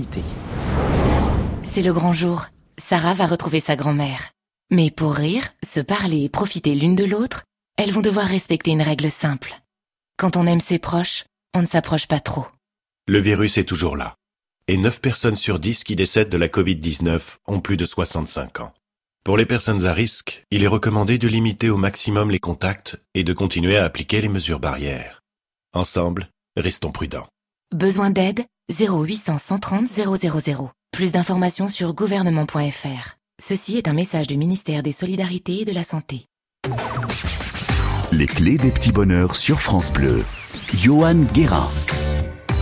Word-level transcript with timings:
limité. 0.00 0.22
C'est 1.62 1.82
le 1.82 1.92
grand 1.92 2.12
jour. 2.12 2.46
Sarah 2.78 3.14
va 3.14 3.26
retrouver 3.26 3.60
sa 3.60 3.76
grand-mère. 3.76 4.30
Mais 4.70 4.90
pour 4.90 5.14
rire, 5.14 5.44
se 5.62 5.80
parler 5.80 6.24
et 6.24 6.28
profiter 6.28 6.74
l'une 6.74 6.96
de 6.96 7.04
l'autre, 7.04 7.44
elles 7.76 7.92
vont 7.92 8.00
devoir 8.00 8.26
respecter 8.26 8.70
une 8.70 8.82
règle 8.82 9.10
simple. 9.10 9.52
Quand 10.16 10.36
on 10.36 10.46
aime 10.46 10.60
ses 10.60 10.78
proches, 10.78 11.24
on 11.54 11.62
ne 11.62 11.66
s'approche 11.66 12.06
pas 12.06 12.20
trop. 12.20 12.46
Le 13.06 13.18
virus 13.18 13.58
est 13.58 13.64
toujours 13.64 13.96
là. 13.96 14.14
Et 14.68 14.76
9 14.76 15.00
personnes 15.00 15.36
sur 15.36 15.58
10 15.58 15.84
qui 15.84 15.96
décèdent 15.96 16.28
de 16.28 16.36
la 16.36 16.48
Covid-19 16.48 17.20
ont 17.46 17.60
plus 17.60 17.76
de 17.76 17.84
65 17.84 18.60
ans. 18.60 18.72
Pour 19.24 19.36
les 19.36 19.46
personnes 19.46 19.84
à 19.84 19.92
risque, 19.92 20.44
il 20.50 20.62
est 20.62 20.68
recommandé 20.68 21.18
de 21.18 21.28
limiter 21.28 21.68
au 21.68 21.76
maximum 21.76 22.30
les 22.30 22.38
contacts 22.38 22.96
et 23.14 23.24
de 23.24 23.32
continuer 23.32 23.76
à 23.76 23.84
appliquer 23.84 24.20
les 24.20 24.28
mesures 24.28 24.60
barrières. 24.60 25.20
Ensemble, 25.74 26.28
restons 26.56 26.92
prudents. 26.92 27.28
Besoin 27.74 28.10
d'aide? 28.10 28.44
0800 28.70 29.38
130 29.38 29.88
000. 29.88 30.70
Plus 30.92 31.12
d'informations 31.12 31.68
sur 31.68 31.92
gouvernement.fr. 31.92 33.16
Ceci 33.42 33.78
est 33.78 33.88
un 33.88 33.92
message 33.92 34.26
du 34.26 34.36
ministère 34.36 34.82
des 34.82 34.92
Solidarités 34.92 35.62
et 35.62 35.64
de 35.64 35.72
la 35.72 35.82
Santé. 35.82 36.26
Les 38.12 38.26
clés 38.26 38.58
des 38.58 38.70
petits 38.70 38.92
bonheurs 38.92 39.34
sur 39.34 39.60
France 39.60 39.92
Bleu. 39.92 40.24
Johan 40.74 41.22
Guérin. 41.32 41.68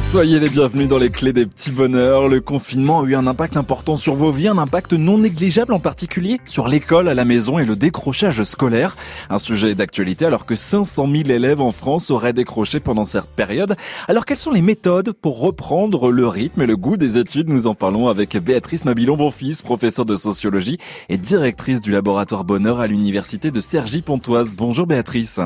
Soyez 0.01 0.41
les 0.41 0.49
bienvenus 0.49 0.89
dans 0.89 0.97
les 0.97 1.11
clés 1.11 1.35
des 1.35 1.45
petits 1.45 1.71
bonheurs. 1.71 2.29
Le 2.29 2.41
confinement 2.41 3.03
a 3.03 3.05
eu 3.05 3.15
un 3.15 3.27
impact 3.27 3.59
important 3.59 3.97
sur 3.97 4.15
vos 4.15 4.31
vies, 4.31 4.49
un 4.49 4.57
impact 4.57 4.95
non 4.95 5.19
négligeable 5.19 5.75
en 5.75 5.81
particulier 5.81 6.41
sur 6.47 6.67
l'école, 6.67 7.09
à 7.09 7.15
la 7.15 7.27
maison 7.27 7.59
et 7.59 7.67
le 7.67 7.77
décrochage 7.77 8.43
scolaire. 8.45 8.97
Un 9.29 9.39
sujet 9.39 9.75
d'actualité 9.75 10.25
alors 10.25 10.47
que 10.47 10.57
500 10.57 11.09
000 11.11 11.29
élèves 11.29 11.61
en 11.61 11.73
France 11.73 12.11
auraient 12.11 12.33
décroché 12.33 12.81
pendant 12.81 13.05
cette 13.05 13.27
période. 13.27 13.77
Alors 14.07 14.25
quelles 14.25 14.39
sont 14.39 14.53
les 14.53 14.63
méthodes 14.63 15.13
pour 15.13 15.41
reprendre 15.41 16.11
le 16.11 16.27
rythme 16.27 16.63
et 16.63 16.67
le 16.67 16.77
goût 16.77 16.97
des 16.97 17.19
études? 17.19 17.49
Nous 17.51 17.67
en 17.67 17.75
parlons 17.75 18.09
avec 18.09 18.35
Béatrice 18.39 18.87
Mabilon-Bonfils, 18.87 19.63
professeure 19.63 20.07
de 20.07 20.17
sociologie 20.17 20.79
et 21.11 21.19
directrice 21.19 21.81
du 21.83 21.91
laboratoire 21.91 22.45
bonheur 22.45 22.81
à 22.81 22.87
l'université 22.87 23.51
de 23.51 23.61
Cergy-Pontoise. 23.61 24.55
Bonjour 24.57 24.87
Béatrice. 24.87 25.41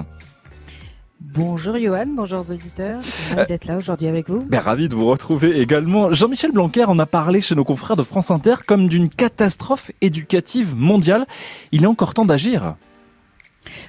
Bonjour 1.35 1.79
Johan, 1.79 2.05
bonjour 2.15 2.41
aux 2.41 2.53
auditeurs. 2.53 3.01
Ravi 3.31 3.41
Euh, 3.41 3.47
d'être 3.47 3.65
là 3.65 3.79
aujourd'hui 3.79 4.07
avec 4.07 4.29
vous. 4.29 4.43
Ben, 4.51 4.61
ravi 4.61 4.89
de 4.89 4.95
vous 4.95 5.07
retrouver 5.07 5.61
également. 5.61 6.13
Jean-Michel 6.13 6.53
Blanquer 6.53 6.85
en 6.85 6.99
a 6.99 7.07
parlé 7.07 7.41
chez 7.41 7.55
nos 7.55 7.65
confrères 7.65 7.97
de 7.97 8.03
France 8.03 8.31
Inter 8.31 8.57
comme 8.67 8.87
d'une 8.87 9.09
catastrophe 9.09 9.91
éducative 10.03 10.77
mondiale. 10.77 11.27
Il 11.71 11.85
est 11.85 11.87
encore 11.87 12.13
temps 12.13 12.27
d'agir. 12.27 12.75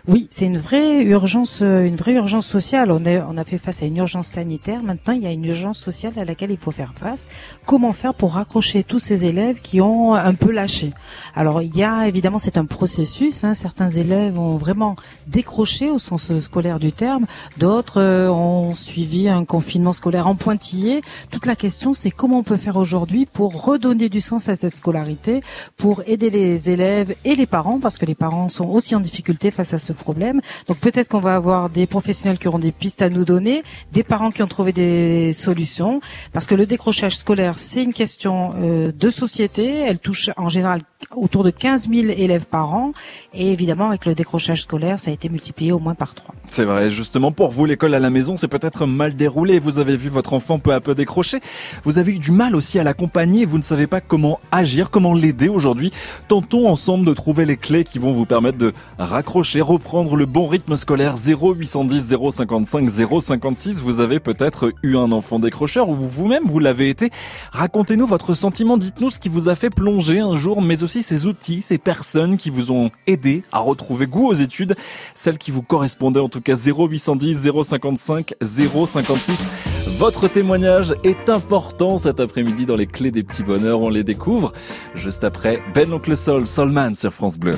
Oui, 0.07 0.27
c'est 0.29 0.45
une 0.45 0.57
vraie 0.57 1.03
urgence, 1.03 1.59
euh, 1.61 1.85
une 1.85 1.95
vraie 1.95 2.13
urgence 2.13 2.45
sociale. 2.45 2.91
On, 2.91 3.05
est, 3.05 3.21
on 3.21 3.38
a 3.38 3.43
fait 3.43 3.57
face 3.57 3.81
à 3.81 3.85
une 3.85 3.97
urgence 3.97 4.27
sanitaire. 4.27 4.83
Maintenant, 4.83 5.13
il 5.13 5.23
y 5.23 5.27
a 5.27 5.31
une 5.31 5.45
urgence 5.45 5.80
sociale 5.80 6.13
à 6.17 6.25
laquelle 6.25 6.52
il 6.52 6.57
faut 6.57 6.71
faire 6.71 6.93
face. 6.93 7.27
Comment 7.65 7.93
faire 7.93 8.13
pour 8.13 8.33
raccrocher 8.33 8.83
tous 8.83 8.99
ces 8.99 9.25
élèves 9.25 9.61
qui 9.61 9.81
ont 9.81 10.13
un 10.13 10.33
peu 10.33 10.52
lâché? 10.52 10.93
Alors, 11.35 11.61
il 11.61 11.75
y 11.75 11.83
a 11.83 12.07
évidemment, 12.07 12.38
c'est 12.38 12.57
un 12.57 12.65
processus. 12.65 13.43
Hein. 13.43 13.53
Certains 13.53 13.89
élèves 13.89 14.38
ont 14.38 14.55
vraiment 14.55 14.95
décroché 15.27 15.89
au 15.89 15.99
sens 15.99 16.31
euh, 16.31 16.39
scolaire 16.41 16.80
du 16.80 16.91
terme. 16.91 17.25
D'autres 17.58 18.02
euh, 18.02 18.30
ont 18.30 18.75
suivi 18.75 19.30
un 19.30 19.45
confinement 19.45 19.93
scolaire 19.93 20.27
en 20.27 20.35
pointillé. 20.35 21.02
Toute 21.31 21.45
la 21.45 21.55
question, 21.55 21.93
c'est 21.93 22.11
comment 22.11 22.39
on 22.39 22.43
peut 22.43 22.58
faire 22.58 22.77
aujourd'hui 22.77 23.25
pour 23.25 23.65
redonner 23.65 24.09
du 24.09 24.21
sens 24.21 24.49
à 24.49 24.55
cette 24.55 24.75
scolarité, 24.75 25.41
pour 25.77 26.03
aider 26.08 26.30
les 26.30 26.69
élèves 26.69 27.15
et 27.25 27.35
les 27.35 27.45
parents, 27.45 27.80
parce 27.80 27.97
que 27.97 28.05
les 28.05 28.15
parents 28.15 28.49
sont 28.49 28.67
aussi 28.67 28.95
en 28.95 28.99
difficulté 28.99 29.52
à 29.72 29.78
ce 29.80 29.94
problème. 29.94 30.42
Donc 30.67 30.78
peut-être 30.80 31.08
qu'on 31.08 31.22
va 31.22 31.36
avoir 31.36 31.69
des 31.69 31.88
professionnels 31.88 32.39
qui 32.39 32.47
auront 32.47 32.59
des 32.59 32.73
pistes 32.73 33.02
à 33.02 33.09
nous 33.09 33.23
donner, 33.23 33.64
des 33.94 34.03
parents 34.03 34.31
qui 34.31 34.44
ont 34.44 34.47
trouvé 34.47 34.73
des 34.73 35.31
solutions, 35.31 36.02
parce 36.33 36.47
que 36.47 36.55
le 36.55 36.66
décrochage 36.66 37.16
scolaire, 37.16 37.58
c'est 37.58 37.83
une 37.83 37.94
question 37.94 38.53
euh, 38.58 38.92
de 38.92 39.09
société. 39.09 39.72
Elle 39.88 40.00
touche 40.00 40.31
en 40.36 40.50
général 40.50 40.81
autour 41.15 41.43
de 41.43 41.49
15 41.49 41.89
000 41.89 42.07
élèves 42.17 42.45
par 42.45 42.73
an, 42.73 42.91
et 43.33 43.51
évidemment 43.51 43.87
avec 43.87 44.05
le 44.05 44.15
décrochage 44.15 44.63
scolaire, 44.63 44.99
ça 44.99 45.11
a 45.11 45.13
été 45.13 45.29
multiplié 45.29 45.71
au 45.71 45.79
moins 45.79 45.95
par 45.95 46.15
trois. 46.15 46.36
C'est 46.52 46.65
vrai, 46.65 46.91
justement, 46.91 47.31
pour 47.31 47.52
vous, 47.52 47.65
l'école 47.65 47.93
à 47.95 47.99
la 47.99 48.09
maison, 48.09 48.36
c'est 48.36 48.47
peut-être 48.47 48.86
mal 48.86 49.15
déroulé. 49.15 49.59
Vous 49.59 49.80
avez 49.80 49.97
vu 49.97 50.09
votre 50.09 50.33
enfant 50.33 50.59
peu 50.59 50.73
à 50.73 50.81
peu 50.81 50.95
décrocher. 50.95 51.39
Vous 51.83 51.97
avez 51.97 52.13
eu 52.13 52.19
du 52.19 52.31
mal 52.31 52.55
aussi 52.55 52.80
à 52.80 52.83
l'accompagner. 52.83 53.45
Vous 53.45 53.58
ne 53.58 53.63
savez 53.63 53.87
pas 53.87 54.02
comment 54.02 54.39
agir, 54.52 54.92
comment 54.92 55.13
l'aider 55.13 55.49
aujourd'hui. 55.49 55.92
Tentons 56.27 56.69
ensemble 56.69 57.05
de 57.05 57.13
trouver 57.13 57.45
les 57.45 57.58
clés 57.58 57.83
qui 57.83 57.99
vont 57.99 58.11
vous 58.11 58.25
permettre 58.25 58.58
de 58.58 58.73
raccrocher, 58.99 59.61
reprendre 59.61 60.15
le 60.15 60.25
bon 60.25 60.47
rythme 60.47 60.77
scolaire 60.77 61.15
0810 61.17 62.15
055 62.31 62.89
056. 62.89 63.81
Vous 63.81 63.99
avez 63.99 64.19
peut-être 64.19 64.73
eu 64.83 64.95
un 64.95 65.11
enfant 65.11 65.39
décrocheur 65.39 65.89
ou 65.89 65.95
vous-même 65.95 66.43
vous 66.45 66.59
l'avez 66.59 66.89
été. 66.89 67.09
Racontez-nous 67.52 68.05
votre 68.05 68.33
sentiment. 68.36 68.77
Dites-nous 68.77 69.09
ce 69.09 69.19
qui 69.19 69.30
vous 69.30 69.49
a 69.49 69.55
fait 69.55 69.69
plonger 69.69 70.19
un 70.19 70.36
jour, 70.36 70.61
mais 70.61 70.83
aussi 70.83 70.92
ces 71.02 71.26
outils, 71.26 71.61
ces 71.61 71.77
personnes 71.77 72.37
qui 72.37 72.49
vous 72.49 72.71
ont 72.71 72.92
aidé 73.08 73.43
à 73.52 73.59
retrouver 73.59 74.05
goût 74.05 74.27
aux 74.27 74.33
études, 74.33 74.76
celles 75.15 75.37
qui 75.37 75.52
vous 75.52 75.61
correspondaient 75.61 76.20
en 76.20 76.30
tout 76.30 76.42
cas 76.42 76.55
0810 76.55 77.49
055 77.64 78.33
056. 78.42 79.49
Votre 79.98 80.27
témoignage 80.27 80.93
est 81.04 81.30
important 81.30 81.98
cet 81.98 82.20
après-midi 82.20 82.65
dans 82.65 82.76
les 82.76 82.87
clés 82.87 83.11
des 83.11 83.23
petits 83.23 83.43
bonheurs. 83.43 83.80
On 83.80 83.89
les 83.89 84.04
découvre 84.04 84.54
juste 84.95 85.23
après 85.23 85.61
Ben 85.73 85.92
Oncle 85.93 86.15
Sol, 86.15 86.45
Solman 86.48 86.95
sur 86.95 87.14
France 87.14 87.39
Bleu. 87.39 87.55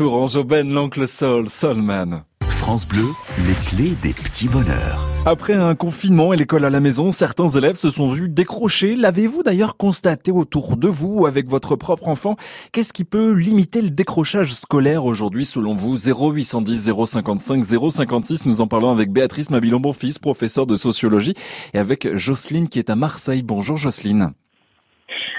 L'oncle 0.00 1.08
Sol, 1.08 1.48
Solman. 1.48 2.22
France 2.42 2.86
Bleu, 2.86 3.06
les 3.46 3.54
clés 3.66 3.96
des 4.00 4.12
petits 4.12 4.46
bonheurs. 4.46 5.04
Après 5.26 5.54
un 5.54 5.74
confinement 5.74 6.32
et 6.32 6.36
l'école 6.36 6.64
à 6.64 6.70
la 6.70 6.78
maison, 6.78 7.10
certains 7.10 7.48
élèves 7.48 7.74
se 7.74 7.90
sont 7.90 8.06
vus 8.06 8.28
décrocher. 8.28 8.94
L'avez-vous 8.94 9.42
d'ailleurs 9.42 9.76
constaté 9.76 10.30
autour 10.30 10.76
de 10.76 10.86
vous 10.86 11.20
ou 11.20 11.26
avec 11.26 11.48
votre 11.48 11.74
propre 11.74 12.06
enfant? 12.06 12.36
Qu'est-ce 12.70 12.92
qui 12.92 13.04
peut 13.04 13.32
limiter 13.32 13.82
le 13.82 13.90
décrochage 13.90 14.54
scolaire 14.54 15.04
aujourd'hui 15.04 15.44
selon 15.44 15.74
vous? 15.74 15.96
0810 15.96 16.92
055 17.06 17.64
056, 17.64 18.46
nous 18.46 18.60
en 18.60 18.68
parlons 18.68 18.92
avec 18.92 19.10
Béatrice 19.10 19.50
Mabilon-Bonfils, 19.50 20.20
professeure 20.20 20.66
de 20.66 20.76
sociologie, 20.76 21.34
et 21.74 21.78
avec 21.78 22.16
Jocelyne 22.16 22.68
qui 22.68 22.78
est 22.78 22.90
à 22.90 22.94
Marseille. 22.96 23.42
Bonjour 23.42 23.76
Jocelyne. 23.76 24.32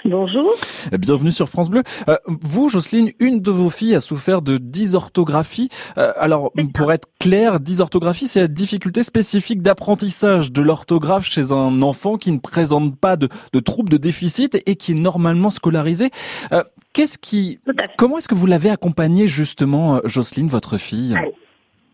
Bonjour. 0.05 0.55
Bienvenue 0.97 1.31
sur 1.31 1.49
France 1.49 1.69
Bleu. 1.69 1.83
Euh, 2.07 2.17
vous, 2.25 2.69
Jocelyne, 2.69 3.11
une 3.19 3.41
de 3.41 3.51
vos 3.51 3.69
filles 3.69 3.95
a 3.95 4.01
souffert 4.01 4.41
de 4.41 4.57
dysorthographie. 4.57 5.69
Euh, 5.97 6.11
alors, 6.17 6.51
pour 6.73 6.91
être 6.91 7.07
clair, 7.19 7.59
dysorthographie, 7.59 8.27
c'est 8.27 8.39
la 8.39 8.47
difficulté 8.47 9.03
spécifique 9.03 9.61
d'apprentissage 9.61 10.51
de 10.51 10.61
l'orthographe 10.61 11.25
chez 11.25 11.51
un 11.51 11.81
enfant 11.81 12.17
qui 12.17 12.31
ne 12.31 12.39
présente 12.39 12.97
pas 12.97 13.17
de, 13.17 13.29
de 13.53 13.59
troubles 13.59 13.89
de 13.89 13.97
déficit 13.97 14.61
et 14.65 14.75
qui 14.75 14.93
est 14.93 14.99
normalement 14.99 15.49
scolarisé. 15.49 16.11
Euh, 16.51 16.63
qu'est-ce 16.93 17.17
qui, 17.17 17.59
comment 17.97 18.17
est-ce 18.17 18.29
que 18.29 18.35
vous 18.35 18.47
l'avez 18.47 18.69
accompagnée 18.69 19.27
justement, 19.27 19.99
Jocelyne, 20.05 20.47
votre 20.47 20.77
fille? 20.77 21.15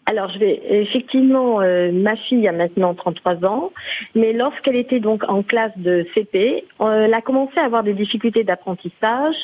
Alors, 0.08 0.30
je 0.30 0.38
vais 0.38 0.62
effectivement, 0.70 1.62
euh, 1.62 1.92
ma 1.92 2.16
fille 2.16 2.48
a 2.48 2.52
maintenant 2.52 2.94
33 2.94 3.44
ans, 3.44 3.72
mais 4.14 4.34
lorsqu'elle 4.34 4.76
était 4.76 5.00
donc 5.00 5.24
en 5.28 5.42
classe 5.42 5.76
de 5.78 6.06
CP, 6.14 6.64
euh, 6.80 7.06
elle 7.06 7.14
a 7.14 7.22
commencé 7.22 7.58
à 7.58 7.66
avoir 7.66 7.82
des 7.82 7.94
difficultés 7.94 8.44
d'apprentissage 8.44 9.36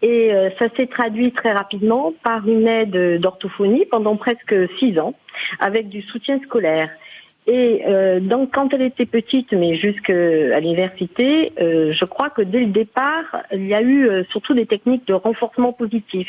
et 0.00 0.32
euh, 0.32 0.48
ça 0.58 0.68
s'est 0.74 0.86
traduit 0.86 1.32
très 1.32 1.52
rapidement 1.52 2.14
par 2.22 2.48
une 2.48 2.66
aide 2.66 3.20
d'orthophonie 3.20 3.84
pendant 3.90 4.16
presque 4.16 4.54
six 4.78 4.98
ans 4.98 5.14
avec 5.60 5.90
du 5.90 6.00
soutien 6.00 6.40
scolaire. 6.40 6.88
Et 7.46 7.82
euh, 7.86 8.18
donc, 8.18 8.52
quand 8.52 8.74
elle 8.74 8.82
était 8.82 9.06
petite, 9.06 9.52
mais 9.52 9.76
jusqu'à 9.76 10.58
l'université, 10.58 11.52
euh, 11.60 11.92
je 11.92 12.04
crois 12.04 12.28
que 12.28 12.42
dès 12.42 12.60
le 12.60 12.66
départ, 12.66 13.24
il 13.52 13.66
y 13.66 13.74
a 13.74 13.80
eu 13.80 14.08
euh, 14.08 14.24
surtout 14.30 14.52
des 14.52 14.66
techniques 14.66 15.06
de 15.06 15.14
renforcement 15.14 15.72
positif. 15.72 16.28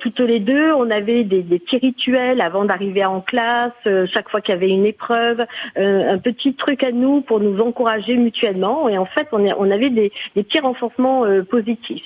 Toutes 0.00 0.20
les 0.20 0.40
deux, 0.40 0.72
on 0.72 0.90
avait 0.90 1.22
des, 1.22 1.42
petits 1.42 1.78
rituels 1.78 2.40
avant 2.40 2.64
d'arriver 2.64 3.04
en 3.04 3.20
classe, 3.20 3.72
chaque 4.12 4.28
fois 4.28 4.40
qu'il 4.40 4.54
y 4.54 4.56
avait 4.56 4.68
une 4.68 4.84
épreuve, 4.84 5.44
un 5.76 6.18
petit 6.18 6.54
truc 6.54 6.82
à 6.82 6.90
nous 6.90 7.20
pour 7.20 7.40
nous 7.40 7.60
encourager 7.60 8.16
mutuellement. 8.16 8.88
Et 8.88 8.98
en 8.98 9.04
fait, 9.04 9.28
on, 9.32 9.70
avait 9.70 9.90
des 9.90 10.12
petits 10.34 10.60
renforcements 10.60 11.24
positifs. 11.48 12.04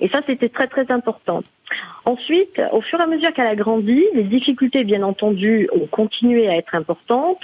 Et 0.00 0.08
ça, 0.08 0.20
c'était 0.26 0.48
très 0.48 0.66
très 0.66 0.90
important. 0.90 1.42
Ensuite, 2.04 2.60
au 2.72 2.80
fur 2.80 2.98
et 3.00 3.02
à 3.02 3.06
mesure 3.06 3.32
qu'elle 3.32 3.46
a 3.46 3.54
grandi, 3.54 4.04
les 4.14 4.24
difficultés, 4.24 4.84
bien 4.84 5.02
entendu, 5.02 5.68
ont 5.72 5.86
continué 5.86 6.48
à 6.48 6.56
être 6.56 6.74
importantes. 6.74 7.40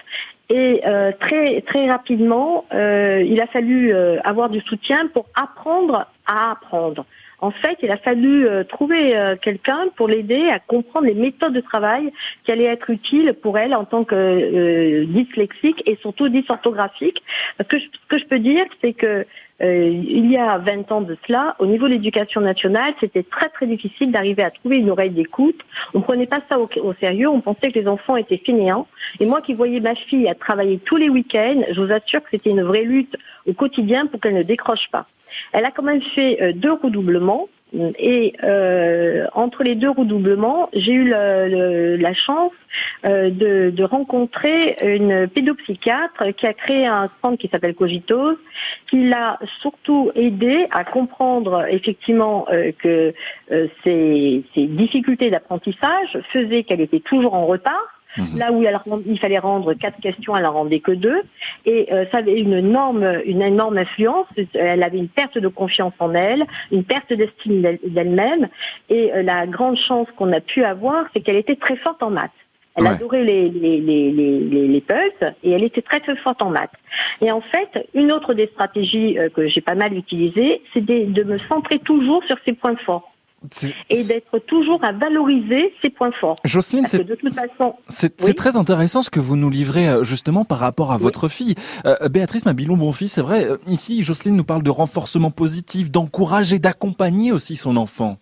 Et 0.48 0.82
euh, 0.86 1.10
très 1.18 1.60
très 1.62 1.90
rapidement, 1.90 2.66
euh, 2.72 3.22
il 3.26 3.40
a 3.40 3.48
fallu 3.48 3.92
euh, 3.92 4.18
avoir 4.22 4.48
du 4.48 4.60
soutien 4.60 5.08
pour 5.08 5.26
apprendre 5.34 6.06
à 6.26 6.52
apprendre. 6.52 7.04
En 7.38 7.50
fait, 7.50 7.78
il 7.82 7.90
a 7.90 7.98
fallu 7.98 8.46
euh, 8.46 8.64
trouver 8.64 9.16
euh, 9.16 9.36
quelqu'un 9.36 9.88
pour 9.96 10.08
l'aider 10.08 10.48
à 10.48 10.58
comprendre 10.58 11.06
les 11.06 11.14
méthodes 11.14 11.52
de 11.52 11.60
travail 11.60 12.10
qui 12.44 12.52
allaient 12.52 12.64
être 12.64 12.88
utiles 12.90 13.34
pour 13.34 13.58
elle 13.58 13.74
en 13.74 13.84
tant 13.84 14.04
que 14.04 14.14
euh, 14.14 15.04
dyslexique 15.06 15.82
et 15.86 15.96
surtout 15.96 16.28
dysorthographique. 16.28 17.22
Que 17.68 17.78
ce 17.78 17.86
que 18.08 18.18
je 18.18 18.24
peux 18.24 18.38
dire, 18.38 18.64
c'est 18.80 18.94
que 18.94 19.26
euh, 19.62 19.88
il 19.88 20.30
y 20.30 20.36
a 20.36 20.58
20 20.58 20.92
ans 20.92 21.00
de 21.00 21.16
cela, 21.26 21.56
au 21.58 21.66
niveau 21.66 21.86
de 21.86 21.92
l'éducation 21.92 22.40
nationale, 22.40 22.94
c'était 23.00 23.22
très 23.22 23.48
très 23.48 23.66
difficile 23.66 24.12
d'arriver 24.12 24.42
à 24.42 24.50
trouver 24.50 24.78
une 24.78 24.90
oreille 24.90 25.10
d'écoute. 25.10 25.58
On 25.94 26.02
prenait 26.02 26.26
pas 26.26 26.40
ça 26.48 26.58
au, 26.58 26.68
sérieux, 27.00 27.28
on 27.28 27.40
pensait 27.40 27.72
que 27.72 27.78
les 27.78 27.88
enfants 27.88 28.16
étaient 28.16 28.40
fainéants. 28.44 28.86
Et 29.18 29.26
moi 29.26 29.40
qui 29.40 29.54
voyais 29.54 29.80
ma 29.80 29.94
fille 29.94 30.28
à 30.28 30.34
travailler 30.34 30.78
tous 30.78 30.96
les 30.96 31.08
week-ends, 31.08 31.62
je 31.70 31.80
vous 31.80 31.90
assure 31.90 32.22
que 32.22 32.30
c'était 32.30 32.50
une 32.50 32.62
vraie 32.62 32.84
lutte 32.84 33.16
au 33.46 33.54
quotidien 33.54 34.06
pour 34.06 34.20
qu'elle 34.20 34.34
ne 34.34 34.42
décroche 34.42 34.88
pas. 34.90 35.06
Elle 35.52 35.64
a 35.64 35.70
quand 35.70 35.82
même 35.82 36.02
fait 36.02 36.42
euh, 36.42 36.52
deux 36.52 36.72
redoublements. 36.72 37.48
Et 37.72 38.34
euh, 38.44 39.26
entre 39.34 39.64
les 39.64 39.74
deux 39.74 39.90
redoublements, 39.90 40.70
j'ai 40.72 40.92
eu 40.92 41.08
la 41.08 42.14
chance 42.14 42.52
euh, 43.04 43.30
de, 43.30 43.82
rencontrer 43.82 44.76
une 44.82 45.26
pédopsychiatre 45.28 46.34
qui 46.36 46.46
a 46.46 46.54
créé 46.54 46.86
un 46.86 47.10
centre 47.20 47.38
qui 47.38 47.48
s'appelle 47.48 47.74
Cogitos, 47.74 48.38
qui 48.88 49.08
l'a 49.08 49.38
surtout 49.60 50.12
aidé 50.14 50.66
à 50.70 50.84
comprendre 50.84 51.66
effectivement 51.68 52.46
euh, 52.50 52.70
que 52.78 53.12
ces, 53.82 54.44
ces 54.54 54.66
difficultés 54.66 55.30
d'apprentissage 55.30 56.18
faisaient 56.32 56.62
qu'elle 56.62 56.80
était 56.80 57.00
toujours 57.00 57.34
en 57.34 57.46
retard 57.46 57.95
Mmh. 58.16 58.38
Là 58.38 58.52
où 58.52 58.64
il 59.06 59.18
fallait 59.18 59.38
rendre 59.38 59.74
quatre 59.74 60.00
questions, 60.00 60.36
elle 60.36 60.46
en 60.46 60.52
rendait 60.52 60.80
que 60.80 60.92
deux. 60.92 61.22
Et 61.64 61.92
euh, 61.92 62.04
ça 62.10 62.18
avait 62.18 62.38
une 62.38 62.54
énorme, 62.54 63.20
une 63.24 63.42
énorme 63.42 63.78
influence. 63.78 64.26
Elle 64.54 64.82
avait 64.82 64.98
une 64.98 65.08
perte 65.08 65.38
de 65.38 65.48
confiance 65.48 65.92
en 65.98 66.14
elle, 66.14 66.44
une 66.70 66.84
perte 66.84 67.12
d'estime 67.12 67.62
d'elle-même. 67.84 68.48
Et 68.88 69.12
euh, 69.12 69.22
la 69.22 69.46
grande 69.46 69.76
chance 69.76 70.08
qu'on 70.16 70.32
a 70.32 70.40
pu 70.40 70.64
avoir, 70.64 71.06
c'est 71.12 71.20
qu'elle 71.20 71.36
était 71.36 71.56
très 71.56 71.76
forte 71.76 72.02
en 72.02 72.10
maths. 72.10 72.30
Elle 72.76 72.84
ouais. 72.84 72.90
adorait 72.90 73.24
les, 73.24 73.48
les, 73.48 73.80
les, 73.80 74.10
les, 74.12 74.68
les 74.68 74.80
puzzles 74.82 75.34
et 75.42 75.50
elle 75.52 75.64
était 75.64 75.80
très 75.80 76.00
très 76.00 76.16
forte 76.16 76.42
en 76.42 76.50
maths. 76.50 76.76
Et 77.22 77.30
en 77.30 77.40
fait, 77.40 77.88
une 77.94 78.12
autre 78.12 78.34
des 78.34 78.48
stratégies 78.48 79.18
euh, 79.18 79.30
que 79.30 79.46
j'ai 79.48 79.62
pas 79.62 79.74
mal 79.74 79.94
utilisées, 79.94 80.60
c'est 80.74 80.84
de, 80.84 81.10
de 81.10 81.24
me 81.24 81.38
centrer 81.38 81.78
toujours 81.78 82.22
sur 82.24 82.36
ses 82.44 82.52
points 82.52 82.76
forts 82.76 83.10
et 83.90 84.04
d'être 84.04 84.38
toujours 84.46 84.82
à 84.82 84.92
valoriser 84.92 85.72
ses 85.82 85.90
points 85.90 86.10
forts. 86.20 86.36
Jocelyne, 86.44 86.86
c'est 86.86 88.24
oui. 88.24 88.34
très 88.34 88.56
intéressant 88.56 89.02
ce 89.02 89.10
que 89.10 89.20
vous 89.20 89.36
nous 89.36 89.50
livrez 89.50 89.88
euh, 89.88 90.04
justement 90.04 90.44
par 90.44 90.58
rapport 90.58 90.92
à 90.92 90.96
oui. 90.96 91.02
votre 91.02 91.28
fille. 91.28 91.54
Euh, 91.84 92.08
Béatrice 92.08 92.44
Mabilon-Bonfils, 92.46 93.08
c'est 93.08 93.22
vrai, 93.22 93.44
euh, 93.44 93.58
ici 93.66 94.02
Jocelyne 94.02 94.36
nous 94.36 94.44
parle 94.44 94.62
de 94.62 94.70
renforcement 94.70 95.30
positif, 95.30 95.90
d'encourager, 95.90 96.58
d'accompagner 96.58 97.32
aussi 97.32 97.56
son 97.56 97.76
enfant. 97.76 98.18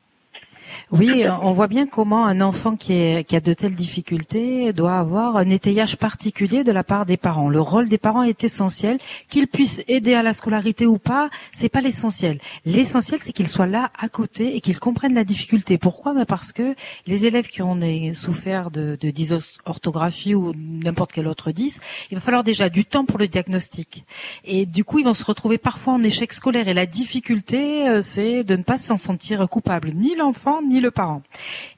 Oui, 0.91 1.25
on 1.43 1.53
voit 1.53 1.69
bien 1.69 1.87
comment 1.87 2.27
un 2.27 2.41
enfant 2.41 2.77
qui, 2.77 2.95
est, 2.95 3.25
qui, 3.25 3.37
a 3.37 3.41
de 3.41 3.53
telles 3.53 3.75
difficultés 3.75 4.73
doit 4.73 4.99
avoir 4.99 5.37
un 5.37 5.49
étayage 5.51 5.97
particulier 5.97 6.65
de 6.65 6.73
la 6.73 6.85
part 6.85 7.07
des 7.07 7.17
parents. 7.17 7.49
Le 7.49 7.61
rôle 7.61 7.89
des 7.89 7.99
parents 7.99 8.23
est 8.23 8.45
essentiel. 8.45 8.99
Qu'ils 9.29 9.47
puissent 9.47 9.83
aider 9.89 10.15
à 10.15 10.23
la 10.23 10.33
scolarité 10.33 10.87
ou 10.87 10.99
pas, 10.99 11.31
c'est 11.53 11.69
pas 11.69 11.81
l'essentiel. 11.81 12.39
L'essentiel, 12.65 13.21
c'est 13.23 13.33
qu'ils 13.33 13.49
soient 13.49 13.67
là 13.67 13.91
à 13.99 14.09
côté 14.09 14.57
et 14.57 14.61
qu'ils 14.61 14.79
comprennent 14.79 15.15
la 15.15 15.25
difficulté. 15.25 15.79
Pourquoi? 15.79 16.15
Ben 16.15 16.25
Parce 16.25 16.53
que 16.53 16.75
les 17.07 17.27
élèves 17.27 17.49
qui 17.49 17.63
ont 17.63 17.79
souffert 18.15 18.71
de, 18.71 18.97
de 19.01 19.11
dysorthographie 19.11 20.35
ou 20.35 20.53
n'importe 20.57 21.13
quel 21.13 21.27
autre 21.27 21.53
dys, 21.53 21.81
il 22.11 22.17
va 22.17 22.21
falloir 22.21 22.45
déjà 22.45 22.69
du 22.69 22.85
temps 22.85 23.05
pour 23.05 23.19
le 23.19 23.29
diagnostic. 23.29 24.05
Et 24.45 24.67
du 24.67 24.85
coup, 24.85 24.99
ils 24.99 25.05
vont 25.05 25.15
se 25.15 25.25
retrouver 25.25 25.59
parfois 25.59 25.95
en 25.95 26.03
échec 26.03 26.33
scolaire. 26.33 26.69
Et 26.69 26.75
la 26.75 26.87
difficulté, 26.87 27.89
euh, 27.89 28.01
c'est 28.03 28.45
de 28.45 28.57
ne 28.57 28.63
pas 28.63 28.79
s'en 28.79 28.97
sentir 28.97 29.49
coupable, 29.49 29.93
ni 29.95 30.15
l'enfant 30.15 30.63
ni 30.69 30.81
le 30.81 30.91
parent. 30.91 31.23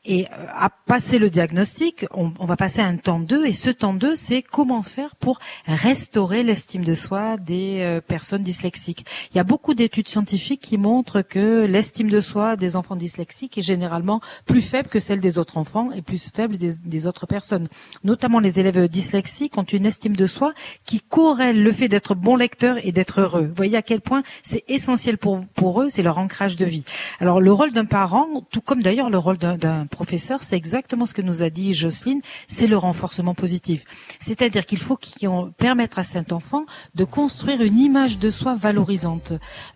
Et 0.04 0.26
euh, 0.26 0.46
à 0.54 0.70
passer 0.70 1.18
le 1.18 1.30
diagnostic, 1.30 2.06
on, 2.12 2.32
on 2.38 2.46
va 2.46 2.56
passer 2.56 2.80
un 2.80 2.96
temps 2.96 3.20
2 3.20 3.46
et 3.46 3.52
ce 3.52 3.70
temps 3.70 3.94
2, 3.94 4.16
c'est 4.16 4.42
comment 4.42 4.82
faire 4.82 5.16
pour 5.16 5.38
restaurer 5.66 6.42
l'estime 6.42 6.84
de 6.84 6.94
soi 6.94 7.36
des 7.36 7.80
euh, 7.80 8.00
personnes 8.00 8.42
dyslexiques. 8.42 9.04
Il 9.32 9.36
y 9.36 9.40
a 9.40 9.44
beaucoup 9.44 9.74
d'études 9.74 10.08
scientifiques 10.08 10.60
qui 10.60 10.78
montrent 10.78 11.22
que 11.22 11.64
l'estime 11.64 12.10
de 12.10 12.20
soi 12.20 12.56
des 12.56 12.76
enfants 12.76 12.96
dyslexiques 12.96 13.58
est 13.58 13.62
généralement 13.62 14.20
plus 14.44 14.62
faible 14.62 14.88
que 14.88 15.00
celle 15.00 15.20
des 15.20 15.38
autres 15.38 15.56
enfants 15.58 15.90
et 15.92 16.02
plus 16.02 16.30
faible 16.30 16.56
des, 16.56 16.78
des 16.84 17.06
autres 17.06 17.26
personnes. 17.26 17.68
Notamment 18.04 18.38
les 18.38 18.60
élèves 18.60 18.88
dyslexiques 18.88 19.58
ont 19.58 19.62
une 19.62 19.86
estime 19.86 20.16
de 20.16 20.26
soi 20.26 20.52
qui 20.84 21.00
corrèle 21.00 21.62
le 21.62 21.72
fait 21.72 21.88
d'être 21.88 22.14
bon 22.14 22.36
lecteur 22.36 22.76
et 22.82 22.92
d'être 22.92 23.20
heureux. 23.20 23.46
Vous 23.46 23.54
voyez 23.54 23.76
à 23.76 23.82
quel 23.82 24.00
point 24.00 24.22
c'est 24.42 24.64
essentiel 24.68 25.18
pour, 25.18 25.44
pour 25.54 25.82
eux, 25.82 25.88
c'est 25.88 26.02
leur 26.02 26.18
ancrage 26.18 26.56
de 26.56 26.64
vie. 26.64 26.84
Alors 27.20 27.40
le 27.40 27.52
rôle 27.52 27.72
d'un 27.72 27.84
parent, 27.84 28.28
tout 28.50 28.60
comme 28.60 28.75
d'ailleurs 28.82 29.10
le 29.10 29.18
rôle 29.18 29.38
d'un 29.38 29.86
professeur, 29.86 30.42
c'est 30.42 30.56
exactement 30.56 31.06
ce 31.06 31.14
que 31.14 31.22
nous 31.22 31.42
a 31.42 31.50
dit 31.50 31.74
Jocelyne, 31.74 32.20
c'est 32.46 32.66
le 32.66 32.76
renforcement 32.76 33.34
positif. 33.34 33.84
C'est-à-dire 34.20 34.66
qu'il 34.66 34.78
faut 34.78 34.96
qu'on 34.96 35.52
permettre 35.56 35.98
à 35.98 36.04
cet 36.04 36.32
enfant 36.32 36.64
de 36.94 37.04
construire 37.04 37.62
une 37.62 37.78
image 37.78 38.18
de 38.18 38.30
soi 38.30 38.54
valorisante, 38.54 39.32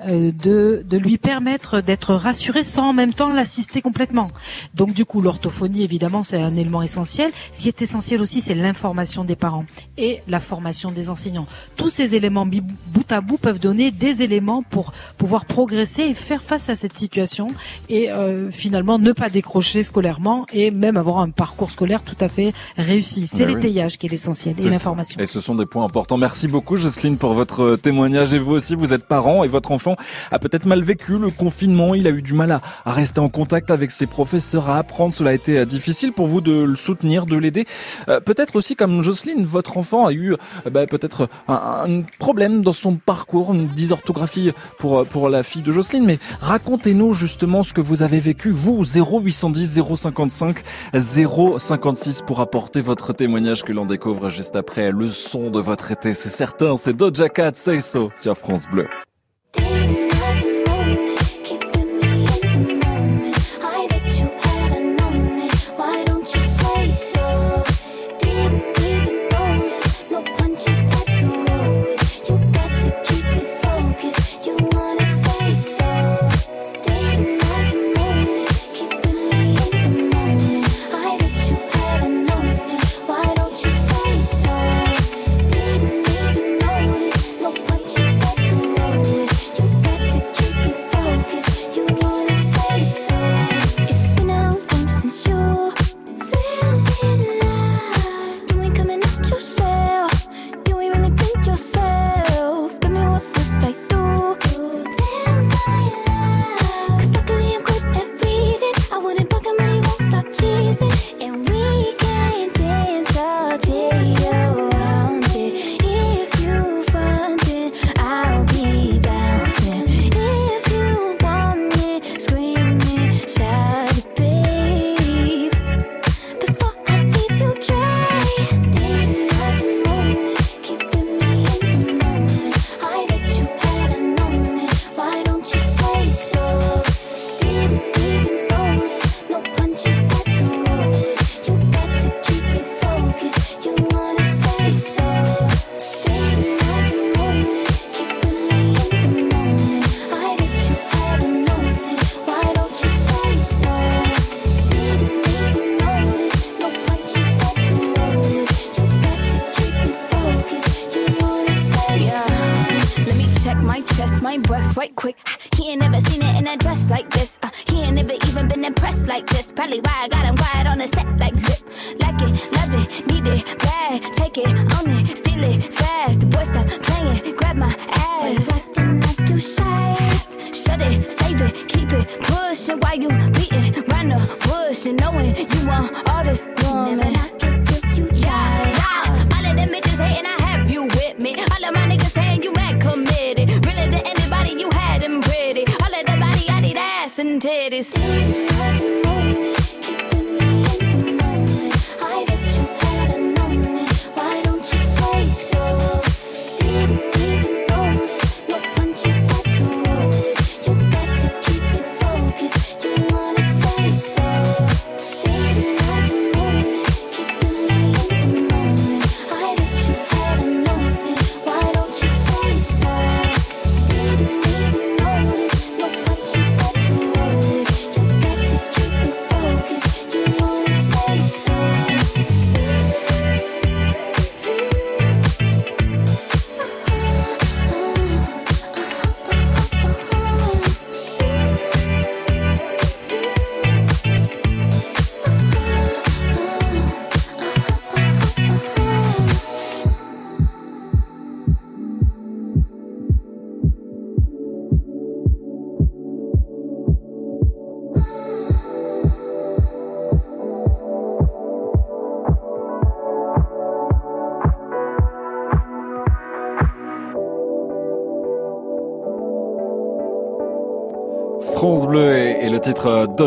euh, 0.07 0.33
de, 0.33 0.85
de 0.87 0.97
lui 0.97 1.19
permettre 1.19 1.81
d'être 1.81 2.15
rassuré 2.15 2.63
sans 2.63 2.91
en 2.91 2.93
même 2.93 3.13
temps 3.13 3.33
l'assister 3.33 3.83
complètement. 3.83 4.31
Donc 4.75 4.93
du 4.93 5.05
coup, 5.05 5.21
l'orthophonie, 5.21 5.83
évidemment, 5.83 6.25
c'est 6.25 6.41
un 6.41 6.57
élément 6.57 6.83
essentiel. 6.83 7.31
Ce 7.53 7.63
qui 7.63 7.69
est 7.69 7.83
essentiel 7.83 8.21
aussi, 8.21 8.41
c'est 8.41 8.55
l'information 8.55 9.25
des 9.25 9.37
parents 9.37 9.65
et 9.97 10.21
la 10.29 10.41
formation 10.41 10.91
des 10.91 11.11
enseignants. 11.11 11.47
Tous 11.77 11.91
ces 11.91 12.15
éléments 12.15 12.47
bout 12.47 13.13
à 13.13 13.21
bout 13.21 13.39
peuvent 13.39 13.59
donner 13.59 13.91
des 13.91 14.23
éléments 14.23 14.63
pour 14.63 14.93
pouvoir 15.19 15.45
progresser 15.45 16.03
et 16.03 16.15
faire 16.15 16.43
face 16.43 16.69
à 16.69 16.75
cette 16.75 16.97
situation 16.97 17.49
et 17.89 18.11
euh, 18.11 18.51
finalement 18.51 18.80
finalement 18.81 18.99
ne 18.99 19.13
pas 19.13 19.29
décrocher 19.29 19.83
scolairement 19.83 20.47
et 20.55 20.71
même 20.71 20.97
avoir 20.97 21.19
un 21.19 21.29
parcours 21.29 21.71
scolaire 21.71 22.03
tout 22.03 22.17
à 22.19 22.29
fait 22.31 22.55
réussi. 22.79 23.27
C'est 23.27 23.45
oui. 23.45 23.55
l'étayage 23.55 23.99
qui 23.99 24.07
est 24.07 24.09
l'essentiel 24.09 24.55
et 24.59 24.71
l'information. 24.71 25.21
Et 25.21 25.27
ce 25.27 25.39
sont 25.43 25.55
des 25.55 25.67
points 25.67 25.85
importants. 25.85 26.17
Merci 26.17 26.49
beaucoup 26.49 26.79
Jocelyne 26.79 27.19
pour 27.19 27.35
votre 27.35 27.77
témoignage. 27.77 28.33
Et 28.33 28.39
vous 28.39 28.53
aussi, 28.53 28.75
vous 28.75 28.95
êtes 28.95 29.05
parent 29.05 29.45
et 29.45 29.49
votre 29.49 29.71
enfant 29.73 29.97
a 30.31 30.39
peut-être 30.39 30.65
mal 30.65 30.83
vécu 30.83 31.19
le 31.19 31.29
confinement. 31.29 31.95
Il 31.95 32.07
a 32.07 32.11
eu 32.11 32.23
du 32.23 32.33
mal 32.33 32.53
à, 32.53 32.63
à 32.87 32.93
rester 32.95 33.21
en 33.21 33.29
contact 33.29 33.71
avec 33.71 33.91
ses 33.91 34.07
professeurs, 34.07 34.71
à 34.71 34.79
apprendre. 34.79 35.13
Cela 35.13 35.31
a 35.31 35.35
été 35.35 35.59
euh, 35.59 35.67
difficile 35.67 36.15
pour 36.15 36.27
vous 36.27 36.41
de 36.41 36.53
le 36.53 36.77
soutenir, 36.77 37.27
de 37.27 37.37
l'aider. 37.37 37.67
Euh, 38.09 38.21
peut-être 38.21 38.57
aussi 38.57 38.77
comme 38.77 39.03
Jocelyne, 39.03 39.45
votre 39.45 39.77
enfant 39.77 40.07
a 40.07 40.13
eu 40.13 40.33
euh, 40.33 40.71
bah, 40.71 40.87
peut-être 40.87 41.29
un, 41.49 41.85
un 41.87 42.03
problème 42.19 42.63
dans 42.63 42.73
son 42.73 42.95
parcours, 42.97 43.53
une 43.53 43.69
dysorthographie 43.69 44.53
pour, 44.79 45.01
euh, 45.01 45.05
pour 45.05 45.29
la 45.29 45.43
fille 45.43 45.63
de 45.63 45.71
Jocelyne. 45.71 46.07
Mais 46.07 46.19
racontez-nous 46.41 47.13
justement 47.13 47.63
ce 47.63 47.75
que 47.75 47.83
vous 47.83 48.03
avez 48.03 48.21
vécu, 48.21 48.51
vous, 48.51 48.70
0810 48.73 49.83
055 49.97 50.63
056 50.95 52.23
pour 52.23 52.41
apporter 52.41 52.81
votre 52.81 53.13
témoignage 53.13 53.63
que 53.63 53.73
l'on 53.73 53.87
découvre 53.87 54.31
juste 54.31 54.57
après 54.57 54.91
le 54.91 55.09
son 55.09 55.51
de 55.51 55.61
votre 55.61 55.91
été. 55.91 56.15
C'est 56.15 56.29
certain, 56.29 56.77
c'est 56.77 56.95
Doja 56.95 57.29
Cat, 57.29 57.53
Say 57.55 57.81
So 57.81 58.11
sur 58.15 58.37
France 58.37 58.67
Bleu. 58.71 58.87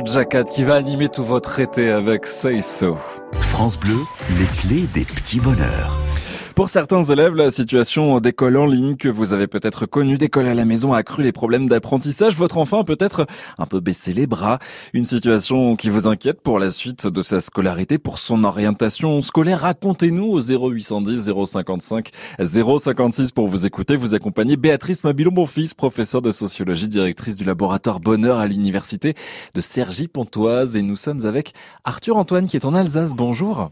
Cat 0.01 0.45
qui 0.45 0.63
va 0.63 0.73
animer 0.73 1.07
tout 1.07 1.23
votre 1.23 1.59
été 1.59 1.91
avec 1.91 2.25
Say 2.25 2.61
So. 2.61 2.97
France 3.33 3.77
Bleu, 3.77 3.97
les 4.39 4.45
clés 4.57 4.87
des 4.87 5.05
petits 5.05 5.39
bonheurs. 5.39 6.02
Pour 6.55 6.69
certains 6.69 7.01
élèves, 7.01 7.35
la 7.35 7.49
situation 7.49 8.19
d'école 8.19 8.57
en 8.57 8.67
ligne 8.67 8.95
que 8.95 9.09
vous 9.09 9.33
avez 9.33 9.47
peut-être 9.47 9.87
connue, 9.87 10.19
d'école 10.19 10.45
à 10.45 10.53
la 10.53 10.65
maison, 10.65 10.93
a 10.93 10.99
accru 10.99 11.23
les 11.23 11.31
problèmes 11.31 11.67
d'apprentissage. 11.67 12.35
Votre 12.35 12.59
enfant 12.59 12.81
a 12.81 12.83
peut-être 12.83 13.25
un 13.57 13.65
peu 13.65 13.79
baissé 13.79 14.13
les 14.13 14.27
bras. 14.27 14.59
Une 14.93 15.05
situation 15.05 15.75
qui 15.75 15.89
vous 15.89 16.07
inquiète 16.07 16.41
pour 16.41 16.59
la 16.59 16.69
suite 16.69 17.07
de 17.07 17.21
sa 17.23 17.41
scolarité, 17.41 17.97
pour 17.97 18.19
son 18.19 18.43
orientation 18.43 19.19
scolaire. 19.21 19.61
Racontez-nous 19.61 20.27
au 20.27 20.39
0810 20.39 21.31
055 21.45 22.11
056 22.39 23.31
pour 23.31 23.47
vous 23.47 23.65
écouter. 23.65 23.95
Vous 23.95 24.13
accompagnez 24.13 24.55
Béatrice 24.55 25.03
Mabilon-Bonfils, 25.03 25.73
professeure 25.73 26.21
de 26.21 26.31
sociologie, 26.31 26.87
directrice 26.87 27.35
du 27.35 27.45
laboratoire 27.45 27.99
Bonheur 27.99 28.37
à 28.37 28.45
l'université 28.45 29.15
de 29.55 29.59
Cergy-Pontoise. 29.59 30.77
Et 30.77 30.83
nous 30.83 30.97
sommes 30.97 31.25
avec 31.25 31.53
Arthur 31.83 32.15
Antoine 32.15 32.45
qui 32.45 32.57
est 32.57 32.65
en 32.65 32.75
Alsace. 32.75 33.15
Bonjour. 33.15 33.71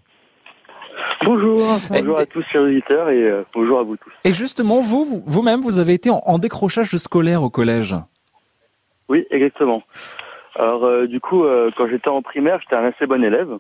Bonjour, 1.24 1.60
bonjour 1.90 2.18
à 2.18 2.26
tous 2.26 2.42
chers 2.52 2.64
auditeurs 2.64 3.10
et 3.10 3.22
euh, 3.24 3.44
bonjour 3.54 3.80
à 3.80 3.84
vous 3.84 3.96
tous. 3.98 4.12
Et 4.24 4.34
justement, 4.34 4.82
vous, 4.82 5.06
vous- 5.06 5.24
vous-même, 5.26 5.62
vous 5.62 5.78
avez 5.78 5.94
été 5.94 6.10
en, 6.10 6.22
en 6.26 6.40
décrochage 6.40 6.96
scolaire 6.98 7.44
au 7.44 7.50
collège. 7.50 7.96
Oui, 9.08 9.26
exactement. 9.30 9.84
Alors 10.56 10.84
euh, 10.86 11.06
du 11.06 11.20
coup, 11.20 11.44
euh, 11.46 11.70
quand 11.78 11.88
j'étais 11.88 12.10
en 12.10 12.22
primaire, 12.22 12.60
j'étais 12.62 12.76
un 12.76 12.86
assez 12.86 13.06
bon 13.06 13.24
élève. 13.24 13.58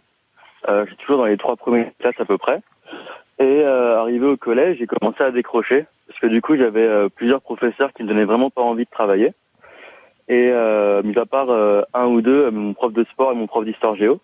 Euh, 0.69 0.85
j'étais 0.89 1.01
toujours 1.03 1.17
dans 1.17 1.25
les 1.25 1.37
trois 1.37 1.55
premières 1.55 1.91
classes 1.99 2.19
à 2.19 2.25
peu 2.25 2.37
près. 2.37 2.61
Et 3.39 3.43
euh, 3.65 3.99
arrivé 3.99 4.25
au 4.25 4.37
collège, 4.37 4.77
j'ai 4.79 4.87
commencé 4.87 5.23
à 5.23 5.31
décrocher 5.31 5.85
parce 6.07 6.19
que 6.19 6.27
du 6.27 6.41
coup, 6.41 6.55
j'avais 6.57 6.81
euh, 6.85 7.09
plusieurs 7.09 7.41
professeurs 7.41 7.93
qui 7.93 8.03
me 8.03 8.07
donnaient 8.07 8.25
vraiment 8.25 8.49
pas 8.49 8.61
envie 8.61 8.85
de 8.85 8.89
travailler. 8.89 9.33
Et 10.27 10.49
euh, 10.51 11.01
mis 11.03 11.17
à 11.17 11.25
part 11.25 11.49
euh, 11.49 11.81
un 11.93 12.05
ou 12.07 12.21
deux, 12.21 12.49
mon 12.51 12.73
prof 12.73 12.91
de 12.93 13.03
sport 13.11 13.31
et 13.31 13.35
mon 13.35 13.47
prof 13.47 13.65
d'histoire 13.65 13.95
géo. 13.95 14.19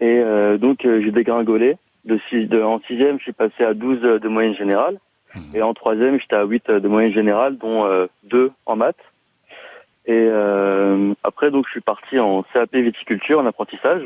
Et 0.00 0.20
euh, 0.20 0.56
donc 0.58 0.78
j'ai 0.82 1.10
dégringolé. 1.10 1.76
De 2.04 2.18
six, 2.28 2.46
de, 2.46 2.60
en 2.60 2.80
sixième, 2.80 3.18
je 3.18 3.24
suis 3.24 3.32
passé 3.32 3.64
à 3.64 3.72
12 3.74 4.00
de 4.00 4.28
moyenne 4.28 4.54
générale. 4.54 4.98
Et 5.54 5.62
en 5.62 5.74
troisième, 5.74 6.20
j'étais 6.20 6.36
à 6.36 6.44
8 6.44 6.70
de 6.70 6.86
moyenne 6.88 7.12
générale, 7.12 7.56
dont 7.58 7.84
euh, 7.86 8.06
2 8.24 8.52
en 8.66 8.76
maths. 8.76 8.96
Et 10.06 10.12
euh, 10.12 11.14
après, 11.24 11.50
donc, 11.50 11.64
je 11.66 11.72
suis 11.72 11.80
parti 11.80 12.18
en 12.18 12.42
CAP 12.52 12.74
viticulture, 12.74 13.38
en 13.40 13.46
apprentissage. 13.46 14.02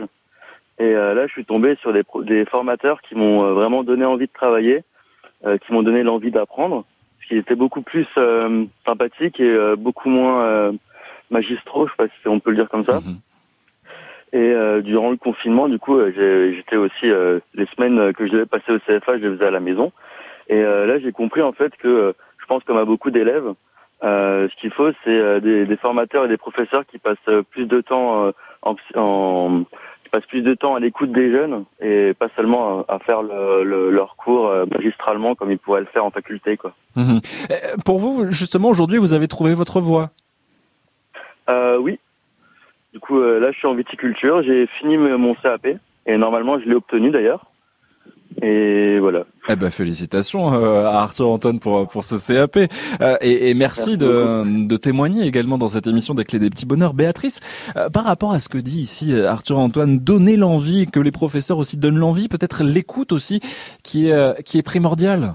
Et 0.79 0.85
euh, 0.85 1.13
là, 1.15 1.27
je 1.27 1.33
suis 1.33 1.45
tombé 1.45 1.75
sur 1.81 1.93
des, 1.93 2.05
pro- 2.05 2.23
des 2.23 2.45
formateurs 2.45 3.03
qui 3.03 3.17
m'ont 3.17 3.43
euh, 3.45 3.53
vraiment 3.53 3.83
donné 3.83 4.05
envie 4.05 4.27
de 4.29 4.33
travailler, 4.33 4.85
euh, 5.45 5.59
qui 5.59 5.73
m'ont 5.73 5.83
donné 5.83 6.05
l'envie 6.05 6.31
d'apprendre, 6.31 6.85
ce 7.23 7.27
qui 7.29 7.37
était 7.37 7.57
beaucoup 7.57 7.83
plus 7.83 8.07
euh, 8.17 8.65
sympathique 8.87 9.41
et 9.41 9.51
euh, 9.51 9.75
beaucoup 9.77 10.09
moins 10.09 10.45
euh, 10.45 10.73
magistraux, 11.31 11.87
je 11.89 11.93
sais 11.93 11.97
pas 12.09 12.15
si 12.23 12.29
on 12.29 12.39
peut 12.39 12.51
le 12.51 12.57
dire 12.57 12.69
comme 12.69 12.85
ça. 12.85 13.01
Et 14.33 14.39
euh, 14.53 14.83
durant 14.83 15.11
le 15.11 15.17
confinement, 15.17 15.69
du 15.69 15.79
coup, 15.79 15.97
euh, 15.99 16.13
j'étais 16.55 16.77
aussi 16.77 17.11
euh, 17.11 17.41
les 17.55 17.67
semaines 17.77 18.13
que 18.13 18.27
je 18.27 18.33
devais 18.33 18.47
passer 18.47 18.73
au 18.73 18.79
CFA, 18.79 19.19
je 19.19 19.27
les 19.27 19.37
faisais 19.37 19.47
à 19.47 19.51
la 19.51 19.61
maison. 19.61 19.91
Et 20.49 20.63
euh, 20.63 20.87
là, 20.87 20.99
j'ai 20.99 21.13
compris 21.13 21.43
en 21.43 21.53
fait 21.53 21.75
que, 21.77 22.15
je 22.39 22.47
pense 22.47 22.63
comme 22.65 22.77
à 22.79 22.85
beaucoup 22.85 23.11
d'élèves, 23.11 23.53
euh, 24.05 24.49
ce 24.51 24.57
qu'il 24.57 24.71
faut, 24.71 24.91
c'est 25.05 25.19
euh, 25.19 25.41
des, 25.41 25.65
des 25.67 25.77
formateurs 25.77 26.25
et 26.27 26.29
des 26.29 26.37
professeurs 26.37 26.85
qui 26.87 26.99
passent 26.99 27.17
plus 27.51 27.67
de 27.67 27.81
temps 27.81 28.27
euh, 28.27 28.31
en, 28.63 28.77
en 28.95 29.65
qui 30.05 30.11
passent 30.11 30.27
plus 30.27 30.43
de 30.43 30.55
temps 30.55 30.75
à 30.75 30.81
l'écoute 30.81 31.11
des 31.13 31.31
jeunes 31.33 31.65
et 31.81 32.15
pas 32.15 32.29
seulement 32.37 32.85
à, 32.89 32.95
à 32.95 32.99
faire 33.01 33.23
le, 33.23 33.65
le- 33.65 33.91
leur 33.91 34.17
cours 34.17 34.53
magistralement 34.73 35.35
comme 35.35 35.51
ils 35.51 35.59
pourraient 35.59 35.81
le 35.81 35.87
faire 35.87 36.05
en 36.05 36.11
faculté, 36.11 36.57
quoi. 36.57 36.75
Mhm. 36.97 37.21
Pour 37.85 37.99
vous, 37.99 38.31
justement, 38.31 38.69
aujourd'hui, 38.69 38.99
vous 38.99 39.13
avez 39.15 39.27
trouvé 39.29 39.55
votre 39.55 39.81
voie? 39.81 40.11
Euh, 41.51 41.79
oui. 41.79 41.99
Du 42.93 43.01
coup, 43.01 43.19
euh, 43.21 43.39
là, 43.39 43.53
je 43.53 43.59
suis 43.59 43.67
en 43.67 43.75
viticulture. 43.75 44.43
J'ai 44.43 44.67
fini 44.79 44.97
mon 44.97 45.35
CAP 45.35 45.67
et 46.07 46.17
normalement, 46.17 46.59
je 46.59 46.67
l'ai 46.67 46.75
obtenu 46.75 47.11
d'ailleurs. 47.11 47.45
Et 48.43 48.99
voilà. 49.01 49.25
Eh 49.49 49.57
ben 49.57 49.71
félicitations 49.71 50.53
euh, 50.55 50.85
à 50.85 51.01
Arthur 51.03 51.29
Antoine 51.29 51.59
pour 51.59 51.89
pour 51.89 52.05
ce 52.05 52.15
CAP 52.15 52.71
Euh, 53.01 53.17
et, 53.21 53.51
et 53.51 53.55
merci, 53.55 53.97
Merci 53.97 53.99
de, 53.99 54.67
de 54.67 54.77
témoigner 54.77 55.27
également 55.27 55.59
dans 55.59 55.69
cette 55.69 55.87
émission 55.87 56.15
des 56.15 56.25
clés 56.25 56.39
des 56.39 56.51
petits 56.51 56.67
bonheurs. 56.67 56.95
Béatrice, 56.95 57.41
euh, 57.77 57.89
par 57.89 58.05
rapport 58.05 58.33
à 58.33 58.41
ce 58.41 58.49
que 58.49 58.59
dit 58.59 58.81
ici 58.81 59.13
euh, 59.13 59.29
Arthur 59.29 59.59
Antoine, 59.59 59.99
donner 59.99 60.37
l'envie, 60.37 60.87
que 60.87 61.01
les 61.01 61.11
professeurs 61.11 61.59
aussi 61.59 61.79
donnent 61.79 61.99
l'envie, 61.99 62.29
peut-être 62.29 62.63
l'écoute 62.63 63.13
aussi 63.13 63.41
qui 63.83 64.09
est 64.09 64.13
euh, 64.13 64.35
qui 64.45 64.59
est 64.59 64.63
primordiale. 64.63 65.35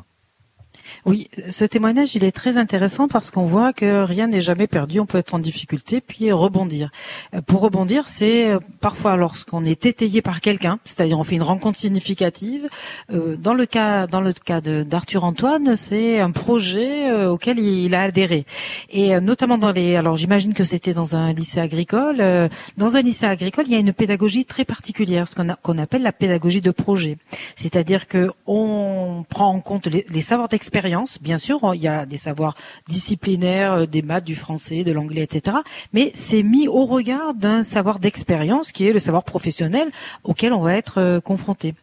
Oui, 1.05 1.29
ce 1.49 1.65
témoignage, 1.65 2.15
il 2.15 2.23
est 2.23 2.31
très 2.31 2.57
intéressant 2.57 3.09
parce 3.09 3.29
qu'on 3.29 3.43
voit 3.43 3.73
que 3.73 4.03
rien 4.03 4.27
n'est 4.27 4.39
jamais 4.39 4.67
perdu. 4.67 5.01
On 5.01 5.05
peut 5.05 5.17
être 5.17 5.33
en 5.33 5.39
difficulté 5.39 5.99
puis 5.99 6.31
rebondir. 6.31 6.91
Euh, 7.33 7.41
Pour 7.41 7.59
rebondir, 7.59 8.07
c'est 8.07 8.49
euh, 8.49 8.59
parfois 8.79 9.17
lorsqu'on 9.17 9.65
est 9.65 9.85
étayé 9.85 10.21
par 10.21 10.39
quelqu'un, 10.39 10.79
c'est-à-dire 10.85 11.19
on 11.19 11.23
fait 11.23 11.35
une 11.35 11.43
rencontre 11.43 11.77
significative. 11.77 12.69
Euh, 13.11 13.35
Dans 13.35 13.53
le 13.53 13.65
cas, 13.65 14.07
dans 14.07 14.21
le 14.21 14.31
cas 14.31 14.61
d'Arthur 14.61 15.25
Antoine, 15.25 15.75
c'est 15.75 16.21
un 16.21 16.31
projet 16.31 17.11
auquel 17.25 17.59
il, 17.59 17.93
a 17.95 18.03
adhéré. 18.03 18.45
Et 18.89 19.19
notamment 19.19 19.57
dans 19.57 19.73
les, 19.73 19.97
alors 19.97 20.15
j'imagine 20.15 20.53
que 20.53 20.63
c'était 20.63 20.93
dans 20.93 21.17
un 21.17 21.33
lycée 21.33 21.59
agricole. 21.59 22.49
Dans 22.77 22.95
un 22.95 23.01
lycée 23.01 23.25
agricole, 23.25 23.65
il 23.67 23.73
y 23.73 23.75
a 23.75 23.79
une 23.79 23.91
pédagogie 23.93 24.45
très 24.45 24.63
particulière, 24.63 25.27
ce 25.27 25.35
qu'on 25.35 25.77
appelle 25.77 26.01
la 26.01 26.13
pédagogie 26.13 26.61
de 26.61 26.71
projet. 26.71 27.17
C'est-à-dire 27.57 28.07
que 28.07 28.31
on 28.47 29.25
prend 29.27 29.49
en 29.49 29.59
compte 29.59 29.87
les, 29.87 30.05
les 30.09 30.21
savoirs 30.21 30.47
d'expérience. 30.47 30.92
Bien 31.21 31.37
sûr, 31.37 31.59
il 31.73 31.81
y 31.81 31.87
a 31.87 32.05
des 32.05 32.17
savoirs 32.17 32.55
disciplinaires, 32.87 33.73
euh, 33.73 33.85
des 33.85 34.01
maths, 34.01 34.23
du 34.23 34.35
français, 34.35 34.83
de 34.83 34.91
l'anglais, 34.91 35.21
etc. 35.21 35.57
Mais 35.93 36.11
c'est 36.13 36.43
mis 36.43 36.67
au 36.67 36.85
regard 36.85 37.33
d'un 37.33 37.63
savoir 37.63 37.99
d'expérience 37.99 38.71
qui 38.71 38.87
est 38.87 38.93
le 38.93 38.99
savoir 38.99 39.23
professionnel 39.23 39.91
auquel 40.23 40.53
on 40.53 40.61
va 40.61 40.75
être 40.75 40.99
euh, 40.99 41.19
confronté. 41.19 41.73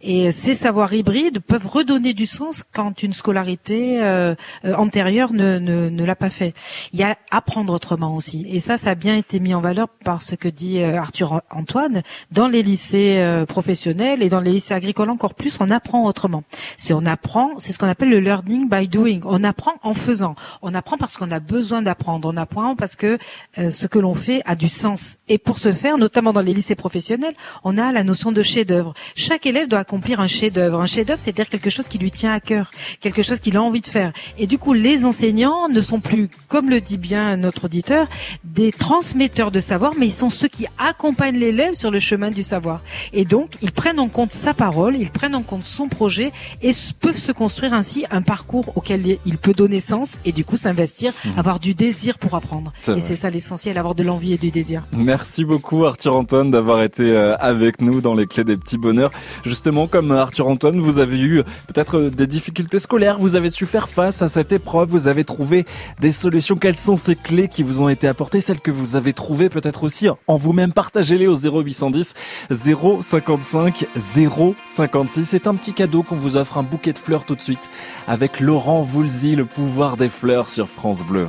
Et 0.00 0.32
ces 0.32 0.54
savoirs 0.54 0.92
hybrides 0.92 1.40
peuvent 1.40 1.66
redonner 1.66 2.14
du 2.14 2.26
sens 2.26 2.64
quand 2.72 3.02
une 3.02 3.12
scolarité 3.12 4.02
euh, 4.02 4.34
euh, 4.64 4.74
antérieure 4.74 5.32
ne, 5.32 5.58
ne, 5.58 5.88
ne 5.88 6.04
l'a 6.04 6.16
pas 6.16 6.30
fait. 6.30 6.54
Il 6.92 6.98
y 6.98 7.02
a 7.02 7.16
apprendre 7.30 7.72
autrement 7.72 8.14
aussi. 8.16 8.46
Et 8.48 8.60
ça, 8.60 8.76
ça 8.76 8.90
a 8.90 8.94
bien 8.94 9.16
été 9.16 9.40
mis 9.40 9.54
en 9.54 9.60
valeur 9.60 9.88
par 9.88 10.22
ce 10.22 10.34
que 10.34 10.48
dit 10.48 10.80
euh, 10.80 10.98
Arthur 10.98 11.42
Antoine. 11.50 12.02
Dans 12.30 12.48
les 12.48 12.62
lycées 12.62 13.16
euh, 13.18 13.46
professionnels 13.46 14.22
et 14.22 14.28
dans 14.28 14.40
les 14.40 14.52
lycées 14.52 14.74
agricoles 14.74 15.10
encore 15.10 15.34
plus, 15.34 15.58
on 15.60 15.70
apprend 15.70 16.04
autrement. 16.04 16.42
Si 16.76 16.92
on 16.92 17.04
apprend, 17.06 17.52
c'est 17.58 17.72
ce 17.72 17.78
qu'on 17.78 17.88
appelle 17.88 18.10
le 18.10 18.20
learning 18.20 18.68
by 18.68 18.88
doing. 18.88 19.20
On 19.24 19.44
apprend 19.44 19.74
en 19.82 19.94
faisant. 19.94 20.34
On 20.62 20.74
apprend 20.74 20.96
parce 20.96 21.16
qu'on 21.16 21.30
a 21.30 21.40
besoin 21.40 21.82
d'apprendre. 21.82 22.30
On 22.32 22.36
apprend 22.36 22.76
parce 22.76 22.96
que 22.96 23.18
euh, 23.58 23.70
ce 23.70 23.86
que 23.86 23.98
l'on 23.98 24.14
fait 24.14 24.42
a 24.44 24.56
du 24.56 24.68
sens. 24.68 25.18
Et 25.28 25.38
pour 25.38 25.58
ce 25.58 25.72
faire, 25.72 25.98
notamment 25.98 26.32
dans 26.32 26.40
les 26.40 26.54
lycées 26.54 26.74
professionnels, 26.74 27.34
on 27.64 27.78
a 27.78 27.92
la 27.92 28.04
notion 28.04 28.32
de 28.32 28.42
chef-d'œuvre. 28.42 28.94
Chaque 29.14 29.46
doit 29.66 29.80
accomplir 29.80 30.20
un 30.20 30.26
chef-d'œuvre. 30.26 30.80
Un 30.80 30.86
chef-d'œuvre, 30.86 31.20
c'est-à-dire 31.20 31.48
quelque 31.48 31.70
chose 31.70 31.88
qui 31.88 31.98
lui 31.98 32.10
tient 32.10 32.32
à 32.32 32.40
cœur, 32.40 32.70
quelque 33.00 33.22
chose 33.22 33.40
qu'il 33.40 33.56
a 33.56 33.62
envie 33.62 33.80
de 33.80 33.86
faire. 33.86 34.12
Et 34.38 34.46
du 34.46 34.58
coup, 34.58 34.72
les 34.72 35.04
enseignants 35.04 35.68
ne 35.68 35.80
sont 35.80 36.00
plus, 36.00 36.28
comme 36.48 36.70
le 36.70 36.80
dit 36.80 36.98
bien 36.98 37.36
notre 37.36 37.64
auditeur, 37.66 38.06
des 38.44 38.72
transmetteurs 38.72 39.50
de 39.50 39.60
savoir, 39.60 39.92
mais 39.98 40.06
ils 40.06 40.12
sont 40.12 40.30
ceux 40.30 40.48
qui 40.48 40.66
accompagnent 40.78 41.38
l'élève 41.38 41.74
sur 41.74 41.90
le 41.90 41.98
chemin 41.98 42.30
du 42.30 42.42
savoir. 42.42 42.82
Et 43.12 43.24
donc, 43.24 43.52
ils 43.62 43.72
prennent 43.72 44.00
en 44.00 44.08
compte 44.08 44.32
sa 44.32 44.54
parole, 44.54 44.96
ils 44.96 45.10
prennent 45.10 45.34
en 45.34 45.42
compte 45.42 45.64
son 45.64 45.88
projet 45.88 46.32
et 46.62 46.70
peuvent 47.00 47.18
se 47.18 47.32
construire 47.32 47.74
ainsi 47.74 48.04
un 48.10 48.22
parcours 48.22 48.76
auquel 48.76 49.18
il 49.24 49.38
peut 49.38 49.52
donner 49.52 49.80
sens 49.80 50.18
et 50.24 50.32
du 50.32 50.44
coup 50.44 50.56
s'investir, 50.56 51.12
avoir 51.36 51.60
du 51.60 51.74
désir 51.74 52.18
pour 52.18 52.34
apprendre. 52.34 52.72
Et 52.88 53.00
c'est 53.00 53.16
ça 53.16 53.30
l'essentiel, 53.30 53.78
avoir 53.78 53.94
de 53.94 54.02
l'envie 54.02 54.32
et 54.34 54.38
du 54.38 54.50
désir. 54.50 54.82
Merci 54.92 55.44
beaucoup 55.44 55.84
Arthur 55.84 56.16
Antoine 56.16 56.50
d'avoir 56.50 56.82
été 56.82 57.02
euh, 57.02 57.36
avec 57.36 57.80
nous 57.80 58.00
dans 58.00 58.14
les 58.14 58.26
clés 58.26 58.44
des 58.44 58.56
petits 58.56 58.78
bonheurs. 58.78 59.10
Justement, 59.48 59.86
comme 59.86 60.12
Arthur 60.12 60.46
Antoine, 60.46 60.78
vous 60.78 60.98
avez 60.98 61.18
eu 61.18 61.42
peut-être 61.68 61.96
euh, 61.96 62.10
des 62.10 62.26
difficultés 62.26 62.78
scolaires, 62.78 63.18
vous 63.18 63.34
avez 63.34 63.48
su 63.48 63.64
faire 63.64 63.88
face 63.88 64.20
à 64.20 64.28
cette 64.28 64.52
épreuve, 64.52 64.90
vous 64.90 65.08
avez 65.08 65.24
trouvé 65.24 65.64
des 66.00 66.12
solutions. 66.12 66.56
Quelles 66.56 66.76
sont 66.76 66.96
ces 66.96 67.16
clés 67.16 67.48
qui 67.48 67.62
vous 67.62 67.80
ont 67.80 67.88
été 67.88 68.06
apportées, 68.06 68.40
celles 68.40 68.60
que 68.60 68.70
vous 68.70 68.94
avez 68.94 69.14
trouvées 69.14 69.48
peut-être 69.48 69.84
aussi 69.84 70.08
en 70.26 70.36
vous-même? 70.36 70.74
Partagez-les 70.74 71.26
au 71.26 71.34
0810 71.34 72.12
055 72.50 73.86
056. 73.96 75.24
C'est 75.24 75.46
un 75.46 75.54
petit 75.54 75.72
cadeau 75.72 76.02
qu'on 76.02 76.16
vous 76.16 76.36
offre, 76.36 76.58
un 76.58 76.62
bouquet 76.62 76.92
de 76.92 76.98
fleurs 76.98 77.24
tout 77.24 77.34
de 77.34 77.40
suite 77.40 77.70
avec 78.06 78.40
Laurent 78.40 78.82
Voulzy, 78.82 79.34
le 79.34 79.46
pouvoir 79.46 79.96
des 79.96 80.10
fleurs 80.10 80.50
sur 80.50 80.68
France 80.68 81.02
Bleu. 81.02 81.28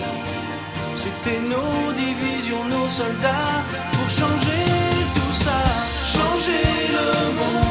C'était 1.03 1.39
nos 1.39 1.91
divisions, 1.93 2.63
nos 2.65 2.87
soldats 2.87 3.63
pour 3.91 4.07
changer 4.07 4.65
tout 5.15 5.35
ça, 5.43 5.59
changer 6.15 6.63
le 6.95 7.07
monde, 7.39 7.70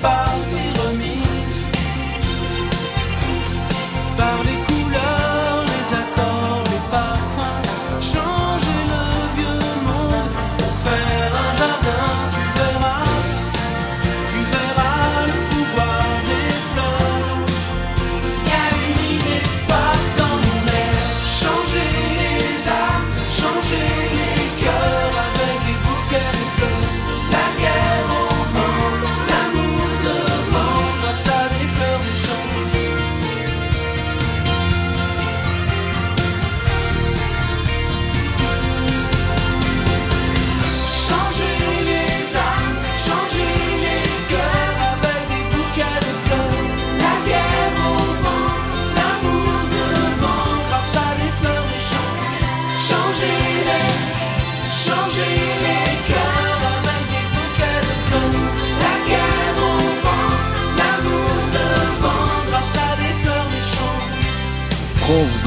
parti, 0.00 0.29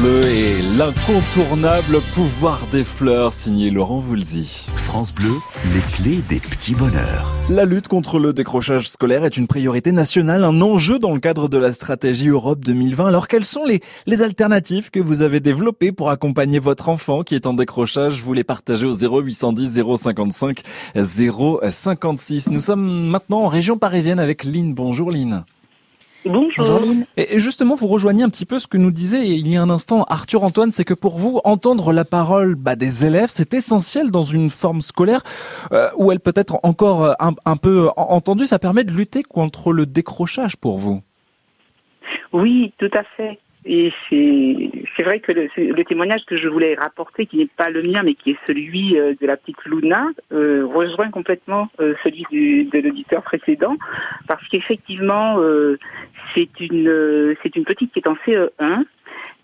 Bleu 0.04 0.26
et 0.26 0.62
l'incontournable 0.62 2.02
pouvoir 2.13 2.68
des 2.74 2.84
fleurs, 2.84 3.34
signé 3.34 3.70
Laurent 3.70 4.00
Voulzy. 4.00 4.66
France 4.76 5.13
Bleu, 5.13 5.32
les 5.74 5.80
clés 5.80 6.22
des 6.28 6.42
petits 6.42 6.76
bonheurs. 6.76 7.32
La 7.50 7.63
lutte 7.63 7.88
contre 7.88 8.20
le 8.20 8.34
décrochage 8.34 8.89
scolaire 8.89 9.24
est 9.24 9.38
une 9.38 9.48
priorité 9.48 9.94
nationale, 9.94 10.44
un 10.44 10.60
enjeu 10.60 11.00
dans 11.00 11.13
le 11.13 11.22
cadre 11.22 11.48
de 11.48 11.58
la 11.58 11.72
stratégie 11.72 12.28
Europe 12.28 12.66
2020. 12.66 13.06
Alors 13.06 13.30
quelles 13.30 13.46
sont 13.46 13.63
les, 13.63 13.80
les 14.06 14.22
alternatives 14.22 14.92
que 14.92 15.00
vous 15.00 15.22
avez 15.22 15.39
développées 15.39 15.94
pour 15.94 16.10
accompagner 16.10 16.60
votre 16.60 16.89
enfant 16.89 17.24
qui 17.24 17.36
est 17.36 17.48
en 17.48 17.54
décrochage? 17.54 18.22
Vous 18.22 18.34
les 18.34 18.44
partagez 18.44 18.86
au 18.86 18.94
0810 18.94 19.84
055 19.98 20.63
056. 20.98 22.50
Nous 22.50 22.60
sommes 22.60 23.08
maintenant 23.08 23.44
en 23.44 23.48
région 23.48 23.78
parisienne 23.78 24.20
avec 24.20 24.44
Lynn. 24.44 24.74
Bonjour 24.74 25.12
Lynn. 25.12 25.46
Bonjour. 26.26 26.80
Et 27.18 27.40
justement, 27.40 27.76
vous 27.76 27.88
rejoignez 27.88 28.24
un 28.24 28.30
petit 28.30 28.46
peu 28.46 28.60
ce 28.60 28.68
que 28.68 28.78
nous 28.78 28.92
disait 28.92 29.28
il 29.28 29.48
y 29.48 29.58
a 29.58 29.62
un 29.62 29.70
instant 29.70 30.04
Arthur 30.04 30.44
Antoine, 30.44 30.72
c'est 30.72 30.86
que 30.86 30.94
pour 30.94 31.18
vous, 31.18 31.42
entendre 31.44 31.92
la 31.92 32.06
parole 32.06 32.56
bah, 32.56 32.76
des 32.76 33.06
élèves, 33.06 33.30
c'est 33.30 33.54
essentiel 33.54 34.10
dans 34.12 34.24
une 34.24 34.50
forme 34.50 34.82
scolaire 34.82 35.22
euh, 35.74 35.90
où 35.98 36.12
elle 36.12 36.20
peut 36.20 36.34
être 36.36 36.60
encore 36.64 37.04
euh, 37.04 37.14
un, 37.20 37.32
un 37.46 37.58
peu 37.58 37.90
en- 37.98 38.04
entendue. 38.16 38.46
Ça 38.46 38.60
permet 38.60 38.84
de 38.84 38.92
lutter 38.92 39.24
contre 39.24 39.74
le 39.74 39.86
décrochage 39.86 40.56
pour 40.56 40.78
vous. 40.78 41.02
Oui, 42.32 42.74
tout 42.80 42.90
à 42.94 43.04
fait. 43.18 43.40
Et 43.65 43.93
c'est 44.10 45.04
vrai 45.04 45.19
que 45.19 45.32
le 45.32 45.84
témoignage 45.84 46.26
que 46.26 46.38
je 46.38 46.47
voulais 46.47 46.76
rapporter, 46.76 47.26
qui 47.26 47.38
n'est 47.38 47.47
pas 47.58 47.69
le 47.69 47.82
mien, 47.82 48.04
mais 48.04 48.13
qui 48.13 48.32
est 48.32 48.38
celui 48.45 48.97
euh, 48.97 49.13
de 49.19 49.26
la 49.26 49.38
petite 49.38 49.63
Luna, 49.65 50.08
euh, 50.32 50.65
rejoint 50.65 51.10
complètement 51.10 51.69
euh, 51.80 51.93
celui 52.04 52.26
du, 52.30 52.65
de 52.65 52.80
l'auditeur 52.80 53.23
précédent, 53.23 53.78
parce 54.28 54.45
qu'effectivement, 54.49 55.39
euh, 55.39 55.78
c'est 56.36 56.60
une 56.60 56.89
euh, 56.89 57.36
c'est 57.41 57.56
une 57.56 57.63
petite 57.63 57.93
qui 57.93 57.99
est 57.99 58.08
en 58.08 58.15
CE1 58.26 58.84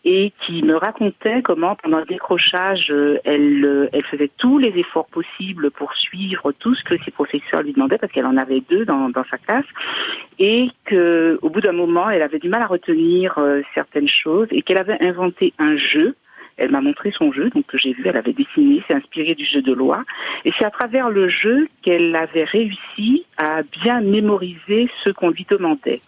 et 0.06 0.32
qui 0.46 0.64
me 0.64 0.76
racontait 0.76 1.42
comment 1.42 1.76
pendant 1.76 2.00
le 2.00 2.06
décrochage, 2.06 2.88
euh, 2.90 3.20
elle, 3.26 3.66
euh, 3.66 3.90
elle 3.92 4.04
faisait 4.04 4.32
tous 4.38 4.58
les 4.58 4.70
efforts 4.78 5.08
possibles 5.08 5.72
pour 5.72 5.94
suivre 5.94 6.54
tout 6.54 6.74
ce 6.74 6.84
que 6.84 6.96
ses 7.04 7.12
professeurs 7.12 7.64
lui 7.64 7.74
demandaient, 7.74 7.98
parce 7.98 8.12
qu'elle 8.14 8.26
en 8.26 8.38
avait 8.38 8.62
deux 8.62 8.86
dans, 8.86 9.12
sa 9.30 9.38
classe, 9.38 9.66
et 10.38 10.70
que 10.86 11.38
au 11.42 11.50
bout 11.50 11.62
d'un 11.62 11.74
moment, 11.74 12.10
elle 12.10 12.22
avait 12.22 12.40
du 12.40 12.48
mal 12.48 12.62
à 12.62 12.68
retenir 12.68 13.38
euh, 13.38 13.62
certaines 13.74 14.08
choses, 14.08 14.48
et 14.52 14.62
qu'elle 14.62 14.78
avait 14.78 15.02
inventé 15.02 15.54
un 15.60 15.76
jeu. 15.76 16.16
Elle 16.60 16.72
m'a 16.72 16.82
montré 16.82 17.12
son 17.12 17.32
jeu, 17.32 17.50
donc 17.50 17.65
que 17.65 17.78
j'ai 17.78 17.93
vu, 17.93 18.04
elle 18.06 18.17
avait 18.17 18.34
dessiné, 18.34 18.84
c'est 18.88 18.93
inspiré 18.93 19.34
du 19.34 19.45
jeu 19.45 19.62
de 19.62 19.74
loi, 19.74 20.04
et 20.45 20.52
c'est 20.58 20.65
à 20.65 20.72
travers 20.72 21.10
le 21.10 21.30
jeu 21.30 21.67
qu'elle 21.82 22.15
avait 22.15 22.43
réussi 22.43 23.26
à 23.38 23.63
bien 23.63 24.02
mémoriser 24.02 24.89
ce 25.04 25.10
qu'on 25.10 25.30
lui 25.30 25.45
demandait. 25.50 26.02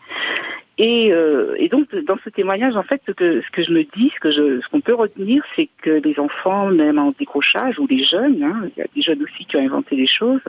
Et, 0.78 1.14
euh, 1.14 1.54
et 1.58 1.70
donc 1.70 1.94
dans 1.94 2.18
ce 2.24 2.30
témoignage, 2.32 2.76
en 2.76 2.82
fait, 2.82 3.02
ce 3.06 3.12
que, 3.12 3.42
ce 3.42 3.52
que 3.52 3.62
je 3.62 3.72
me 3.72 3.84
dis, 3.84 4.12
ce 4.16 4.20
que 4.20 4.32
ce 4.32 4.68
qu'on 4.70 4.82
peut 4.82 4.96
retenir, 4.96 5.44
c'est 5.56 5.70
que 5.84 5.92
les 5.92 6.18
enfants, 6.18 6.68
même 6.68 6.98
en 6.98 7.12
décrochage 7.12 7.78
ou 7.78 7.86
les 7.86 8.04
jeunes, 8.04 8.42
hein, 8.42 8.64
il 8.64 8.80
y 8.80 8.82
a 8.82 8.88
des 8.96 9.02
jeunes 9.04 9.22
aussi 9.22 9.46
qui 9.46 9.58
ont 9.58 9.64
inventé 9.64 9.96
des 9.96 10.08
choses, 10.08 10.42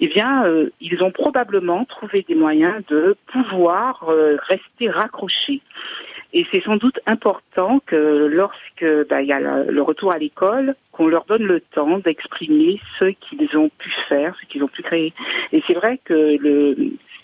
eh 0.00 0.08
bien, 0.08 0.44
euh, 0.44 0.68
ils 0.82 1.02
ont 1.02 1.10
probablement 1.10 1.86
trouvé 1.86 2.22
des 2.28 2.34
moyens 2.34 2.84
de 2.88 3.16
pouvoir 3.32 4.04
euh, 4.10 4.36
rester 4.46 4.90
raccrochés. 4.90 5.62
Et 6.34 6.46
c'est 6.50 6.62
sans 6.62 6.76
doute 6.76 6.98
important 7.06 7.80
que 7.84 8.26
lorsque 8.26 8.86
bah, 9.08 9.20
il 9.20 9.28
y 9.28 9.32
a 9.32 9.40
le, 9.40 9.82
retour 9.82 10.12
à 10.12 10.18
l'école, 10.18 10.74
qu'on 10.92 11.08
leur 11.08 11.24
donne 11.26 11.42
le 11.42 11.60
temps 11.60 11.98
d'exprimer 11.98 12.80
ce 12.98 13.06
qu'ils 13.06 13.56
ont 13.56 13.70
pu 13.78 13.90
faire, 14.08 14.34
ce 14.40 14.46
qu'ils 14.46 14.64
ont 14.64 14.68
pu 14.68 14.82
créer. 14.82 15.12
Et 15.52 15.62
c'est 15.66 15.74
vrai 15.74 16.00
que 16.04 16.36
le 16.38 16.76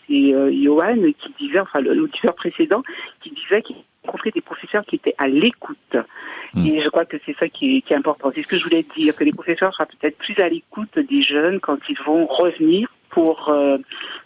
c'est 0.08 0.34
euh, 0.34 0.50
Johan 0.52 0.96
qui 1.18 1.34
disait, 1.38 1.60
enfin 1.60 1.80
l'auditeur 1.80 2.34
précédent, 2.34 2.82
qui 3.22 3.30
disait 3.30 3.62
qu'il 3.62 3.76
rencontrait 4.04 4.30
des 4.30 4.40
professeurs 4.40 4.84
qui 4.86 4.96
étaient 4.96 5.14
à 5.18 5.28
l'écoute. 5.28 5.96
Et 6.64 6.80
je 6.80 6.88
crois 6.88 7.04
que 7.04 7.18
c'est 7.26 7.36
ça 7.36 7.48
qui 7.48 7.76
est, 7.76 7.80
qui 7.82 7.92
est 7.92 7.96
important. 7.96 8.32
C'est 8.34 8.42
ce 8.42 8.48
que 8.48 8.56
je 8.56 8.64
voulais 8.64 8.84
dire, 8.96 9.14
que 9.14 9.22
les 9.22 9.32
professeurs 9.32 9.74
soient 9.74 9.86
peut-être 9.86 10.16
plus 10.16 10.38
à 10.38 10.48
l'écoute 10.48 10.98
des 10.98 11.20
jeunes 11.20 11.60
quand 11.60 11.78
ils 11.90 11.98
vont 12.06 12.26
revenir 12.26 12.88
pour 13.10 13.48
euh, 13.48 13.78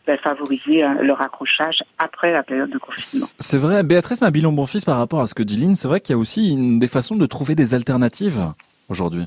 ben, 0.07 0.19
favoriser 0.19 0.83
hein, 0.83 0.97
leur 1.03 1.21
accrochage 1.21 1.83
après 1.99 2.33
la 2.33 2.43
période 2.43 2.71
de 2.71 2.79
confinement. 2.79 3.27
C'est 3.39 3.59
vrai, 3.59 3.83
Béatrice 3.83 4.21
Mabilon 4.21 4.53
Bonfils, 4.53 4.85
par 4.85 4.99
rapport 4.99 5.21
à 5.21 5.27
ce 5.27 5.35
que 5.35 5.43
dit 5.43 5.57
Lynn, 5.57 5.75
c'est 5.75 5.89
vrai 5.89 6.01
qu'il 6.01 6.15
y 6.15 6.17
a 6.17 6.19
aussi 6.19 6.53
une, 6.53 6.79
des 6.79 6.89
façons 6.89 7.17
de 7.17 7.27
trouver 7.27 7.55
des 7.55 7.75
alternatives 7.75 8.43
aujourd'hui. 8.89 9.27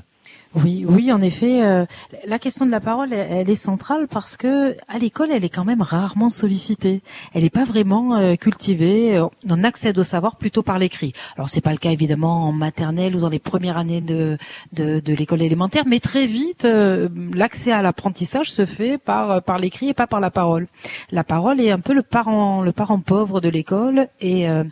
Oui, 0.56 0.86
oui, 0.88 1.12
en 1.12 1.20
effet, 1.20 1.62
euh, 1.62 1.84
la 2.26 2.38
question 2.38 2.64
de 2.64 2.70
la 2.70 2.80
parole, 2.80 3.12
elle, 3.12 3.50
est 3.50 3.54
centrale 3.54 4.08
parce 4.08 4.38
que 4.38 4.74
à 4.88 4.96
l'école, 4.98 5.28
elle 5.30 5.44
est 5.44 5.50
quand 5.50 5.66
même 5.66 5.82
rarement 5.82 6.30
sollicitée. 6.30 7.02
Elle 7.34 7.42
n'est 7.42 7.50
pas 7.50 7.64
vraiment 7.64 8.16
euh, 8.16 8.36
cultivée. 8.36 9.18
Euh, 9.18 9.26
On 9.50 9.62
accède 9.64 9.98
au 9.98 10.04
savoir 10.04 10.36
plutôt 10.36 10.62
par 10.62 10.78
l'écrit. 10.78 11.12
Alors 11.36 11.50
c'est 11.50 11.60
pas 11.60 11.72
le 11.72 11.76
cas 11.76 11.90
évidemment 11.90 12.48
en 12.48 12.52
maternelle 12.52 13.14
ou 13.14 13.20
dans 13.20 13.28
les 13.28 13.38
premières 13.38 13.76
années 13.76 14.00
de 14.00 14.38
de, 14.72 15.00
de 15.00 15.12
l'école 15.12 15.42
élémentaire, 15.42 15.84
mais 15.86 16.00
très 16.00 16.24
vite, 16.24 16.64
euh, 16.64 17.10
l'accès 17.34 17.70
à 17.70 17.82
l'apprentissage 17.82 18.50
se 18.50 18.64
fait 18.64 18.96
par 18.96 19.42
par 19.42 19.58
l'écrit 19.58 19.90
et 19.90 19.94
pas 19.94 20.06
par 20.06 20.20
la 20.20 20.30
parole. 20.30 20.68
La 21.10 21.22
parole 21.22 21.60
est 21.60 21.70
un 21.70 21.80
peu 21.80 21.92
le 21.92 22.02
parent 22.02 22.62
le 22.62 22.72
parent 22.72 22.98
pauvre 22.98 23.42
de 23.42 23.50
l'école 23.50 24.08
et 24.20 24.48
euh, 24.48 24.64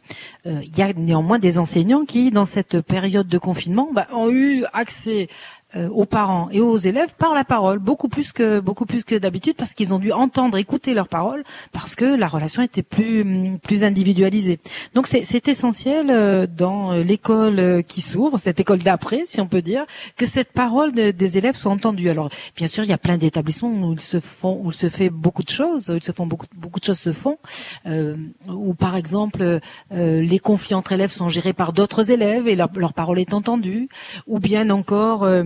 euh, 0.46 0.60
il 0.64 0.78
y 0.78 0.82
a 0.82 0.92
néanmoins 0.94 1.38
des 1.38 1.58
enseignants 1.58 2.04
qui, 2.04 2.30
dans 2.30 2.44
cette 2.44 2.80
période 2.80 3.28
de 3.28 3.38
confinement, 3.38 3.88
bah, 3.92 4.06
ont 4.12 4.30
eu 4.30 4.64
accès 4.72 5.28
euh, 5.76 5.88
aux 5.90 6.04
parents 6.04 6.48
et 6.50 6.60
aux 6.60 6.76
élèves 6.76 7.14
par 7.16 7.34
la 7.34 7.44
parole, 7.44 7.78
beaucoup 7.78 8.08
plus 8.08 8.32
que 8.32 8.60
beaucoup 8.60 8.86
plus 8.86 9.04
que 9.04 9.14
d'habitude, 9.16 9.56
parce 9.56 9.74
qu'ils 9.74 9.92
ont 9.94 9.98
dû 9.98 10.12
entendre, 10.12 10.56
écouter 10.58 10.94
leurs 10.94 11.08
paroles, 11.08 11.44
parce 11.72 11.94
que 11.96 12.04
la 12.04 12.28
relation 12.28 12.62
était 12.62 12.82
plus 12.82 13.58
plus 13.62 13.84
individualisée. 13.84 14.58
Donc 14.94 15.06
c'est 15.06 15.48
essentiel 15.48 16.06
euh, 16.10 16.46
dans 16.46 16.92
euh, 16.92 17.02
l'école 17.02 17.58
euh, 17.58 17.82
qui 17.82 18.00
s'ouvre, 18.02 18.38
cette 18.38 18.60
école 18.60 18.78
d'après, 18.78 19.22
si 19.24 19.40
on 19.40 19.46
peut 19.46 19.62
dire, 19.62 19.84
que 20.16 20.26
cette 20.26 20.52
parole 20.52 20.92
de- 20.92 21.10
des 21.10 21.38
élèves 21.38 21.56
soit 21.56 21.72
entendue. 21.72 22.08
Alors 22.10 22.28
bien 22.56 22.66
sûr, 22.66 22.84
il 22.84 22.90
y 22.90 22.92
a 22.92 22.98
plein 22.98 23.16
d'établissements 23.16 23.70
où 23.70 23.92
ils 23.92 24.00
se 24.00 24.20
font, 24.20 24.60
où 24.62 24.70
il 24.70 24.74
se 24.76 24.88
fait 24.88 25.10
beaucoup 25.10 25.42
de 25.42 25.50
choses, 25.50 25.90
où 25.90 25.94
ils 25.96 26.02
se 26.04 26.12
font 26.12 26.26
beaucoup 26.26 26.46
beaucoup 26.56 26.80
de 26.80 26.84
choses 26.84 26.98
se 26.98 27.12
font, 27.12 27.38
euh, 27.86 28.16
où 28.48 28.74
par 28.74 28.96
exemple 28.96 29.60
euh, 29.92 30.20
les 30.20 30.38
conflits 30.38 30.74
entre 30.74 30.92
élèves 30.92 31.10
sont 31.12 31.28
gérés 31.28 31.52
par 31.52 31.72
d'autres 31.72 32.10
élèves 32.10 32.48
et 32.48 32.56
leur, 32.56 32.70
leur 32.76 32.92
parole 32.92 33.18
est 33.18 33.34
entendue, 33.34 33.88
ou 34.26 34.38
bien 34.38 34.70
encore 34.70 35.24
euh, 35.24 35.44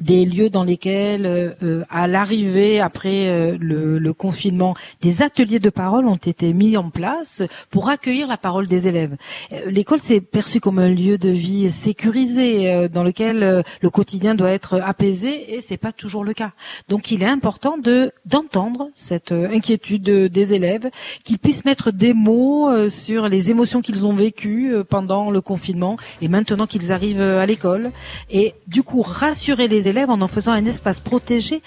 des 0.00 0.24
lieux 0.24 0.50
dans 0.50 0.64
lesquels, 0.64 1.24
euh, 1.24 1.50
euh, 1.62 1.84
à 1.88 2.08
l'arrivée 2.08 2.80
après 2.80 3.28
euh, 3.28 3.56
le, 3.60 3.98
le 4.00 4.12
confinement, 4.12 4.74
des 5.02 5.22
ateliers 5.22 5.60
de 5.60 5.70
parole 5.70 6.08
ont 6.08 6.16
été 6.16 6.52
mis 6.52 6.76
en 6.76 6.90
place 6.90 7.42
pour 7.70 7.88
accueillir 7.88 8.26
la 8.26 8.36
parole 8.36 8.66
des 8.66 8.88
élèves. 8.88 9.16
Euh, 9.52 9.70
L'école 9.70 10.00
s'est 10.00 10.20
perçue 10.20 10.58
comme 10.58 10.80
un 10.80 10.88
lieu 10.88 11.16
de 11.16 11.28
vie 11.28 11.70
sécurisé 11.70 12.72
euh, 12.72 12.88
dans 12.88 13.04
lequel 13.04 13.62
le 13.80 13.90
quotidien 13.90 14.34
doit 14.34 14.50
être 14.50 14.80
apaisé 14.84 15.54
et 15.54 15.60
c'est 15.60 15.76
pas 15.76 15.92
toujours 15.92 16.24
le 16.24 16.32
cas. 16.34 16.50
Donc 16.88 17.12
il 17.12 17.22
est 17.22 17.26
important 17.26 17.78
de 17.78 18.10
d'entendre 18.24 18.90
cette 18.96 19.30
inquiétude 19.30 20.02
de- 20.02 20.26
des 20.26 20.54
élèves, 20.54 20.90
qu'ils 21.22 21.38
puissent 21.38 21.64
mettre 21.64 21.92
des 21.92 22.14
mots 22.14 22.88
sur 22.88 23.28
les 23.28 23.50
émotions 23.52 23.80
qu'ils 23.80 24.06
ont 24.08 24.12
vécues 24.12 24.74
pendant 24.88 25.30
le 25.30 25.40
confinement 25.40 25.96
et 26.20 26.26
maintenant 26.26 26.66
qu'ils 26.66 26.90
arrivent 26.90 27.20
à 27.20 27.46
l'école 27.46 27.92
et 28.30 28.54
du 28.66 28.82
coup 28.82 29.02
rassurer 29.02 29.68
les 29.68 29.83
élèves 29.88 30.10
en 30.10 30.20
en 30.20 30.28
faisant 30.28 30.52
un 30.52 30.64
espace 30.64 31.00
protégé 31.00 31.62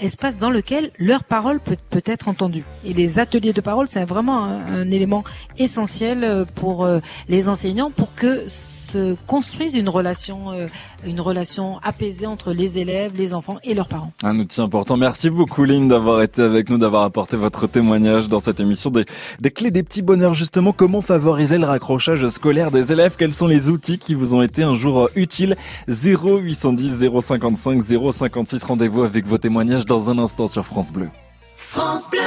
espace 0.00 0.38
dans 0.38 0.50
lequel 0.50 0.90
leur 0.98 1.24
parole 1.24 1.60
peut, 1.60 1.76
peut 1.90 2.02
être 2.04 2.28
entendue. 2.28 2.64
Et 2.84 2.92
les 2.92 3.18
ateliers 3.18 3.52
de 3.52 3.60
parole, 3.60 3.88
c'est 3.88 4.04
vraiment 4.04 4.44
un, 4.44 4.90
élément 4.90 5.24
essentiel 5.58 6.24
euh, 6.24 6.44
pour 6.54 6.84
euh, 6.84 7.00
les 7.28 7.48
enseignants 7.48 7.90
pour 7.90 8.14
que 8.14 8.44
se 8.48 9.16
construise 9.26 9.74
une 9.74 9.88
relation, 9.88 10.52
euh, 10.52 10.66
une 11.06 11.20
relation 11.20 11.78
apaisée 11.82 12.26
entre 12.26 12.52
les 12.52 12.78
élèves, 12.78 13.12
les 13.16 13.34
enfants 13.34 13.58
et 13.62 13.74
leurs 13.74 13.88
parents. 13.88 14.12
Un 14.22 14.38
outil 14.38 14.60
important. 14.60 14.96
Merci 14.96 15.30
beaucoup, 15.30 15.64
Lynn, 15.64 15.88
d'avoir 15.88 16.22
été 16.22 16.42
avec 16.42 16.70
nous, 16.70 16.78
d'avoir 16.78 17.02
apporté 17.02 17.36
votre 17.36 17.66
témoignage 17.66 18.28
dans 18.28 18.40
cette 18.40 18.60
émission 18.60 18.90
des, 18.90 19.04
des 19.40 19.50
clés 19.50 19.70
des 19.70 19.82
petits 19.82 20.02
bonheurs. 20.02 20.34
Justement, 20.34 20.72
comment 20.72 21.00
favoriser 21.00 21.58
le 21.58 21.66
raccrochage 21.66 22.26
scolaire 22.28 22.70
des 22.70 22.92
élèves? 22.92 23.16
Quels 23.18 23.34
sont 23.34 23.46
les 23.46 23.68
outils 23.68 23.98
qui 23.98 24.14
vous 24.14 24.34
ont 24.34 24.42
été 24.42 24.62
un 24.62 24.74
jour 24.74 25.08
utiles? 25.14 25.56
0810 25.88 27.10
055 27.20 27.82
056. 28.12 28.62
Rendez-vous 28.64 29.02
avec 29.02 29.26
vos 29.26 29.38
témoignages 29.38 29.86
dans 29.90 30.08
un 30.08 30.20
instant 30.20 30.46
sur 30.46 30.64
France 30.64 30.92
Bleu. 30.92 31.08
France 31.56 32.08
Bleu. 32.08 32.20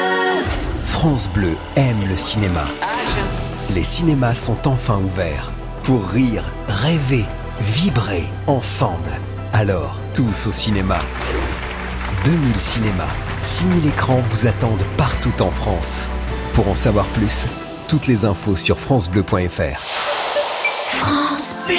France 0.84 1.30
Bleu 1.30 1.56
aime 1.78 2.10
le 2.10 2.18
cinéma. 2.18 2.66
Les 3.74 3.86
cinémas 3.86 4.36
sont 4.36 4.68
enfin 4.68 5.00
ouverts 5.00 5.50
pour 5.84 6.06
rire, 6.10 6.44
rêver, 6.68 7.24
vibrer 7.62 8.26
ensemble. 8.48 9.12
Alors, 9.54 9.96
tous 10.14 10.48
au 10.48 10.52
cinéma. 10.52 11.00
2000 12.26 12.54
cinémas, 12.60 13.14
6000 13.42 13.88
écrans 13.88 14.20
vous 14.20 14.46
attendent 14.46 14.84
partout 14.98 15.42
en 15.42 15.50
France. 15.50 16.10
Pour 16.56 16.68
en 16.68 16.76
savoir 16.76 17.06
plus, 17.14 17.46
toutes 17.88 18.08
les 18.08 18.26
infos 18.26 18.58
sur 18.58 18.78
francebleu.fr. 18.78 19.80
France 20.90 21.56
Bleu. 21.66 21.76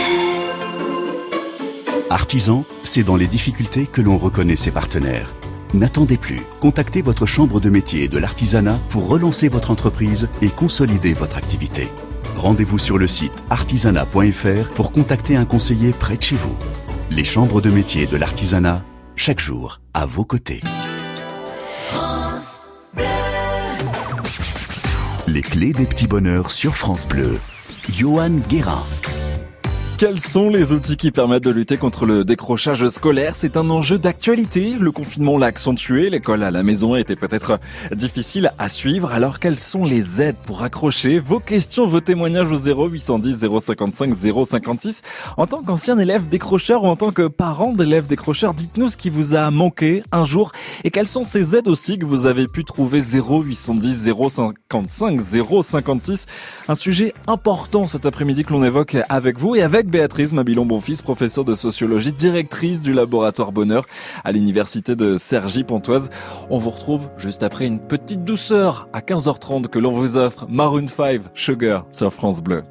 Artisan, 2.09 2.65
c'est 2.85 3.03
dans 3.03 3.17
les 3.17 3.27
difficultés 3.27 3.87
que 3.87 4.01
l'on 4.01 4.17
reconnaît 4.17 4.57
ses 4.57 4.71
partenaires. 4.71 5.35
N'attendez 5.75 6.19
plus. 6.19 6.41
Contactez 6.61 7.03
votre 7.03 7.27
chambre 7.27 7.59
de 7.59 7.69
métier 7.69 8.07
de 8.07 8.17
l'artisanat 8.17 8.79
pour 8.91 9.09
relancer 9.09 9.49
votre 9.49 9.73
entreprise 9.73 10.29
et 10.41 10.49
consolider 10.49 11.15
votre 11.15 11.37
activité. 11.37 11.89
Rendez-vous 12.37 12.79
sur 12.79 12.97
le 12.97 13.09
site 13.09 13.43
artisanat.fr 13.51 14.73
pour 14.73 14.93
contacter 14.93 15.35
un 15.35 15.45
conseiller 15.45 15.91
près 15.91 16.17
de 16.17 16.23
chez 16.23 16.37
vous. 16.37 16.57
Les 17.11 17.25
chambres 17.25 17.61
de 17.61 17.71
métier 17.71 18.07
de 18.07 18.17
l'artisanat, 18.17 18.85
chaque 19.17 19.41
jour, 19.41 19.81
à 19.95 20.07
vos 20.07 20.25
côtés. 20.25 20.61
Les 25.27 25.41
clés 25.41 25.73
des 25.73 25.87
petits 25.87 26.07
bonheurs 26.07 26.53
sur 26.53 26.77
France 26.77 27.09
Bleu. 27.09 27.41
Johan 27.91 28.39
Guérin. 28.49 28.83
Quels 30.05 30.21
sont 30.21 30.51
les 30.51 30.73
outils 30.75 30.99
qui 30.99 31.11
permettent 31.11 31.45
de 31.45 31.51
lutter 31.51 31.79
contre 31.79 32.05
le 32.05 32.27
décrochage 32.27 32.87
scolaire? 32.89 33.35
C'est 33.35 33.57
un 33.57 33.71
enjeu 33.71 33.97
d'actualité. 33.97 34.75
Le 34.79 34.93
confinement 34.93 35.39
l'a 35.39 35.47
accentué. 35.47 36.11
L'école 36.11 36.43
à 36.43 36.51
la 36.51 36.63
maison 36.63 36.95
était 36.95 37.17
peut-être 37.17 37.59
difficile 37.91 38.53
à 38.59 38.69
suivre. 38.69 39.11
Alors 39.13 39.39
quelles 39.39 39.59
sont 39.59 39.83
les 39.83 40.21
aides 40.21 40.37
pour 40.45 40.63
accrocher? 40.63 41.19
Vos 41.19 41.41
questions, 41.41 41.87
vos 41.87 42.03
témoignages 42.03 42.53
au 42.53 42.87
0810 42.87 43.47
055 43.61 44.15
056. 44.45 45.01
En 45.39 45.47
tant 45.47 45.63
qu'ancien 45.63 45.99
élève 45.99 46.29
décrocheur 46.29 46.85
ou 46.85 46.89
en 46.89 46.97
tant 46.97 47.11
que 47.11 47.27
parent 47.27 47.73
d'élève 47.73 48.07
décrocheur, 48.07 48.53
dites-nous 48.53 48.91
ce 48.91 48.99
qui 48.99 49.09
vous 49.09 49.35
a 49.35 49.51
manqué 49.51 50.03
un 50.13 50.25
jour 50.25 50.53
et 50.85 50.91
quelles 50.91 51.09
sont 51.09 51.25
ces 51.25 51.57
aides 51.57 51.69
aussi 51.69 51.99
que 51.99 52.05
vous 52.05 52.27
avez 52.27 52.47
pu 52.47 52.67
trouver? 52.67 53.01
0810 53.01 54.13
055 54.69 55.19
056. 55.63 56.27
Un 56.69 56.75
sujet 56.75 57.15
important 57.27 57.89
cet 57.89 58.05
après-midi 58.05 58.45
que 58.45 58.53
l'on 58.53 58.65
évoque 58.65 58.99
avec 59.09 59.39
vous 59.39 59.55
et 59.55 59.63
avec 59.63 59.94
Béatrice 59.95 60.33
Mabilon-Bonfils, 60.33 61.05
professeure 61.05 61.45
de 61.45 61.55
sociologie, 61.55 62.13
directrice 62.13 62.81
du 62.81 62.93
laboratoire 62.93 63.53
Bonheur 63.53 63.87
à 64.25 64.33
l'université 64.33 64.97
de 64.97 65.17
Cergy-Pontoise. 65.17 66.11
On 66.51 66.59
vous 66.59 66.71
retrouve 66.71 67.11
juste 67.17 67.45
après 67.45 67.65
une 67.65 67.79
petite 67.79 68.25
douceur 68.25 68.89
à 68.93 68.99
15h30 68.99 69.69
que 69.69 69.79
l'on 69.79 69.93
vous 69.93 70.17
offre 70.17 70.47
Maroon 70.49 70.89
5 70.89 71.21
Sugar 71.35 71.87
sur 71.93 72.13
France 72.13 72.43
Bleu. 72.43 72.65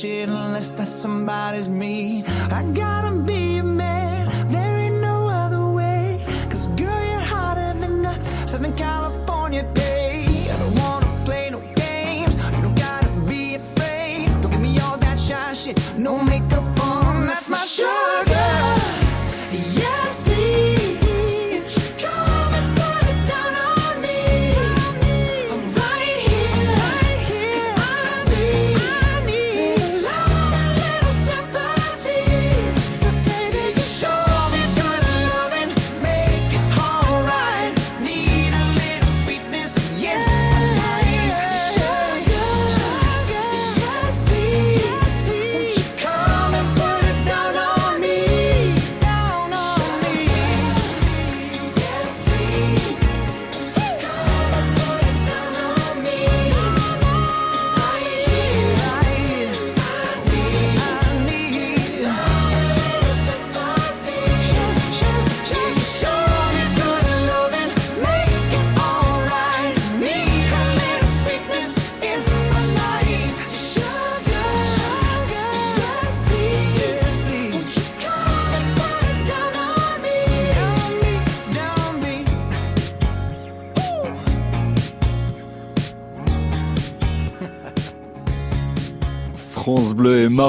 shit 0.00 0.30
unless 0.30 0.72
that 0.72 0.88
somebody's 0.88 1.68
me. 1.68 2.24
I 2.50 2.62
got 2.72 2.99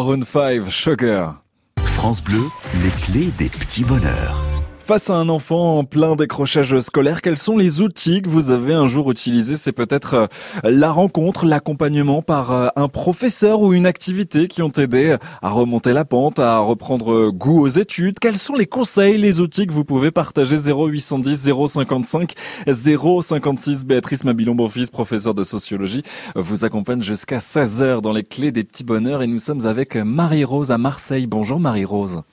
Maroon 0.01 0.23
5, 0.23 0.67
Sugar. 0.71 1.43
France 1.77 2.23
Bleu, 2.23 2.41
les 2.83 2.89
clés 2.89 3.31
des 3.37 3.49
petits 3.49 3.83
bonheurs. 3.83 4.50
Face 4.91 5.09
à 5.09 5.15
un 5.15 5.29
enfant 5.29 5.77
en 5.77 5.85
plein 5.85 6.17
décrochage 6.17 6.77
scolaire, 6.81 7.21
quels 7.21 7.37
sont 7.37 7.55
les 7.55 7.79
outils 7.79 8.21
que 8.21 8.27
vous 8.27 8.51
avez 8.51 8.73
un 8.73 8.87
jour 8.87 9.09
utilisés? 9.09 9.55
C'est 9.55 9.71
peut-être 9.71 10.13
euh, 10.15 10.27
la 10.69 10.91
rencontre, 10.91 11.45
l'accompagnement 11.45 12.21
par 12.21 12.51
euh, 12.51 12.67
un 12.75 12.89
professeur 12.89 13.61
ou 13.61 13.71
une 13.71 13.85
activité 13.85 14.49
qui 14.49 14.61
ont 14.61 14.71
aidé 14.73 15.15
à 15.41 15.47
remonter 15.49 15.93
la 15.93 16.03
pente, 16.03 16.39
à 16.39 16.57
reprendre 16.57 17.29
goût 17.29 17.61
aux 17.61 17.69
études. 17.69 18.19
Quels 18.19 18.37
sont 18.37 18.53
les 18.53 18.65
conseils, 18.65 19.17
les 19.17 19.39
outils 19.39 19.65
que 19.65 19.71
vous 19.71 19.85
pouvez 19.85 20.11
partager? 20.11 20.57
0810 20.57 21.53
055 21.69 22.33
056 22.67 23.85
Béatrice 23.85 24.25
Mabilon-Bonfils, 24.25 24.91
professeure 24.91 25.33
de 25.33 25.43
sociologie, 25.43 26.03
vous 26.35 26.65
accompagne 26.65 27.01
jusqu'à 27.01 27.37
16h 27.37 28.01
dans 28.01 28.11
les 28.11 28.23
clés 28.23 28.51
des 28.51 28.65
petits 28.65 28.83
bonheurs 28.83 29.21
et 29.21 29.27
nous 29.27 29.39
sommes 29.39 29.65
avec 29.65 29.95
Marie-Rose 29.95 30.69
à 30.69 30.77
Marseille. 30.77 31.27
Bonjour 31.27 31.61
Marie-Rose. 31.61 32.23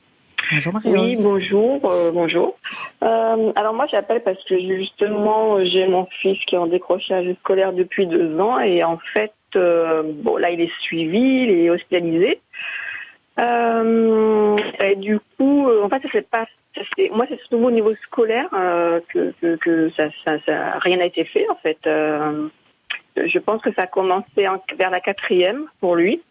Bonjour 0.50 0.72
Oui, 0.84 1.16
bonjour, 1.22 1.80
euh, 1.90 2.10
bonjour. 2.12 2.56
Euh, 3.02 3.52
alors 3.56 3.74
moi 3.74 3.86
j'appelle 3.90 4.22
parce 4.22 4.42
que 4.44 4.58
justement 4.58 5.62
j'ai 5.64 5.86
mon 5.86 6.06
fils 6.20 6.38
qui 6.46 6.54
est 6.54 6.58
en 6.58 6.66
décrochage 6.66 7.26
scolaire 7.40 7.72
depuis 7.72 8.06
deux 8.06 8.38
ans 8.40 8.58
et 8.58 8.82
en 8.82 8.98
fait 9.12 9.32
euh, 9.56 10.02
bon 10.04 10.36
là 10.36 10.50
il 10.50 10.60
est 10.60 10.72
suivi, 10.80 11.42
il 11.44 11.50
est 11.50 11.70
hospitalisé. 11.70 12.40
Euh, 13.38 14.56
et 14.82 14.96
du 14.96 15.20
coup 15.36 15.68
euh, 15.68 15.82
en 15.84 15.88
fait 15.88 16.02
ça 16.02 16.08
c'est 16.12 16.28
pas 16.28 16.46
moi 17.12 17.26
c'est 17.28 17.38
surtout 17.40 17.56
au 17.58 17.70
niveau 17.70 17.92
scolaire 17.94 18.48
euh, 18.52 19.00
que, 19.08 19.32
que, 19.40 19.56
que 19.56 19.90
ça, 19.90 20.04
ça, 20.24 20.38
ça- 20.46 20.78
rien 20.80 20.96
n'a 20.98 21.06
été 21.06 21.24
fait 21.24 21.46
en 21.50 21.56
fait. 21.56 21.78
Je 21.84 23.38
pense 23.40 23.60
que 23.62 23.72
ça 23.72 23.82
a 23.82 23.86
commencé 23.88 24.46
en- 24.46 24.62
vers 24.78 24.90
la 24.90 25.00
quatrième 25.00 25.64
pour 25.80 25.96
lui. 25.96 26.22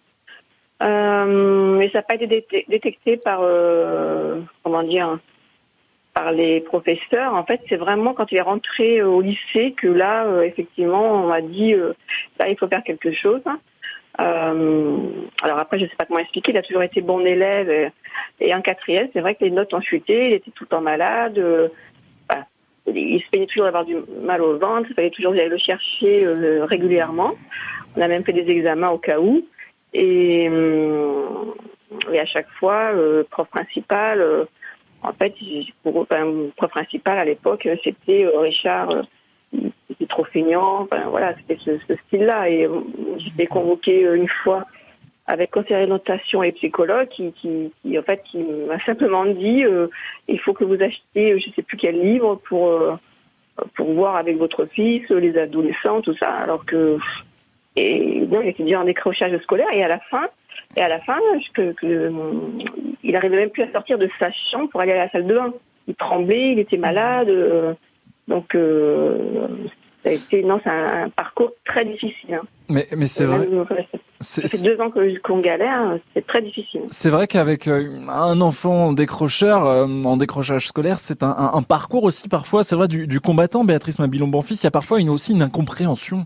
Euh, 0.84 1.78
mais 1.78 1.90
ça 1.90 2.00
n'a 2.00 2.04
pas 2.04 2.16
été 2.16 2.28
déte- 2.28 2.70
détecté 2.70 3.18
par, 3.18 3.40
euh, 3.42 4.42
comment 4.64 4.84
dire, 4.84 5.18
par 6.14 6.32
les 6.32 6.62
professeurs. 6.62 7.34
En 7.34 7.44
fait, 7.44 7.62
c'est 7.68 7.78
vraiment 7.78 8.14
quand 8.14 8.32
il 8.32 8.38
est 8.38 8.42
rentré 8.42 9.02
au 9.02 9.22
lycée 9.22 9.74
que 9.76 9.88
là, 9.88 10.26
euh, 10.26 10.44
effectivement, 10.44 11.24
on 11.24 11.28
m'a 11.28 11.42
dit, 11.42 11.74
euh, 11.74 11.94
là, 12.40 12.50
il 12.50 12.58
faut 12.58 12.68
faire 12.68 12.84
quelque 12.84 13.12
chose. 13.12 13.42
Euh, 14.20 14.98
alors 15.42 15.60
après, 15.60 15.78
je 15.80 15.86
ne 15.86 15.90
sais 15.90 15.96
pas 15.96 16.06
comment 16.06 16.20
expliquer. 16.20 16.52
Il 16.52 16.58
a 16.58 16.64
toujours 16.64 16.84
été 16.84 17.02
bon 17.02 17.20
élève 17.26 17.92
et, 18.40 18.54
en 18.54 18.62
quatrième, 18.62 19.10
c'est 19.14 19.20
vrai 19.20 19.36
que 19.36 19.44
les 19.44 19.52
notes 19.52 19.74
ont 19.74 19.82
chuté. 19.82 20.28
Il 20.28 20.34
était 20.34 20.52
tout 20.52 20.64
le 20.64 20.70
temps 20.70 20.82
malade. 20.82 21.40
Il 22.90 23.22
se 23.22 23.30
plaignait 23.30 23.48
toujours 23.48 23.66
d'avoir 23.66 23.86
du 23.86 23.98
mal 24.24 24.42
au 24.42 24.58
ventre. 24.58 24.88
Il 24.90 24.96
fallait 24.96 25.10
toujours 25.10 25.34
aller 25.34 25.50
le 25.50 25.58
chercher 25.58 26.26
régulièrement. 26.62 27.34
On 27.96 28.02
a 28.02 28.08
même 28.08 28.24
fait 28.24 28.34
des 28.34 28.50
examens 28.50 28.90
au 28.90 28.98
cas 28.98 29.20
où. 29.20 29.46
Et, 29.94 30.50
hum, 30.50 31.54
et 32.12 32.20
à 32.20 32.26
chaque 32.26 32.50
fois, 32.60 32.92
euh, 32.94 33.24
prof 33.30 33.48
principal, 33.50 34.22
euh, 34.22 34.46
en 35.04 35.14
fait, 35.14 35.34
pour 35.84 36.02
eux, 36.02 36.08
le 36.10 36.52
prof 36.56 36.70
principal 36.72 37.18
à 37.18 37.26
l'époque, 37.26 37.68
c'était 37.84 38.26
euh, 38.26 38.40
Richard, 38.40 38.90
il 39.54 39.72
était 39.90 40.06
trop 40.08 40.26
feignant, 40.26 40.88
voilà, 41.10 41.36
c'était 41.38 41.58
ce, 41.64 41.78
ce 41.78 41.94
style-là. 42.08 42.50
Et 42.50 42.66
euh, 42.66 42.82
j'étais 43.18 43.48
convoquée 43.48 44.02
une 44.02 44.28
fois 44.44 44.66
avec 45.28 45.52
conseiller 45.52 45.86
de 45.86 45.92
notation 45.92 46.42
et 46.42 46.54
psychologue 46.54 47.10
qui, 47.10 47.34
qui, 47.34 47.72
qui, 47.82 48.00
en 48.00 48.02
fait, 48.02 48.24
qui 48.24 48.38
m'a 48.40 48.80
simplement 48.86 49.26
dit, 49.26 49.66
euh, 49.66 49.88
il 50.28 50.40
faut 50.40 50.54
que 50.54 50.64
vous 50.64 50.82
achetiez, 50.82 51.38
je 51.38 51.50
sais 51.52 51.64
plus 51.64 51.78
quel 51.78 52.00
livre 52.00 52.36
pour 52.48 52.70
euh, 52.70 52.96
pour 53.76 53.92
voir 53.94 54.16
avec 54.16 54.38
votre 54.38 54.66
fils, 54.66 55.10
les 55.10 55.38
adolescents, 55.38 56.02
tout 56.02 56.16
ça, 56.18 56.30
alors 56.30 56.66
que 56.66 56.98
et 57.78 58.26
non, 58.30 58.42
il 58.42 58.50
était 58.50 58.64
déjà 58.64 58.82
en 58.82 58.86
décrochage 58.86 59.38
scolaire 59.44 59.68
et 59.74 59.84
à 59.84 59.88
la 59.88 60.00
fin, 60.00 60.26
et 60.76 60.82
à 60.82 60.88
la 60.90 61.00
fin, 61.02 61.18
je- 61.46 61.52
que, 61.54 61.72
que, 61.74 62.12
il 63.04 63.16
arrivait 63.16 63.38
même 63.38 63.50
plus 63.50 63.64
à 63.64 63.72
sortir 63.72 63.98
de 63.98 64.10
sa 64.20 64.30
chambre 64.52 64.70
pour 64.70 64.82
aller 64.82 64.92
à 64.94 64.98
la 65.06 65.10
salle 65.12 65.28
de 65.28 65.34
bain. 65.36 65.54
Il 65.88 65.96
tremblait, 65.96 66.52
il 66.52 66.60
était 66.60 66.78
malade, 66.78 67.30
euh, 67.30 67.74
donc 68.28 68.54
euh, 68.56 69.48
ça 70.04 70.10
a 70.10 70.14
été 70.14 70.44
non, 70.44 70.60
c'est 70.64 70.70
un, 70.70 71.06
un 71.06 71.10
parcours 71.10 71.52
très 71.66 71.86
difficile. 71.86 72.34
hein. 72.34 72.42
Mais, 72.70 72.86
mais 72.98 73.08
c'est 73.08 73.24
vrai. 73.26 73.48
Euh, 73.52 73.64
C'est- 74.20 74.48
Ça 74.48 74.58
fait 74.58 74.64
deux 74.66 74.82
ans 74.82 74.90
qu'on 75.24 75.40
galère, 75.40 75.98
c'est 76.14 76.26
très 76.26 76.42
difficile. 76.42 76.82
C'est 76.90 77.10
vrai 77.12 77.28
qu'avec 77.28 77.68
un 77.68 78.42
enfant 78.42 78.92
décrocheur, 78.92 79.62
en 79.88 80.18
décrochage 80.18 80.68
scolaire, 80.68 80.98
c'est 81.00 81.22
un, 81.24 81.30
un- 81.30 81.52
un 81.54 81.62
parcours 81.62 82.04
aussi 82.04 82.28
parfois, 82.28 82.64
c'est 82.64 82.76
vrai, 82.76 82.88
du, 82.88 83.06
du 83.08 83.20
combattant, 83.22 83.64
Béatrice 83.64 84.00
Mabilon-Bonfils, 84.00 84.60
il 84.60 84.64
y 84.64 84.68
a 84.68 84.72
parfois 84.72 85.00
une, 85.00 85.10
aussi 85.10 85.34
une 85.34 85.44
incompréhension. 85.44 86.26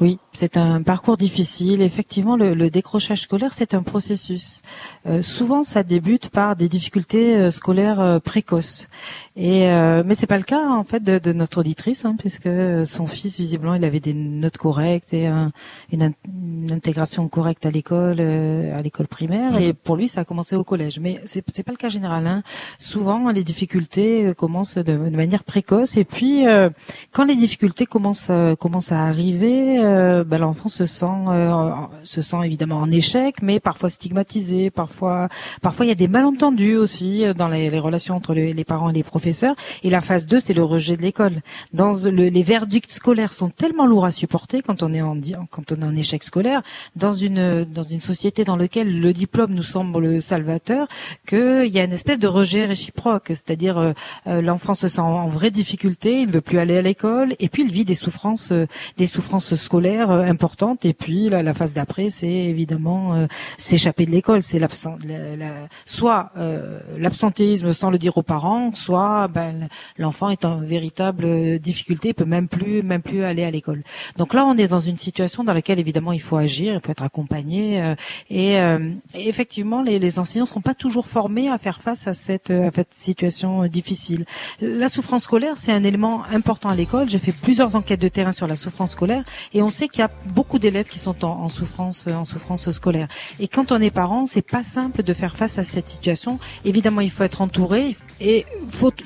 Oui, 0.00 0.18
c'est 0.32 0.56
un 0.56 0.80
parcours 0.82 1.18
difficile. 1.18 1.82
Effectivement, 1.82 2.34
le, 2.34 2.54
le 2.54 2.70
décrochage 2.70 3.20
scolaire, 3.20 3.52
c'est 3.52 3.74
un 3.74 3.82
processus. 3.82 4.62
Euh, 5.06 5.20
souvent, 5.20 5.62
ça 5.62 5.82
débute 5.82 6.30
par 6.30 6.56
des 6.56 6.70
difficultés 6.70 7.36
euh, 7.36 7.50
scolaires 7.50 8.00
euh, 8.00 8.18
précoces. 8.18 8.88
Et 9.36 9.68
euh, 9.68 10.02
mais 10.06 10.14
c'est 10.14 10.26
pas 10.26 10.38
le 10.38 10.42
cas 10.44 10.66
en 10.70 10.84
fait 10.84 11.02
de, 11.02 11.18
de 11.18 11.32
notre 11.34 11.58
auditrice, 11.60 12.06
hein, 12.06 12.16
puisque 12.18 12.48
son 12.86 13.06
fils 13.06 13.38
visiblement 13.38 13.74
il 13.74 13.84
avait 13.84 14.00
des 14.00 14.14
notes 14.14 14.56
correctes 14.56 15.12
et 15.12 15.26
un- 15.26 15.52
une, 15.92 16.02
in- 16.02 16.12
une 16.28 16.72
intégration 16.72 17.28
correcte 17.28 17.66
à 17.66 17.70
l'école, 17.70 18.16
euh, 18.20 18.78
à 18.78 18.80
l'école 18.80 19.06
primaire. 19.06 19.58
Et 19.60 19.74
pour 19.74 19.96
lui, 19.96 20.08
ça 20.08 20.22
a 20.22 20.24
commencé 20.24 20.56
au 20.56 20.64
collège. 20.64 20.98
Mais 20.98 21.20
c'est 21.26 21.44
c'est 21.48 21.62
pas 21.62 21.72
le 21.72 21.76
cas 21.78 21.90
général. 21.90 22.26
Hein. 22.26 22.42
Souvent, 22.78 23.30
les 23.30 23.44
difficultés 23.44 24.28
euh, 24.28 24.32
commencent 24.34 24.78
de, 24.78 24.96
manière 24.96 25.44
précoce. 25.44 25.98
Et 25.98 26.04
puis, 26.04 26.46
euh, 26.48 26.70
quand 27.12 27.24
les 27.24 27.36
difficultés 27.36 27.84
commencent 27.84 28.28
euh, 28.30 28.56
commencent 28.56 28.92
à 28.92 29.02
arriver, 29.04 29.78
euh, 29.90 30.24
ben, 30.24 30.38
l'enfant 30.38 30.68
se 30.68 30.86
sent 30.86 31.06
euh, 31.28 31.70
se 32.04 32.22
sent 32.22 32.38
évidemment 32.44 32.78
en 32.78 32.90
échec, 32.90 33.42
mais 33.42 33.60
parfois 33.60 33.90
stigmatisé, 33.90 34.70
parfois 34.70 35.28
parfois 35.62 35.86
il 35.86 35.88
y 35.88 35.92
a 35.92 35.96
des 35.96 36.08
malentendus 36.08 36.76
aussi 36.76 37.24
euh, 37.24 37.34
dans 37.34 37.48
les, 37.48 37.70
les 37.70 37.78
relations 37.78 38.16
entre 38.16 38.34
les, 38.34 38.52
les 38.52 38.64
parents 38.64 38.90
et 38.90 38.92
les 38.92 39.02
professeurs. 39.02 39.54
Et 39.82 39.90
la 39.90 40.00
phase 40.00 40.26
2, 40.26 40.40
c'est 40.40 40.54
le 40.54 40.64
rejet 40.64 40.96
de 40.96 41.02
l'école. 41.02 41.42
Dans 41.72 41.92
le, 42.04 42.28
les 42.28 42.42
verdicts 42.42 42.92
scolaires 42.92 43.32
sont 43.32 43.50
tellement 43.50 43.86
lourds 43.86 44.04
à 44.04 44.10
supporter 44.10 44.62
quand 44.62 44.82
on 44.82 44.92
est 44.92 45.02
en 45.02 45.16
quand 45.50 45.72
on 45.72 45.82
est 45.82 45.84
en 45.84 45.96
échec 45.96 46.22
scolaire 46.22 46.62
dans 46.96 47.12
une 47.12 47.64
dans 47.64 47.82
une 47.82 48.00
société 48.00 48.44
dans 48.44 48.56
laquelle 48.56 49.00
le 49.00 49.12
diplôme 49.12 49.52
nous 49.54 49.62
semble 49.62 50.22
salvateur 50.22 50.86
qu'il 51.26 51.66
y 51.66 51.78
a 51.78 51.84
une 51.84 51.92
espèce 51.92 52.18
de 52.18 52.28
rejet 52.28 52.64
réciproque, 52.64 53.28
c'est-à-dire 53.28 53.78
euh, 53.78 53.92
euh, 54.26 54.42
l'enfant 54.42 54.74
se 54.74 54.88
sent 54.88 55.00
en 55.00 55.28
vraie 55.28 55.50
difficulté, 55.50 56.20
il 56.20 56.30
veut 56.30 56.40
plus 56.40 56.58
aller 56.58 56.76
à 56.78 56.82
l'école 56.82 57.34
et 57.38 57.48
puis 57.48 57.64
il 57.64 57.72
vit 57.72 57.84
des 57.84 57.94
souffrances 57.94 58.52
euh, 58.52 58.66
des 58.96 59.06
souffrances 59.06 59.54
scolaires 59.54 59.79
euh, 59.88 60.22
importantes 60.22 60.84
et 60.84 60.92
puis 60.92 61.28
la, 61.28 61.42
la 61.42 61.54
phase 61.54 61.72
d'après 61.74 62.10
c'est 62.10 62.28
évidemment 62.28 63.14
euh, 63.14 63.26
s'échapper 63.58 64.06
de 64.06 64.10
l'école, 64.10 64.42
c'est 64.42 64.58
l'absent 64.58 64.96
la- 65.06 65.36
la- 65.36 65.66
soit 65.86 66.30
euh, 66.36 66.80
l'absentéisme 66.98 67.72
sans 67.72 67.90
le 67.90 67.98
dire 67.98 68.16
aux 68.18 68.22
parents, 68.22 68.72
soit 68.72 69.28
ben, 69.28 69.68
l'enfant 69.98 70.30
est 70.30 70.44
en 70.44 70.58
véritable 70.58 71.24
euh, 71.24 71.58
difficulté, 71.58 72.12
peut 72.12 72.24
même 72.24 72.48
plus 72.48 72.82
même 72.82 73.02
plus 73.02 73.24
aller 73.24 73.44
à 73.44 73.50
l'école. 73.50 73.82
Donc 74.16 74.34
là 74.34 74.44
on 74.46 74.56
est 74.56 74.68
dans 74.68 74.78
une 74.78 74.98
situation 74.98 75.44
dans 75.44 75.54
laquelle 75.54 75.78
évidemment 75.78 76.12
il 76.12 76.20
faut 76.20 76.36
agir, 76.36 76.74
il 76.74 76.80
faut 76.80 76.92
être 76.92 77.02
accompagné 77.02 77.80
euh, 77.82 77.94
et, 78.30 78.58
euh, 78.58 78.90
et 79.14 79.28
effectivement 79.28 79.82
les, 79.82 79.98
les 79.98 80.18
enseignants 80.18 80.44
seront 80.46 80.60
pas 80.60 80.74
toujours 80.74 81.06
formés 81.06 81.48
à 81.48 81.58
faire 81.58 81.80
face 81.80 82.06
à 82.06 82.14
cette 82.14 82.50
à 82.50 82.70
cette 82.70 82.94
situation 82.94 83.66
difficile. 83.66 84.24
La 84.60 84.88
souffrance 84.88 85.22
scolaire 85.24 85.56
c'est 85.56 85.72
un 85.72 85.84
élément 85.84 86.22
important 86.32 86.68
à 86.68 86.74
l'école. 86.74 87.08
J'ai 87.08 87.18
fait 87.18 87.32
plusieurs 87.32 87.76
enquêtes 87.76 88.00
de 88.00 88.08
terrain 88.08 88.32
sur 88.32 88.46
la 88.46 88.56
souffrance 88.56 88.92
scolaire 88.92 89.22
et 89.54 89.62
on 89.62 89.69
sait 89.70 89.88
qu'il 89.88 90.00
y 90.00 90.04
a 90.04 90.10
beaucoup 90.26 90.58
d'élèves 90.58 90.88
qui 90.88 90.98
sont 90.98 91.24
en, 91.24 91.48
souffrance 91.48 92.06
en 92.06 92.24
souffrance 92.24 92.70
scolaire. 92.70 93.08
Et 93.38 93.48
quand 93.48 93.72
on 93.72 93.80
est 93.80 93.90
parent, 93.90 94.26
c'est 94.26 94.42
pas 94.46 94.62
simple 94.62 95.02
de 95.02 95.12
faire 95.12 95.36
face 95.36 95.58
à 95.58 95.64
cette 95.64 95.86
situation. 95.86 96.38
Évidemment, 96.64 97.00
il 97.00 97.10
faut 97.10 97.24
être 97.24 97.42
entouré 97.42 97.96
et 98.20 98.44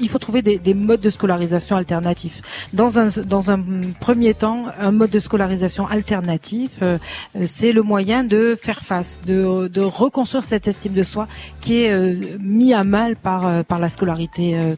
il 0.01 0.09
faut 0.09 0.19
trouver 0.19 0.43
des, 0.43 0.59
des 0.59 0.75
modes 0.75 1.01
de 1.01 1.11
scolarisation 1.11 1.77
alternatifs. 1.77 2.43
Dans 2.73 2.99
un, 2.99 3.63
premier 4.01 4.35
temps, 4.35 4.67
un 4.79 4.91
mode 4.91 5.11
de 5.11 5.19
scolarisation 5.19 5.87
alternatif, 5.87 6.79
euh, 6.83 6.99
euh, 7.37 7.47
c'est 7.47 7.73
le 7.73 7.83
moyen 7.83 8.25
de 8.25 8.57
faire 8.61 8.81
face, 8.81 9.21
de, 9.25 9.81
reconstruire 9.81 10.45
cette 10.45 10.69
estime 10.69 10.93
de 10.93 11.03
soi 11.03 11.29
qui 11.61 11.83
est 11.83 11.93
euh, 11.93 12.17
mis 12.41 12.73
à 12.73 12.85
mal 12.85 13.17
par, 13.17 13.47
euh, 13.47 13.63
la 13.79 13.89
scolarité 13.89 14.57
euh, 14.57 14.77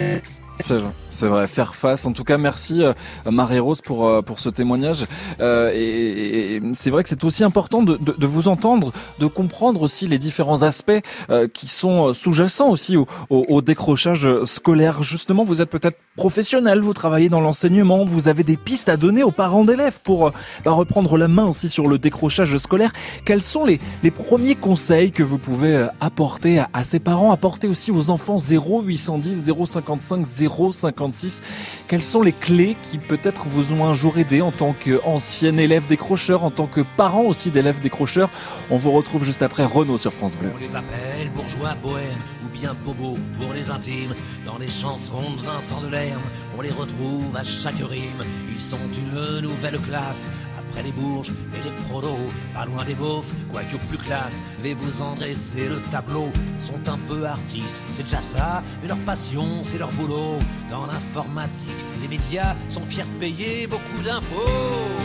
euh. 0.00 0.18
C'est 0.58 1.26
vrai, 1.26 1.46
faire 1.46 1.74
face. 1.74 2.06
En 2.06 2.12
tout 2.12 2.24
cas, 2.24 2.38
merci 2.38 2.82
euh, 2.82 2.92
Marie-Rose 3.26 3.80
pour 3.80 4.06
euh, 4.06 4.22
pour 4.22 4.40
ce 4.40 4.48
témoignage. 4.48 5.06
Euh, 5.40 5.70
et 5.74 6.56
et 6.56 6.60
c'est 6.72 6.90
vrai 6.90 7.02
que 7.02 7.08
c'est 7.08 7.24
aussi 7.24 7.44
important 7.44 7.82
de, 7.82 7.96
de, 7.96 8.12
de 8.12 8.26
vous 8.26 8.48
entendre, 8.48 8.92
de 9.18 9.26
comprendre 9.26 9.82
aussi 9.82 10.06
les 10.06 10.18
différents 10.18 10.62
aspects 10.62 10.92
euh, 11.30 11.48
qui 11.48 11.66
sont 11.68 12.14
sous-jacents 12.14 12.68
aussi 12.68 12.96
au, 12.96 13.62
décrochage 13.62 14.28
scolaire. 14.44 15.02
Justement, 15.02 15.44
vous 15.44 15.62
êtes 15.62 15.70
peut-être 15.70 15.98
professionnel, 16.16 16.80
vous 16.80 16.94
travaillez 16.94 17.28
dans 17.28 17.40
l'enseignement, 17.40 18.04
vous 18.04 18.28
avez 18.28 18.42
des 18.42 18.56
pistes 18.56 18.88
à 18.88 18.96
donner 18.96 19.22
aux 19.22 19.30
parents 19.30 19.64
d'élèves 19.64 20.00
pour 20.02 20.28
euh, 20.28 20.30
bah, 20.64 20.72
reprendre 20.72 21.16
la 21.18 21.28
main 21.28 21.44
aussi 21.44 21.68
sur 21.68 21.86
le 21.88 21.98
décrochage 21.98 22.56
scolaire. 22.56 22.92
Quels 23.24 23.42
sont 23.42 23.64
les, 23.64 23.80
les 24.02 24.10
premiers 24.10 24.54
conseils 24.54 25.10
que 25.10 25.22
vous 25.22 25.38
pouvez 25.38 25.74
euh, 25.74 25.86
apporter 26.00 26.58
à, 26.58 26.70
à 26.72 26.84
ces 26.84 27.00
parents, 27.00 27.32
apporter 27.32 27.68
aussi 27.68 27.90
aux 27.90 28.10
enfants? 28.10 28.38
0 28.38 28.82
810 28.82 29.52
055 29.64 30.24
056. 30.48 31.42
Quelles 31.88 32.02
sont 32.02 32.22
les 32.22 32.32
clés 32.32 32.76
qui 32.90 32.98
peut-être 32.98 33.46
vous 33.46 33.72
ont 33.72 33.86
un 33.86 33.94
jour 33.94 34.18
aidé 34.18 34.42
en 34.42 34.52
tant 34.52 34.74
qu'ancien 34.74 35.56
élève 35.56 35.86
décrocheur, 35.86 36.44
en 36.44 36.50
tant 36.50 36.66
que 36.66 36.82
parent 36.96 37.22
aussi 37.22 37.50
d'élèves 37.50 37.80
décrocheurs 37.80 38.30
On 38.70 38.78
vous 38.78 38.92
retrouve 38.92 39.24
juste 39.24 39.42
après 39.42 39.64
Renault 39.64 39.98
sur 39.98 40.12
France 40.12 40.36
Bleu. 40.36 40.50
On 40.54 40.58
les 40.58 40.74
appelle 40.74 41.30
bourgeois 41.34 41.76
bohèmes 41.82 42.22
ou 42.44 42.48
bien 42.48 42.74
bobos 42.84 43.18
pour 43.38 43.52
les 43.52 43.70
intimes. 43.70 44.14
Dans 44.44 44.58
les 44.58 44.68
chansons 44.68 45.34
de 45.36 45.42
Vincent 45.42 45.80
Delerme, 45.80 46.22
on 46.56 46.60
les 46.60 46.70
retrouve 46.70 47.36
à 47.36 47.42
chaque 47.42 47.76
rime. 47.76 48.24
Ils 48.54 48.60
sont 48.60 48.78
une 48.96 49.40
nouvelle 49.40 49.78
classe. 49.80 50.28
Après 50.76 50.88
les 50.88 50.92
bourges 50.92 51.30
et 51.30 51.64
les 51.64 51.70
prolos, 51.88 52.30
pas 52.52 52.66
loin 52.66 52.84
des 52.84 52.94
beaufs, 52.94 53.32
quoique 53.50 53.76
plus 53.88 53.96
classe, 53.96 54.42
mais 54.62 54.74
vous 54.74 55.00
en 55.00 55.14
dressez 55.14 55.68
le 55.70 55.80
tableau. 55.90 56.30
Sont 56.60 56.86
un 56.86 56.98
peu 57.08 57.24
artistes, 57.24 57.82
c'est 57.94 58.02
déjà 58.02 58.20
ça, 58.20 58.62
mais 58.82 58.88
leur 58.88 58.98
passion, 58.98 59.62
c'est 59.62 59.78
leur 59.78 59.90
boulot. 59.92 60.38
Dans 60.68 60.84
l'informatique, 60.84 61.70
les 62.02 62.08
médias 62.08 62.54
sont 62.68 62.84
fiers 62.84 63.04
de 63.04 63.18
payer 63.18 63.66
beaucoup 63.66 64.02
d'impôts. 64.04 65.00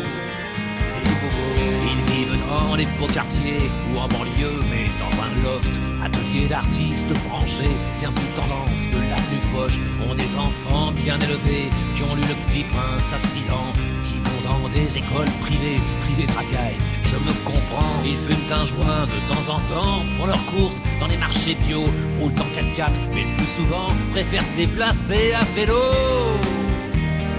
dans 2.64 2.76
les 2.76 2.86
beaux 2.98 3.06
quartiers 3.06 3.70
ou 3.92 3.98
en 3.98 4.08
banlieue, 4.08 4.60
mais 4.70 4.86
dans 4.98 5.14
un 5.22 5.32
loft. 5.44 5.70
Atelier 6.02 6.48
d'artistes 6.48 7.12
branchés, 7.28 7.76
bien 8.00 8.12
plus 8.12 8.32
tendance 8.34 8.86
que 8.90 8.96
l'avenue 8.96 9.42
Foch. 9.52 9.78
Ont 10.06 10.14
des 10.14 10.30
enfants 10.36 10.92
bien 10.92 11.18
élevés 11.20 11.68
qui 11.94 12.02
ont 12.02 12.14
lu 12.14 12.22
le 12.22 12.36
petit 12.46 12.64
prince 12.64 13.12
à 13.12 13.18
6 13.18 13.50
ans, 13.50 13.72
qui 14.04 14.14
vont 14.26 14.40
dans 14.48 14.68
des 14.68 14.98
écoles 14.98 15.32
privées, 15.40 15.80
privées 16.02 16.30
racailles. 16.32 16.80
Je 17.04 17.16
me 17.16 17.32
comprends, 17.44 17.96
ils 18.04 18.16
fument 18.16 18.52
un 18.52 18.64
joint 18.64 19.04
de 19.14 19.18
temps 19.30 19.54
en 19.54 19.60
temps, 19.72 20.02
font 20.18 20.26
leurs 20.26 20.46
courses 20.46 20.80
dans 21.00 21.06
les 21.06 21.16
marchés 21.16 21.56
bio, 21.66 21.84
roulent 22.20 22.32
en 22.32 22.48
4x4, 22.56 22.90
mais 23.14 23.24
le 23.24 23.36
plus 23.36 23.46
souvent 23.46 23.88
préfèrent 24.12 24.44
se 24.44 24.56
déplacer 24.56 25.32
à 25.34 25.44
vélo. 25.54 25.82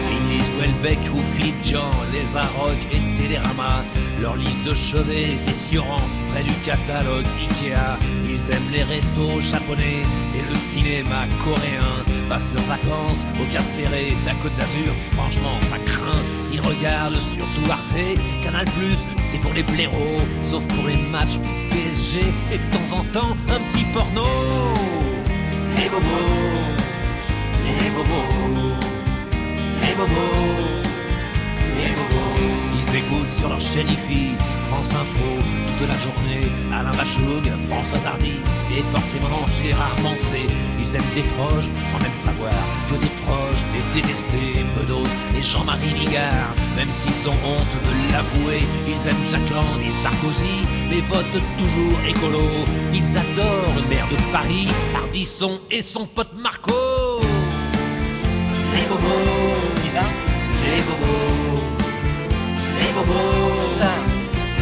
Ils 0.61 1.09
ou 1.13 1.21
Fidjan, 1.35 1.91
les 2.11 2.35
Arocs 2.35 2.87
et 2.91 3.15
Télérama. 3.19 3.83
Leur 4.19 4.35
livre 4.35 4.63
de 4.65 4.73
chevet, 4.73 5.37
c'est 5.37 5.55
Suran, 5.55 6.01
près 6.31 6.43
du 6.43 6.53
catalogue 6.65 7.25
Ikea. 7.39 7.97
Ils 8.25 8.53
aiment 8.53 8.71
les 8.71 8.83
restos 8.83 9.39
japonais 9.39 10.03
et 10.35 10.49
le 10.49 10.55
cinéma 10.55 11.27
coréen. 11.43 12.03
Passent 12.27 12.51
leurs 12.53 12.65
vacances 12.65 13.25
au 13.41 13.51
Cap 13.51 13.63
Ferré, 13.77 14.13
la 14.25 14.33
Côte 14.35 14.55
d'Azur, 14.57 14.93
franchement 15.11 15.57
ça 15.69 15.77
craint. 15.85 16.21
Ils 16.53 16.61
regardent 16.61 17.21
surtout 17.33 17.71
Arte, 17.71 18.19
Canal+, 18.43 18.65
c'est 19.25 19.39
pour 19.39 19.53
les 19.53 19.63
blaireaux, 19.63 20.21
sauf 20.43 20.65
pour 20.67 20.87
les 20.87 20.97
matchs 20.97 21.39
PSG 21.69 22.19
et 22.51 22.57
de 22.57 22.71
temps 22.71 22.97
en 22.97 23.03
temps 23.05 23.37
un 23.49 23.59
petit 23.69 23.85
porno. 23.93 24.25
Les 25.77 25.89
bobos, 25.89 26.05
les 27.65 27.89
bobos, 27.91 28.68
les 29.99 30.07
bobos. 30.07 30.89
Ils 32.75 32.95
écoutent 32.95 33.31
sur 33.31 33.49
leur 33.49 33.59
chaîne 33.59 33.87
IFI, 33.87 34.35
France 34.67 34.93
Info, 34.93 35.29
toute 35.77 35.87
la 35.87 35.97
journée, 35.97 36.51
Alain 36.73 36.91
Bachung, 36.91 37.45
François 37.69 37.99
Hardy 38.05 38.39
et 38.75 38.83
forcément 38.91 39.45
Gérard 39.61 39.99
Mancé. 40.01 40.47
Ils 40.79 40.95
aiment 40.95 41.13
des 41.13 41.27
proches 41.35 41.69
sans 41.85 41.99
même 41.99 42.17
savoir 42.17 42.53
que 42.89 42.95
des 42.95 43.13
proches 43.23 43.63
les 43.73 44.01
détester, 44.01 44.65
Bedos 44.75 45.09
et 45.37 45.41
Jean-Marie 45.41 45.93
Bigard. 45.93 46.55
Même 46.75 46.91
s'ils 46.91 47.29
ont 47.29 47.39
honte 47.45 47.75
de 47.87 48.11
l'avouer, 48.11 48.63
ils 48.87 49.07
aiment 49.07 49.25
Jacques 49.29 49.41
et 49.85 50.03
Sarkozy, 50.03 50.65
mais 50.89 51.01
votent 51.01 51.43
toujours 51.57 51.99
écolo. 52.07 52.45
Ils 52.93 53.17
adorent 53.17 53.75
le 53.75 53.87
maire 53.87 54.07
de 54.09 54.31
Paris, 54.31 54.67
Ardisson 54.95 55.59
et 55.69 55.81
son 55.81 56.07
pote 56.07 56.33
Marco. 56.35 56.78
Les 60.79 60.85
bobos, 60.85 61.61
les 62.79 62.93
bobos, 62.93 63.77
ça 63.77 63.91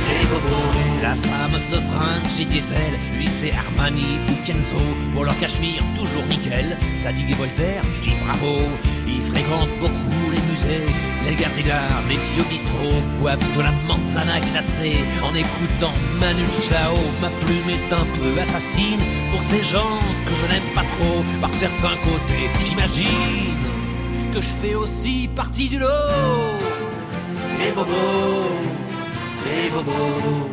les 0.09 0.25
bobos. 0.25 0.73
La 1.03 1.13
femme 1.13 1.59
se 1.59 1.75
fringue 1.75 2.27
chez 2.35 2.45
Diesel, 2.45 2.93
lui 3.15 3.27
c'est 3.27 3.51
Armani 3.51 4.17
ou 4.27 4.43
Kenzo. 4.43 4.81
Pour 5.13 5.25
leur 5.25 5.37
cachemire, 5.39 5.83
toujours 5.95 6.25
nickel. 6.25 6.75
Zadig 6.97 7.29
et 7.29 7.35
Voltaire, 7.35 7.83
je 7.93 8.01
dis 8.01 8.13
bravo. 8.25 8.61
Ils 9.07 9.21
fréquentent 9.21 9.77
beaucoup 9.79 10.31
les 10.31 10.41
musées, 10.49 10.89
les 11.27 11.35
d'art, 11.63 12.01
les 12.09 12.17
vieux 12.33 12.49
bistrots. 12.49 13.03
Boivent 13.19 13.55
de 13.55 13.61
la 13.61 13.71
manzana 13.85 14.39
glacée 14.39 14.97
en 15.21 15.35
écoutant 15.35 15.93
Manu 16.19 16.47
Chao. 16.67 16.97
Ma 17.21 17.29
plume 17.45 17.69
est 17.77 17.93
un 17.93 18.07
peu 18.17 18.41
assassine 18.41 19.03
pour 19.31 19.43
ces 19.43 19.63
gens 19.63 19.99
que 20.25 20.33
je 20.33 20.45
n'aime 20.47 20.73
pas 20.73 20.85
trop. 20.97 21.23
Par 21.41 21.53
certains 21.53 21.97
côtés, 21.97 22.49
j'imagine 22.65 23.56
que 24.31 24.41
je 24.41 24.49
fais 24.61 24.75
aussi 24.75 25.29
partie 25.35 25.69
du 25.69 25.79
lot. 25.79 25.87
Les 27.59 27.71
bobos, 27.71 27.93
les 29.45 29.69
bobos, 29.69 30.49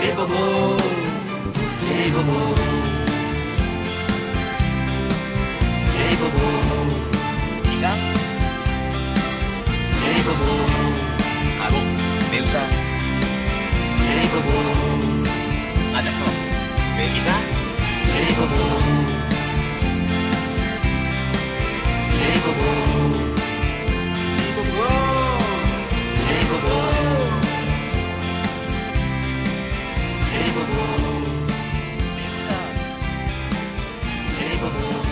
les 0.00 0.12
bobos, 0.12 0.76
les 1.88 2.10
bobos, 2.10 2.54
les 5.98 6.16
bobos. 6.20 6.96
Qui 7.70 7.76
ça? 7.78 7.92
Les 10.02 10.22
bobos. 10.22 10.66
Ah 11.62 11.68
bon? 11.70 11.84
Mais 12.30 12.40
où 12.40 12.46
ça? 12.46 12.64
Les 14.08 14.28
bobos. 14.32 15.30
Ah 15.94 16.02
d'accord. 16.02 16.36
Mais 16.96 17.08
qui 17.14 17.20
ça? 17.20 17.36
Les 18.06 18.34
bobos. 18.34 19.11
Les 22.22 22.38
bobos. 22.44 23.18
Les 24.38 24.50
bobos. 24.56 25.22
Les 26.28 26.42
bobos. 26.50 26.92
Les 30.32 30.48
ça 32.46 32.58
Les 34.40 34.56
bobos. 34.56 35.02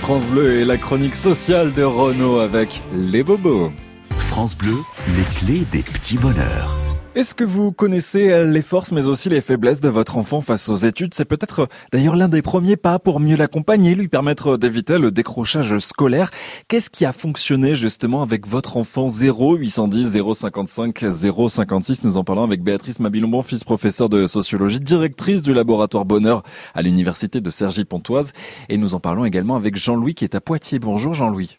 France 0.00 0.28
Bleu 0.28 0.60
et 0.60 0.64
la 0.64 0.76
chronique 0.76 1.14
sociale 1.14 1.72
de 1.72 1.82
Renault 1.82 2.38
avec 2.38 2.82
les 2.92 3.22
bobos. 3.22 3.72
France 4.10 4.56
Bleu, 4.56 4.76
les 5.16 5.24
clés 5.34 5.66
des 5.72 5.82
petits 5.82 6.16
bonheurs. 6.16 6.77
Est-ce 7.18 7.34
que 7.34 7.42
vous 7.42 7.72
connaissez 7.72 8.44
les 8.44 8.62
forces 8.62 8.92
mais 8.92 9.08
aussi 9.08 9.28
les 9.28 9.40
faiblesses 9.40 9.80
de 9.80 9.88
votre 9.88 10.18
enfant 10.18 10.40
face 10.40 10.68
aux 10.68 10.76
études? 10.76 11.14
C'est 11.14 11.24
peut-être 11.24 11.66
d'ailleurs 11.90 12.14
l'un 12.14 12.28
des 12.28 12.42
premiers 12.42 12.76
pas 12.76 13.00
pour 13.00 13.18
mieux 13.18 13.36
l'accompagner, 13.36 13.96
lui 13.96 14.06
permettre 14.06 14.56
d'éviter 14.56 14.98
le 14.98 15.10
décrochage 15.10 15.76
scolaire. 15.80 16.30
Qu'est-ce 16.68 16.90
qui 16.90 17.04
a 17.04 17.12
fonctionné 17.12 17.74
justement 17.74 18.22
avec 18.22 18.46
votre 18.46 18.76
enfant? 18.76 19.06
0810 19.08 20.16
055 20.32 21.06
056 21.10 22.04
Nous 22.04 22.18
en 22.18 22.22
parlons 22.22 22.44
avec 22.44 22.62
Béatrice 22.62 23.00
Mabilon, 23.00 23.42
fils 23.42 23.64
professeur 23.64 24.08
de 24.08 24.26
sociologie, 24.26 24.78
directrice 24.78 25.42
du 25.42 25.52
laboratoire 25.52 26.04
Bonheur 26.04 26.44
à 26.72 26.82
l'université 26.82 27.40
de 27.40 27.50
Cergy-Pontoise. 27.50 28.32
Et 28.68 28.76
nous 28.76 28.94
en 28.94 29.00
parlons 29.00 29.24
également 29.24 29.56
avec 29.56 29.74
Jean-Louis 29.74 30.14
qui 30.14 30.22
est 30.22 30.36
à 30.36 30.40
Poitiers. 30.40 30.78
Bonjour 30.78 31.14
Jean-Louis. 31.14 31.58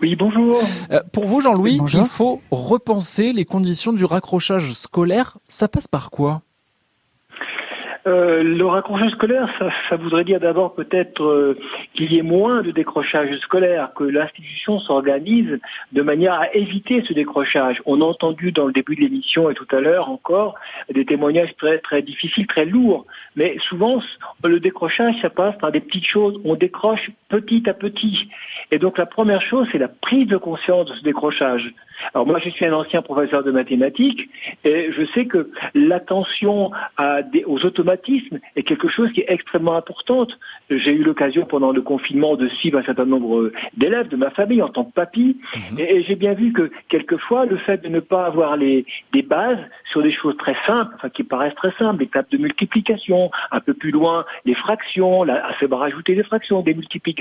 Oui, 0.00 0.16
bonjour. 0.16 0.56
Euh, 0.90 1.00
pour 1.12 1.26
vous, 1.26 1.40
Jean-Louis, 1.40 1.78
il 1.92 2.04
faut 2.04 2.40
repenser 2.50 3.32
les 3.32 3.44
conditions 3.44 3.92
du 3.92 4.04
raccrochage 4.04 4.72
scolaire. 4.72 5.36
Ça 5.48 5.68
passe 5.68 5.88
par 5.88 6.10
quoi? 6.10 6.42
Euh, 8.06 8.42
le 8.42 8.64
raccrochage 8.64 9.10
scolaire, 9.10 9.48
ça, 9.58 9.68
ça 9.90 9.96
voudrait 9.96 10.24
dire 10.24 10.40
d'abord 10.40 10.74
peut-être 10.74 11.22
euh, 11.22 11.58
qu'il 11.92 12.12
y 12.12 12.18
ait 12.18 12.22
moins 12.22 12.62
de 12.62 12.70
décrochage 12.70 13.36
scolaire, 13.40 13.92
que 13.94 14.04
l'institution 14.04 14.80
s'organise 14.80 15.58
de 15.92 16.02
manière 16.02 16.32
à 16.34 16.54
éviter 16.54 17.04
ce 17.06 17.12
décrochage. 17.12 17.82
On 17.84 18.00
a 18.00 18.04
entendu 18.04 18.52
dans 18.52 18.66
le 18.66 18.72
début 18.72 18.96
de 18.96 19.02
l'émission 19.02 19.50
et 19.50 19.54
tout 19.54 19.68
à 19.70 19.80
l'heure 19.80 20.08
encore 20.08 20.54
des 20.92 21.04
témoignages 21.04 21.54
très 21.58 21.78
très 21.78 22.00
difficiles, 22.00 22.46
très 22.46 22.64
lourds. 22.64 23.04
Mais 23.36 23.58
souvent, 23.68 24.02
le 24.44 24.60
décrochage, 24.60 25.16
ça 25.20 25.28
passe 25.28 25.56
par 25.58 25.70
des 25.70 25.80
petites 25.80 26.06
choses. 26.06 26.40
On 26.44 26.54
décroche 26.54 27.10
petit 27.30 27.68
à 27.68 27.74
petit. 27.74 28.28
Et 28.70 28.78
donc 28.78 28.98
la 28.98 29.06
première 29.06 29.40
chose, 29.40 29.66
c'est 29.72 29.78
la 29.78 29.88
prise 29.88 30.28
de 30.28 30.36
conscience 30.36 30.86
de 30.90 30.94
ce 30.94 31.02
décrochage. 31.02 31.72
Alors 32.14 32.26
moi, 32.26 32.38
je 32.42 32.48
suis 32.50 32.64
un 32.64 32.72
ancien 32.72 33.02
professeur 33.02 33.42
de 33.44 33.50
mathématiques 33.50 34.28
et 34.64 34.90
je 34.90 35.04
sais 35.12 35.26
que 35.26 35.50
l'attention 35.74 36.70
aux 37.46 37.66
automatismes 37.66 38.38
est 38.56 38.62
quelque 38.62 38.88
chose 38.88 39.12
qui 39.12 39.20
est 39.20 39.26
extrêmement 39.28 39.76
importante. 39.76 40.38
J'ai 40.70 40.92
eu 40.92 41.02
l'occasion 41.02 41.44
pendant 41.44 41.72
le 41.72 41.82
confinement 41.82 42.36
de 42.36 42.48
suivre 42.48 42.78
un 42.78 42.82
certain 42.82 43.04
nombre 43.04 43.52
d'élèves 43.76 44.08
de 44.08 44.16
ma 44.16 44.30
famille 44.30 44.62
en 44.62 44.70
tant 44.70 44.84
que 44.84 44.92
papy 44.92 45.36
et, 45.78 45.96
et 45.96 46.02
j'ai 46.04 46.16
bien 46.16 46.32
vu 46.32 46.52
que 46.52 46.70
quelquefois 46.88 47.44
le 47.44 47.56
fait 47.56 47.82
de 47.82 47.88
ne 47.88 48.00
pas 48.00 48.24
avoir 48.26 48.56
les 48.56 48.86
des 49.12 49.22
bases 49.22 49.58
sur 49.92 50.02
des 50.02 50.12
choses 50.12 50.36
très 50.38 50.56
simples, 50.66 50.92
enfin 50.96 51.10
qui 51.10 51.22
paraissent 51.22 51.54
très 51.54 51.72
simples, 51.72 52.00
les 52.00 52.08
tables 52.08 52.28
de 52.30 52.38
multiplication, 52.38 53.30
un 53.50 53.60
peu 53.60 53.74
plus 53.74 53.90
loin 53.90 54.24
les 54.44 54.54
fractions, 54.54 55.22
là, 55.22 55.46
à 55.46 55.58
savoir 55.58 55.80
rajouter 55.80 56.14
des 56.14 56.22
fractions, 56.22 56.62
des 56.62 56.74
multiplications, 56.74 57.19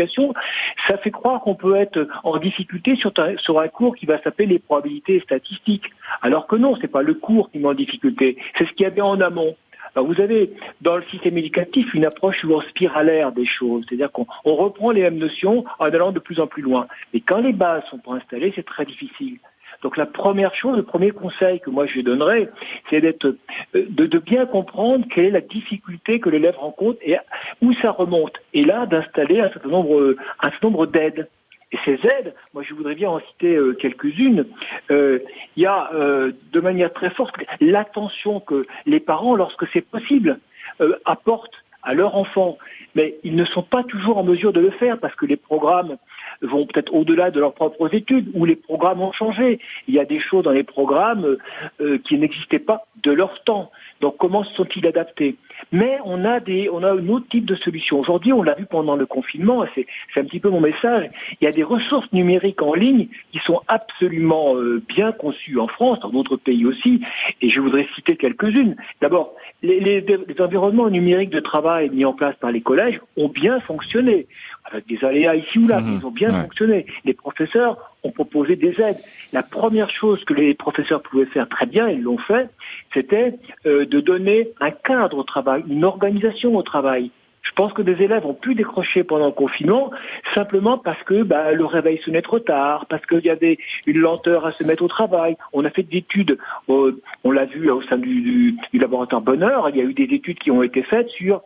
ça 0.87 0.97
fait 0.97 1.11
croire 1.11 1.41
qu'on 1.41 1.55
peut 1.55 1.75
être 1.75 2.07
en 2.23 2.37
difficulté 2.37 2.95
sur, 2.95 3.11
un- 3.17 3.67
cours 3.67 3.95
qui 3.95 4.05
va 4.05 4.21
s'appeler 4.21 4.47
les 4.47 4.59
probabilités 4.59 5.19
statistiques. 5.21 5.89
Alors 6.21 6.47
que 6.47 6.55
non, 6.55 6.75
c'est 6.79 6.87
pas 6.87 7.01
le 7.01 7.13
cours 7.13 7.51
qui 7.51 7.59
met 7.59 7.67
en 7.67 7.73
difficulté, 7.73 8.37
c'est 8.57 8.65
ce 8.67 8.73
qu'il 8.73 8.83
y 8.83 8.87
avait 8.87 9.01
en 9.01 9.19
amont. 9.21 9.55
Alors 9.95 10.07
vous 10.07 10.21
avez 10.21 10.51
dans 10.81 10.97
le 10.97 11.03
système 11.09 11.37
éducatif 11.37 11.93
une 11.93 12.05
approche 12.05 12.39
souvent 12.41 12.61
spiralaire 12.61 13.31
des 13.31 13.45
choses, 13.45 13.85
c'est-à-dire 13.87 14.11
qu'on 14.11 14.27
on 14.45 14.55
reprend 14.55 14.91
les 14.91 15.01
mêmes 15.01 15.17
notions 15.17 15.65
en 15.79 15.85
allant 15.85 16.11
de 16.11 16.19
plus 16.19 16.39
en 16.39 16.47
plus 16.47 16.61
loin. 16.61 16.87
Mais 17.13 17.21
quand 17.21 17.39
les 17.39 17.53
bases 17.53 17.83
sont 17.89 17.97
pas 17.97 18.13
installées, 18.13 18.53
c'est 18.55 18.65
très 18.65 18.85
difficile. 18.85 19.39
Donc 19.81 19.97
la 19.97 20.05
première 20.05 20.53
chose, 20.55 20.75
le 20.77 20.83
premier 20.83 21.11
conseil 21.11 21.59
que 21.59 21.69
moi 21.69 21.85
je 21.85 22.01
donnerais, 22.01 22.49
c'est 22.89 23.01
d'être, 23.01 23.25
euh, 23.25 23.85
de, 23.89 24.05
de 24.05 24.19
bien 24.19 24.45
comprendre 24.45 25.05
quelle 25.09 25.25
est 25.25 25.31
la 25.31 25.41
difficulté 25.41 26.19
que 26.19 26.29
l'élève 26.29 26.57
rencontre 26.57 26.99
et 27.01 27.17
où 27.61 27.73
ça 27.73 27.91
remonte. 27.91 28.37
Et 28.53 28.65
là, 28.65 28.85
d'installer 28.85 29.39
un 29.39 29.49
certain 29.49 29.69
nombre, 29.69 30.15
un 30.41 30.49
certain 30.51 30.67
nombre 30.67 30.85
d'aides. 30.85 31.27
Et 31.71 31.77
ces 31.85 31.99
aides, 32.07 32.33
moi 32.53 32.63
je 32.63 32.73
voudrais 32.73 32.95
bien 32.95 33.09
en 33.09 33.19
citer 33.19 33.55
euh, 33.55 33.73
quelques-unes. 33.73 34.45
Euh, 34.89 35.19
Il 35.55 35.63
y 35.63 35.65
a 35.67 35.91
euh, 35.93 36.31
de 36.51 36.59
manière 36.59 36.91
très 36.91 37.11
forte 37.11 37.35
l'attention 37.61 38.39
que 38.39 38.65
les 38.87 38.99
parents, 38.99 39.35
lorsque 39.35 39.67
c'est 39.71 39.81
possible, 39.81 40.39
euh, 40.81 40.95
apportent 41.05 41.63
à 41.83 41.93
leur 41.93 42.15
enfant. 42.15 42.57
Mais 42.95 43.15
ils 43.23 43.35
ne 43.35 43.45
sont 43.45 43.61
pas 43.61 43.83
toujours 43.83 44.17
en 44.17 44.23
mesure 44.23 44.51
de 44.51 44.59
le 44.59 44.71
faire 44.71 44.97
parce 44.97 45.15
que 45.15 45.27
les 45.27 45.37
programmes 45.37 45.97
vont 46.41 46.65
peut-être 46.65 46.93
au-delà 46.93 47.31
de 47.31 47.39
leurs 47.39 47.53
propres 47.53 47.93
études 47.93 48.29
ou 48.33 48.45
les 48.45 48.55
programmes 48.55 49.01
ont 49.01 49.11
changé. 49.11 49.59
Il 49.87 49.93
y 49.93 49.99
a 49.99 50.05
des 50.05 50.19
choses 50.19 50.43
dans 50.43 50.51
les 50.51 50.63
programmes 50.63 51.25
euh, 51.25 51.37
euh, 51.81 51.97
qui 51.97 52.17
n'existaient 52.17 52.59
pas 52.59 52.85
de 53.03 53.11
leur 53.11 53.43
temps. 53.43 53.71
Donc 54.01 54.15
comment 54.17 54.43
se 54.43 54.53
sont-ils 54.55 54.85
adaptés? 54.87 55.35
Mais 55.73 55.97
on 56.05 56.23
a 56.23 56.39
des, 56.39 56.69
on 56.71 56.83
a 56.83 56.91
un 56.91 57.07
autre 57.09 57.27
type 57.29 57.45
de 57.45 57.55
solution. 57.55 57.99
Aujourd'hui, 57.99 58.31
on 58.31 58.41
l'a 58.43 58.53
vu 58.55 58.65
pendant 58.65 58.95
le 58.95 59.05
confinement, 59.05 59.65
c'est 59.75 59.85
un 60.15 60.23
petit 60.23 60.39
peu 60.39 60.49
mon 60.49 60.61
message. 60.61 61.09
Il 61.41 61.45
y 61.45 61.47
a 61.47 61.51
des 61.51 61.63
ressources 61.63 62.11
numériques 62.13 62.61
en 62.61 62.73
ligne 62.73 63.07
qui 63.33 63.39
sont 63.39 63.61
absolument 63.67 64.55
euh, 64.55 64.81
bien 64.87 65.11
conçues 65.11 65.59
en 65.59 65.67
France, 65.67 65.99
dans 65.99 66.09
d'autres 66.09 66.37
pays 66.37 66.65
aussi, 66.65 67.01
et 67.41 67.49
je 67.49 67.59
voudrais 67.59 67.87
citer 67.95 68.15
quelques-unes. 68.15 68.75
D'abord, 69.01 69.33
les, 69.61 69.79
les- 69.81 69.99
les 70.01 70.41
environnements 70.41 70.89
numériques 70.89 71.29
de 71.29 71.41
travail 71.41 71.89
mis 71.89 72.05
en 72.05 72.13
place 72.13 72.35
par 72.37 72.51
les 72.51 72.61
collèges 72.61 73.01
ont 73.17 73.27
bien 73.27 73.59
fonctionné, 73.59 74.27
avec 74.65 74.87
des 74.87 75.03
aléas 75.03 75.35
ici 75.35 75.59
ou 75.59 75.67
là, 75.67 75.81
mais 75.81 75.93
ils 75.99 76.05
ont 76.05 76.11
bien 76.11 76.29
fonctionné. 76.43 76.85
Les 77.05 77.13
professeurs 77.13 77.77
ont 78.03 78.11
proposé 78.11 78.55
des 78.55 78.79
aides. 78.81 78.97
La 79.33 79.43
première 79.43 79.89
chose 79.89 80.23
que 80.25 80.33
les 80.33 80.53
professeurs 80.53 81.01
pouvaient 81.01 81.25
faire 81.25 81.49
très 81.49 81.65
bien, 81.65 81.89
ils 81.89 82.01
l'ont 82.01 82.17
fait, 82.17 82.49
c'était 82.93 83.33
euh, 83.65 83.85
de 83.85 83.99
donner 83.99 84.47
un 84.59 84.71
cadre 84.71 85.17
au 85.19 85.23
travail, 85.23 85.63
une 85.69 85.83
organisation 85.85 86.55
au 86.55 86.61
travail. 86.61 87.11
Je 87.41 87.51
pense 87.53 87.71
que 87.73 87.81
des 87.81 88.01
élèves 88.03 88.25
ont 88.25 88.33
pu 88.33 88.53
décrocher 88.53 89.03
pendant 89.03 89.25
le 89.27 89.31
confinement 89.31 89.91
simplement 90.35 90.77
parce 90.77 91.01
que 91.03 91.23
bah, 91.23 91.51
le 91.53 91.65
réveil 91.65 91.97
sonnait 92.03 92.21
trop 92.21 92.39
tard, 92.39 92.85
parce 92.87 93.03
qu'il 93.05 93.25
y 93.25 93.29
avait 93.29 93.57
une 93.87 93.97
lenteur 93.97 94.45
à 94.45 94.51
se 94.51 94.63
mettre 94.65 94.83
au 94.83 94.87
travail. 94.87 95.35
On 95.53 95.63
a 95.65 95.69
fait 95.69 95.83
des 95.83 95.97
études, 95.97 96.37
euh, 96.69 97.01
on 97.23 97.31
l'a 97.31 97.45
vu 97.45 97.69
au 97.71 97.81
sein 97.81 97.97
du, 97.97 98.21
du- 98.21 98.55
du 98.73 98.79
laboratoire 98.79 99.21
Bonheur, 99.21 99.69
il 99.69 99.77
y 99.77 99.81
a 99.81 99.83
eu 99.83 99.93
des 99.93 100.13
études 100.13 100.37
qui 100.37 100.51
ont 100.51 100.61
été 100.63 100.83
faites 100.83 101.09
sur 101.09 101.41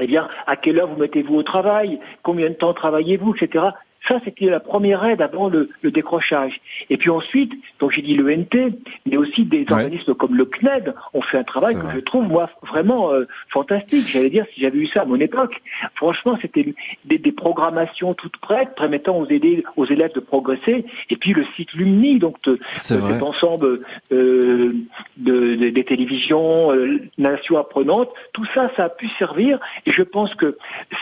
eh 0.00 0.06
bien, 0.06 0.28
à 0.46 0.56
quelle 0.56 0.78
heure 0.80 0.88
vous 0.88 1.00
mettez-vous 1.00 1.36
au 1.36 1.42
travail, 1.42 2.00
combien 2.22 2.48
de 2.48 2.54
temps 2.54 2.74
travaillez-vous, 2.74 3.34
etc. 3.34 3.66
Ça, 4.08 4.20
c'était 4.24 4.46
la 4.46 4.60
première 4.60 5.04
aide 5.04 5.22
avant 5.22 5.48
le, 5.48 5.70
le 5.82 5.90
décrochage. 5.90 6.60
Et 6.90 6.96
puis 6.96 7.10
ensuite, 7.10 7.52
donc 7.80 7.92
j'ai 7.92 8.02
dit 8.02 8.16
l'ENT, 8.16 8.74
mais 9.06 9.16
aussi 9.16 9.44
des 9.44 9.64
organismes 9.70 10.14
comme 10.14 10.34
le 10.36 10.44
CNED 10.44 10.94
ont 11.14 11.22
fait 11.22 11.38
un 11.38 11.44
travail 11.44 11.74
que 11.74 11.80
vrai. 11.80 11.94
je 11.94 12.00
trouve, 12.00 12.24
moi, 12.28 12.50
vraiment 12.62 13.12
euh, 13.12 13.26
fantastique. 13.48 14.06
J'allais 14.08 14.30
dire, 14.30 14.44
si 14.54 14.60
j'avais 14.60 14.78
eu 14.78 14.86
ça 14.86 15.02
à 15.02 15.04
mon 15.04 15.18
époque, 15.20 15.60
franchement, 15.94 16.38
c'était 16.42 16.74
des, 17.04 17.18
des 17.18 17.32
programmations 17.32 18.14
toutes 18.14 18.36
prêtes, 18.38 18.74
permettant 18.76 19.18
aux, 19.18 19.26
aider, 19.26 19.64
aux 19.76 19.86
élèves 19.86 20.12
de 20.14 20.20
progresser. 20.20 20.84
Et 21.10 21.16
puis 21.16 21.32
le 21.32 21.44
site 21.56 21.72
Lumni, 21.74 22.18
donc 22.18 22.40
de, 22.44 22.58
cet 22.74 23.22
ensemble 23.22 23.80
euh, 24.12 24.72
de, 25.16 25.54
de- 25.56 25.70
des 25.70 25.84
télévisions, 25.84 26.72
euh, 26.72 27.00
nations 27.18 27.56
apprenantes, 27.58 28.10
tout 28.32 28.44
ça, 28.54 28.70
ça 28.76 28.84
a 28.84 28.88
pu 28.88 29.08
servir. 29.18 29.58
Et 29.86 29.92
je 29.92 30.02
pense 30.02 30.34
que 30.34 30.56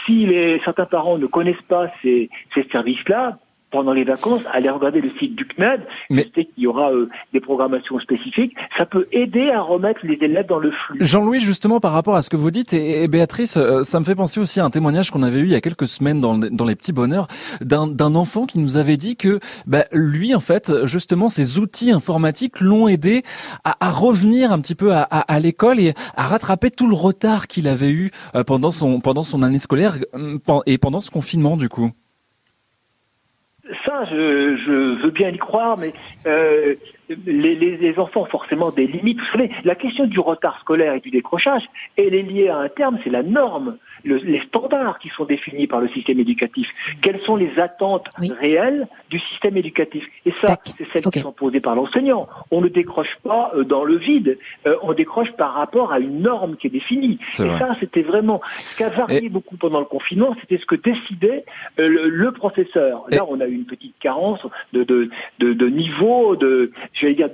si 0.04 0.26
les, 0.26 0.60
certains 0.64 0.86
parents 0.86 1.18
ne 1.18 1.26
connaissent 1.26 1.56
pas 1.68 1.90
ces, 2.02 2.30
ces 2.54 2.64
services-là, 2.92 3.38
pendant 3.70 3.94
les 3.94 4.04
vacances, 4.04 4.42
allez 4.52 4.68
regarder 4.68 5.00
le 5.00 5.10
site 5.18 5.34
du 5.34 5.46
CNED, 5.46 5.80
je 6.10 6.20
sais 6.34 6.44
qu'il 6.44 6.62
y 6.62 6.66
aura 6.66 6.92
euh, 6.92 7.08
des 7.32 7.40
programmations 7.40 7.98
spécifiques, 8.00 8.54
ça 8.76 8.84
peut 8.84 9.06
aider 9.12 9.48
à 9.48 9.62
remettre 9.62 10.00
les 10.02 10.18
élèves 10.20 10.46
dans 10.46 10.58
le 10.58 10.72
flux. 10.72 10.98
Jean-Louis, 11.00 11.40
justement, 11.40 11.80
par 11.80 11.92
rapport 11.92 12.14
à 12.14 12.20
ce 12.20 12.28
que 12.28 12.36
vous 12.36 12.50
dites, 12.50 12.74
et, 12.74 13.02
et 13.02 13.08
Béatrice, 13.08 13.56
euh, 13.56 13.82
ça 13.82 13.98
me 13.98 14.04
fait 14.04 14.14
penser 14.14 14.40
aussi 14.40 14.60
à 14.60 14.64
un 14.66 14.68
témoignage 14.68 15.10
qu'on 15.10 15.22
avait 15.22 15.40
eu 15.40 15.44
il 15.44 15.52
y 15.52 15.54
a 15.54 15.62
quelques 15.62 15.88
semaines 15.88 16.20
dans, 16.20 16.36
dans 16.36 16.66
les 16.66 16.76
petits 16.76 16.92
bonheurs 16.92 17.28
d'un 17.62 18.14
enfant 18.14 18.44
qui 18.44 18.58
nous 18.58 18.76
avait 18.76 18.98
dit 18.98 19.16
que 19.16 19.40
bah, 19.66 19.84
lui, 19.90 20.34
en 20.34 20.40
fait, 20.40 20.70
justement, 20.84 21.30
ces 21.30 21.58
outils 21.58 21.92
informatiques 21.92 22.60
l'ont 22.60 22.88
aidé 22.88 23.22
à, 23.64 23.74
à 23.80 23.90
revenir 23.90 24.52
un 24.52 24.60
petit 24.60 24.74
peu 24.74 24.92
à, 24.92 25.00
à, 25.00 25.20
à 25.20 25.40
l'école 25.40 25.80
et 25.80 25.94
à 26.14 26.26
rattraper 26.26 26.70
tout 26.70 26.88
le 26.88 26.94
retard 26.94 27.46
qu'il 27.46 27.66
avait 27.66 27.90
eu 27.90 28.10
euh, 28.34 28.44
pendant 28.44 28.70
son 28.70 29.00
pendant 29.00 29.22
son 29.22 29.42
année 29.42 29.58
scolaire 29.58 29.96
et 30.66 30.76
pendant 30.76 31.00
ce 31.00 31.10
confinement, 31.10 31.56
du 31.56 31.70
coup. 31.70 31.90
Ça, 33.84 34.04
je, 34.10 34.56
je 34.56 35.02
veux 35.02 35.10
bien 35.10 35.28
y 35.28 35.38
croire, 35.38 35.78
mais 35.78 35.92
euh, 36.26 36.74
les, 37.08 37.54
les, 37.54 37.76
les 37.76 37.98
enfants 37.98 38.22
ont 38.22 38.26
forcément 38.26 38.72
des 38.72 38.88
limites. 38.88 39.20
Vous 39.20 39.26
savez, 39.26 39.50
la 39.62 39.76
question 39.76 40.06
du 40.06 40.18
retard 40.18 40.58
scolaire 40.58 40.94
et 40.94 41.00
du 41.00 41.10
décrochage, 41.10 41.62
elle 41.96 42.14
est 42.14 42.22
liée 42.22 42.48
à 42.48 42.58
un 42.58 42.68
terme, 42.68 42.98
c'est 43.04 43.10
la 43.10 43.22
norme, 43.22 43.78
le- 44.04 44.16
les 44.16 44.40
standards 44.42 44.98
qui 44.98 45.08
sont 45.10 45.24
définis 45.24 45.66
par 45.66 45.80
le 45.80 45.88
système 45.88 46.18
éducatif. 46.20 46.68
Quelles 47.00 47.20
sont 47.22 47.36
les 47.36 47.58
attentes 47.58 48.06
réelles 48.40 48.86
du 49.10 49.18
système 49.18 49.56
éducatif? 49.56 50.04
Et 50.26 50.32
ça, 50.40 50.56
c'est 50.78 50.86
celles 50.92 51.02
qui 51.02 51.20
sont 51.20 51.32
posées 51.32 51.60
par 51.60 51.74
l'enseignant. 51.74 52.28
On 52.50 52.60
ne 52.60 52.68
décroche 52.68 53.16
pas 53.22 53.52
euh, 53.54 53.64
dans 53.64 53.84
le 53.84 53.96
vide, 53.96 54.38
euh, 54.66 54.76
on 54.82 54.92
décroche 54.92 55.32
par 55.32 55.54
rapport 55.54 55.92
à 55.92 55.98
une 56.00 56.20
norme 56.22 56.56
qui 56.56 56.66
est 56.68 56.70
définie. 56.70 57.18
Et 57.38 57.42
vrai. 57.44 57.58
ça, 57.58 57.76
c'était 57.80 58.02
vraiment 58.02 58.40
ce 58.58 58.76
qui 58.76 58.84
a 58.84 58.88
varié 58.88 59.28
beaucoup 59.28 59.56
pendant 59.56 59.80
le 59.80 59.86
confinement, 59.86 60.34
c'était 60.40 60.58
ce 60.58 60.66
que 60.66 60.74
décidait 60.76 61.44
euh, 61.78 61.88
le, 61.88 62.08
le 62.08 62.32
professeur. 62.32 63.04
Là, 63.10 63.24
on 63.28 63.40
a 63.40 63.46
eu 63.46 63.54
une 63.54 63.66
petite 63.66 63.94
carence 64.00 64.40
de, 64.72 64.84
de, 64.84 65.10
de, 65.38 65.52
de 65.52 65.66
niveau, 65.68 66.36
de, 66.36 66.72
je 66.92 67.06
vais 67.06 67.14
dire, 67.14 67.28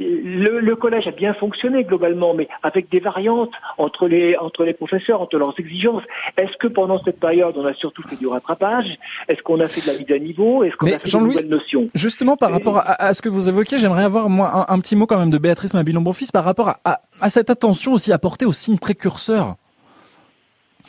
le, 0.00 0.60
le 0.60 0.76
collège 0.76 1.06
a 1.06 1.10
bien 1.12 1.34
fonctionné 1.34 1.84
globalement, 1.84 2.34
mais 2.34 2.48
avec 2.62 2.90
des 2.90 3.00
variantes 3.00 3.52
entre 3.78 4.08
les 4.08 4.36
entre 4.36 4.64
les 4.64 4.72
professeurs, 4.72 5.20
entre 5.20 5.36
leurs 5.36 5.54
exigences. 5.58 6.02
Est-ce 6.36 6.56
que 6.56 6.66
pendant 6.66 7.02
cette 7.04 7.20
période, 7.20 7.54
on 7.56 7.66
a 7.66 7.74
surtout 7.74 8.02
fait 8.08 8.16
du 8.16 8.26
rattrapage? 8.26 8.86
Est-ce 9.28 9.42
qu'on 9.42 9.60
a 9.60 9.66
fait 9.66 9.82
de 9.82 9.92
la 9.92 9.98
mise 9.98 10.12
à 10.12 10.18
niveau? 10.18 10.64
Est-ce 10.64 10.76
qu'on 10.76 10.86
a 10.86 10.98
fait 10.98 11.12
de 11.12 11.18
nouvelles 11.18 11.48
notions? 11.48 11.88
Justement, 11.94 12.36
par 12.36 12.50
rapport 12.50 12.78
à, 12.78 13.02
à 13.02 13.14
ce 13.14 13.22
que 13.22 13.28
vous 13.28 13.48
évoquiez, 13.48 13.78
j'aimerais 13.78 14.04
avoir 14.04 14.28
moi 14.28 14.66
un, 14.68 14.74
un 14.74 14.78
petit 14.80 14.96
mot 14.96 15.06
quand 15.06 15.18
même 15.18 15.30
de 15.30 15.38
Béatrice 15.38 15.74
Mabilon-Bonfils 15.74 16.32
par 16.32 16.44
rapport 16.44 16.70
à, 16.70 16.80
à, 16.84 17.00
à 17.20 17.28
cette 17.28 17.50
attention 17.50 17.92
aussi 17.92 18.12
apportée 18.12 18.46
aux 18.46 18.52
signes 18.52 18.78
précurseurs. 18.78 19.56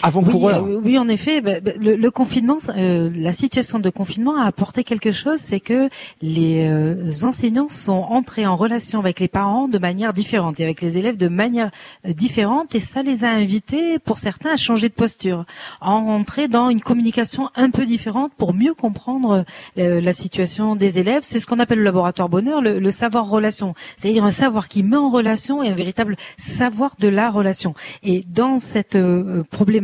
Avant-coureur. 0.04 0.64
Oui, 0.64 0.72
euh, 0.72 0.82
oui, 0.84 0.98
en 0.98 1.08
effet, 1.08 1.42
bah, 1.42 1.60
bah, 1.60 1.72
le, 1.80 1.96
le 1.96 2.12
confinement, 2.12 2.58
euh, 2.70 3.10
la 3.14 3.34
situation 3.34 3.78
de 3.78 3.90
confinement 3.90 4.38
a 4.40 4.46
apporté 4.46 4.84
quelque 4.84 5.12
chose, 5.12 5.38
c'est 5.38 5.60
que 5.60 5.90
les 6.22 6.66
euh, 6.68 7.12
enseignants 7.24 7.70
sont 7.70 7.94
entrés 7.94 8.48
en 8.48 8.56
relation 8.56 9.00
avec 9.00 9.20
les 9.20 9.28
parents 9.28 9.68
de 9.68 9.78
manière 9.78 10.14
différente 10.14 10.60
et 10.60 10.64
avec 10.64 10.82
les 10.82 10.98
élèves 10.98 11.18
de 11.18 11.28
manière 11.28 11.72
euh, 12.08 12.14
différente, 12.14 12.74
et 12.74 12.80
ça 12.80 13.04
les 13.04 13.24
a 13.26 13.30
invités, 13.30 14.00
pour 14.00 14.18
certains, 14.18 14.52
à 14.52 14.58
changer 14.58 14.90
de 14.90 14.94
posture, 14.94 15.46
à 15.82 15.92
rentrer 15.92 16.48
dans 16.48 16.70
une 16.70 16.82
communication 16.82 17.50
un 17.56 17.70
peu 17.70 17.86
différente 17.86 18.32
pour 18.38 18.54
mieux 18.54 18.74
comprendre 18.74 19.44
euh, 19.78 20.02
la 20.02 20.14
situation 20.14 20.76
des 20.76 21.00
élèves. 21.00 21.24
C'est 21.24 21.40
ce 21.40 21.46
qu'on 21.46 21.60
appelle 21.60 21.80
le 21.80 21.84
laboratoire 21.84 22.30
bonheur, 22.30 22.62
le, 22.62 22.80
le 22.80 22.92
savoir-relation, 22.92 23.76
c'est-à-dire 23.98 24.26
un 24.26 24.32
savoir 24.32 24.68
qui 24.68 24.84
met 24.84 24.98
en 24.98 25.10
relation 25.10 25.62
et 25.62 25.70
un 25.70 25.76
véritable 25.76 26.16
savoir 26.38 26.96
de 26.98 27.08
la 27.08 27.30
relation. 27.30 27.74
Et 28.04 28.24
dans 28.34 28.58
cette 28.58 28.96
euh, 28.96 29.44
problématique 29.52 29.81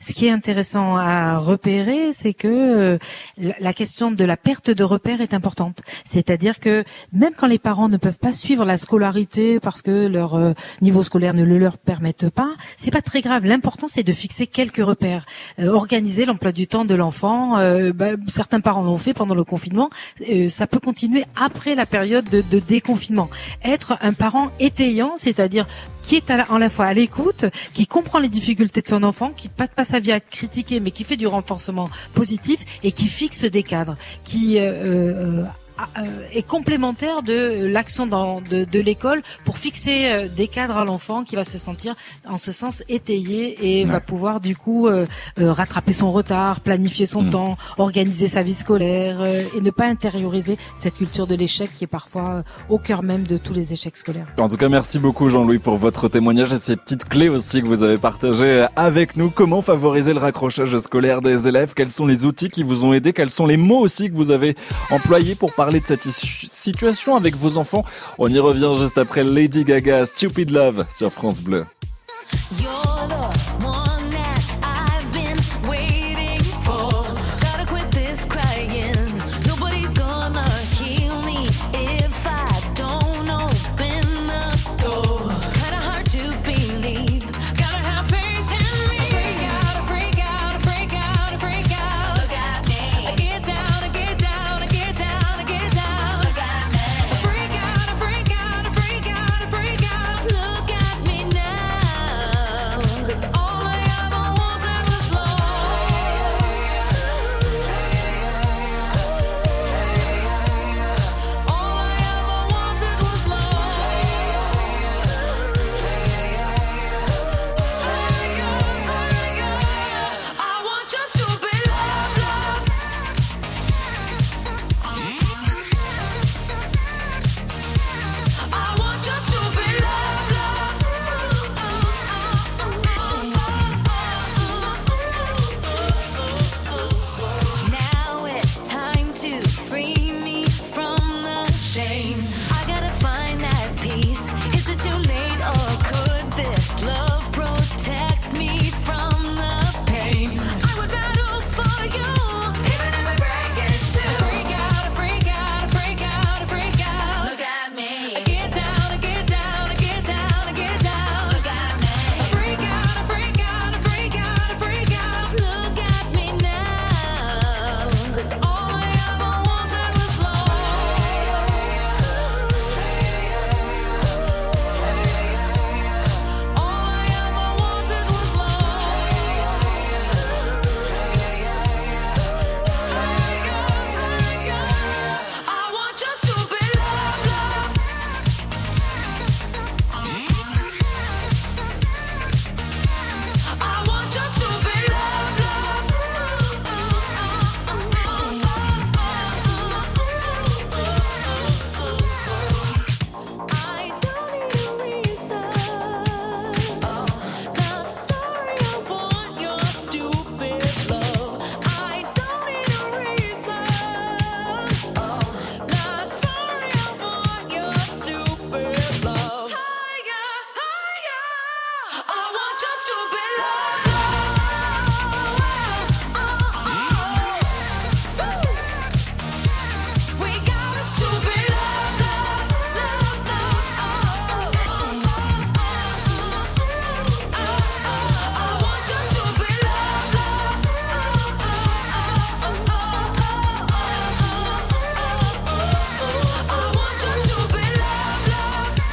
ce 0.00 0.12
qui 0.12 0.26
est 0.26 0.30
intéressant 0.30 0.96
à 0.96 1.38
repérer, 1.38 2.12
c'est 2.12 2.34
que 2.34 2.48
euh, 2.48 2.98
la, 3.38 3.72
question 3.72 4.10
de 4.10 4.24
la 4.24 4.36
perte 4.36 4.70
de 4.70 4.84
repères 4.84 5.20
est 5.20 5.34
importante. 5.34 5.80
C'est-à-dire 6.04 6.60
que 6.60 6.84
même 7.12 7.32
quand 7.36 7.46
les 7.46 7.58
parents 7.58 7.88
ne 7.88 7.96
peuvent 7.96 8.18
pas 8.18 8.32
suivre 8.32 8.64
la 8.64 8.76
scolarité 8.76 9.60
parce 9.60 9.82
que 9.82 10.06
leur 10.06 10.34
euh, 10.34 10.52
niveau 10.80 11.02
scolaire 11.02 11.34
ne 11.34 11.44
le 11.44 11.58
leur 11.58 11.78
permette 11.78 12.30
pas, 12.30 12.52
c'est 12.76 12.90
pas 12.90 13.02
très 13.02 13.20
grave. 13.20 13.44
L'important 13.46 13.88
c'est 13.88 14.02
de 14.02 14.12
fixer 14.12 14.46
quelques 14.46 14.84
repères, 14.84 15.26
Euh, 15.58 15.72
organiser 15.72 16.26
l'emploi 16.26 16.52
du 16.52 16.66
temps 16.66 16.84
de 16.84 16.94
l'enfant. 16.94 17.58
euh, 17.58 17.92
bah, 17.92 18.12
certains 18.28 18.60
parents 18.60 18.82
l'ont 18.82 18.98
fait 18.98 19.14
pendant 19.14 19.34
le 19.34 19.44
confinement. 19.44 19.90
Euh, 20.30 20.48
ça 20.48 20.66
peut 20.66 20.80
continuer 20.80 21.24
après 21.34 21.74
la 21.74 21.86
période 21.86 22.28
de, 22.28 22.42
de 22.42 22.58
déconfinement. 22.58 23.28
Être 23.64 23.96
un 24.00 24.12
parent 24.12 24.50
étayant, 24.60 25.12
c'est-à-dire 25.16 25.66
qui 26.06 26.14
est 26.14 26.30
à 26.30 26.36
la, 26.36 26.50
en 26.52 26.58
la 26.58 26.70
fois 26.70 26.86
à 26.86 26.94
l'écoute, 26.94 27.46
qui 27.74 27.86
comprend 27.88 28.20
les 28.20 28.28
difficultés 28.28 28.80
de 28.80 28.86
son 28.86 29.02
enfant, 29.02 29.32
qui 29.36 29.48
passe 29.48 29.70
pas 29.74 29.84
sa 29.84 29.98
vie 29.98 30.12
à 30.12 30.20
critiquer, 30.20 30.78
mais 30.78 30.92
qui 30.92 31.02
fait 31.02 31.16
du 31.16 31.26
renforcement 31.26 31.90
positif 32.14 32.60
et 32.84 32.92
qui 32.92 33.08
fixe 33.08 33.44
des 33.44 33.64
cadres, 33.64 33.96
qui 34.22 34.60
euh, 34.60 35.42
euh, 35.42 35.44
est 36.32 36.46
complémentaire 36.46 37.22
de 37.22 37.66
l'action 37.66 38.06
de, 38.06 38.64
de 38.64 38.80
l'école 38.80 39.22
pour 39.44 39.58
fixer 39.58 40.06
euh, 40.06 40.28
des 40.28 40.48
cadres 40.48 40.76
à 40.78 40.84
l'enfant 40.84 41.24
qui 41.24 41.36
va 41.36 41.44
se 41.44 41.58
sentir 41.58 41.94
en 42.28 42.36
ce 42.36 42.52
sens 42.52 42.82
étayé 42.88 43.80
et 43.80 43.84
va 43.84 44.00
pouvoir 44.00 44.40
du 44.40 44.56
coup 44.56 44.86
euh, 44.86 45.06
euh, 45.40 45.52
rattraper 45.52 45.92
son 45.92 46.12
retard, 46.12 46.60
planifier 46.60 47.04
son 47.06 47.22
Mm. 47.22 47.30
temps, 47.30 47.56
organiser 47.78 48.28
sa 48.28 48.42
vie 48.42 48.54
scolaire 48.54 49.18
euh, 49.20 49.42
et 49.56 49.60
ne 49.60 49.70
pas 49.70 49.86
intérioriser 49.86 50.58
cette 50.76 50.94
culture 50.98 51.26
de 51.26 51.34
l'échec 51.34 51.70
qui 51.74 51.84
est 51.84 51.88
parfois 51.88 52.30
euh, 52.30 52.42
au 52.68 52.78
cœur 52.78 53.02
même 53.02 53.26
de 53.26 53.36
tous 53.36 53.52
les 53.52 53.72
échecs 53.72 53.96
scolaires. 53.96 54.26
En 54.38 54.48
tout 54.48 54.56
cas, 54.56 54.68
merci 54.68 54.98
beaucoup 54.98 55.28
Jean-Louis 55.30 55.58
pour 55.58 55.76
votre 55.76 56.08
témoignage 56.08 56.52
et 56.52 56.58
ces 56.58 56.76
petites 56.76 57.04
clés 57.04 57.28
aussi 57.28 57.62
que 57.62 57.66
vous 57.66 57.82
avez 57.82 57.98
partagées 57.98 58.66
avec 58.76 59.16
nous. 59.16 59.30
Comment 59.30 59.62
favoriser 59.62 60.12
le 60.12 60.20
raccrochage 60.20 60.76
scolaire 60.78 61.20
des 61.22 61.48
élèves? 61.48 61.72
Quels 61.74 61.90
sont 61.90 62.06
les 62.06 62.24
outils 62.24 62.48
qui 62.48 62.62
vous 62.62 62.84
ont 62.84 62.92
aidé? 62.92 63.12
Quels 63.12 63.30
sont 63.30 63.46
les 63.46 63.56
mots 63.56 63.80
aussi 63.80 64.08
que 64.10 64.14
vous 64.14 64.30
avez 64.30 64.54
employés 64.90 65.34
pour 65.34 65.52
parler 65.54 65.65
de 65.70 65.80
cette 65.84 66.02
situation 66.04 67.16
avec 67.16 67.36
vos 67.36 67.56
enfants 67.56 67.84
On 68.18 68.28
y 68.28 68.38
revient 68.38 68.72
juste 68.78 68.98
après 68.98 69.24
Lady 69.24 69.64
Gaga, 69.64 70.06
Stupid 70.06 70.50
Love 70.50 70.84
sur 70.90 71.12
France 71.12 71.40
Bleu. 71.40 71.66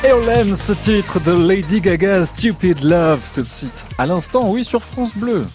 Et 0.06 0.12
on 0.12 0.20
l'aime 0.26 0.56
ce 0.58 0.74
titre 0.74 1.22
de 1.22 1.32
Lady 1.32 1.80
Gaga, 1.80 2.26
Stupid 2.26 2.84
Love, 2.84 3.30
tout 3.34 3.40
de 3.40 3.46
suite. 3.46 3.86
À 3.98 4.06
l'instant, 4.06 4.52
oui, 4.52 4.66
sur 4.66 4.84
France 4.84 5.16
Bleu. 5.16 5.46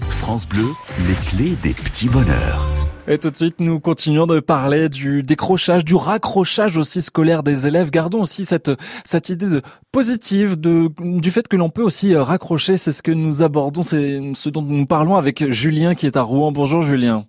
France 0.00 0.48
Bleu, 0.48 0.64
les 1.06 1.14
clés 1.26 1.56
des 1.62 1.74
petits 1.74 2.08
bonheurs. 2.08 2.66
Et 3.06 3.18
tout 3.18 3.30
de 3.30 3.36
suite, 3.36 3.60
nous 3.60 3.80
continuons 3.80 4.26
de 4.26 4.40
parler 4.40 4.88
du 4.88 5.22
décrochage, 5.22 5.84
du 5.84 5.94
raccrochage 5.94 6.78
aussi 6.78 7.02
scolaire 7.02 7.42
des 7.42 7.66
élèves. 7.66 7.90
Gardons 7.90 8.22
aussi 8.22 8.46
cette, 8.46 8.70
cette 9.04 9.28
idée 9.28 9.46
de 9.46 9.62
positive 9.92 10.58
de, 10.58 10.90
du 10.98 11.30
fait 11.30 11.46
que 11.46 11.56
l'on 11.56 11.68
peut 11.68 11.82
aussi 11.82 12.16
raccrocher. 12.16 12.78
C'est 12.78 12.92
ce 12.92 13.02
que 13.02 13.12
nous 13.12 13.42
abordons, 13.42 13.82
c'est 13.82 14.22
ce 14.32 14.48
dont 14.48 14.62
nous 14.62 14.86
parlons 14.86 15.16
avec 15.16 15.50
Julien 15.50 15.94
qui 15.94 16.06
est 16.06 16.16
à 16.16 16.22
Rouen. 16.22 16.50
Bonjour 16.50 16.80
Julien. 16.80 17.26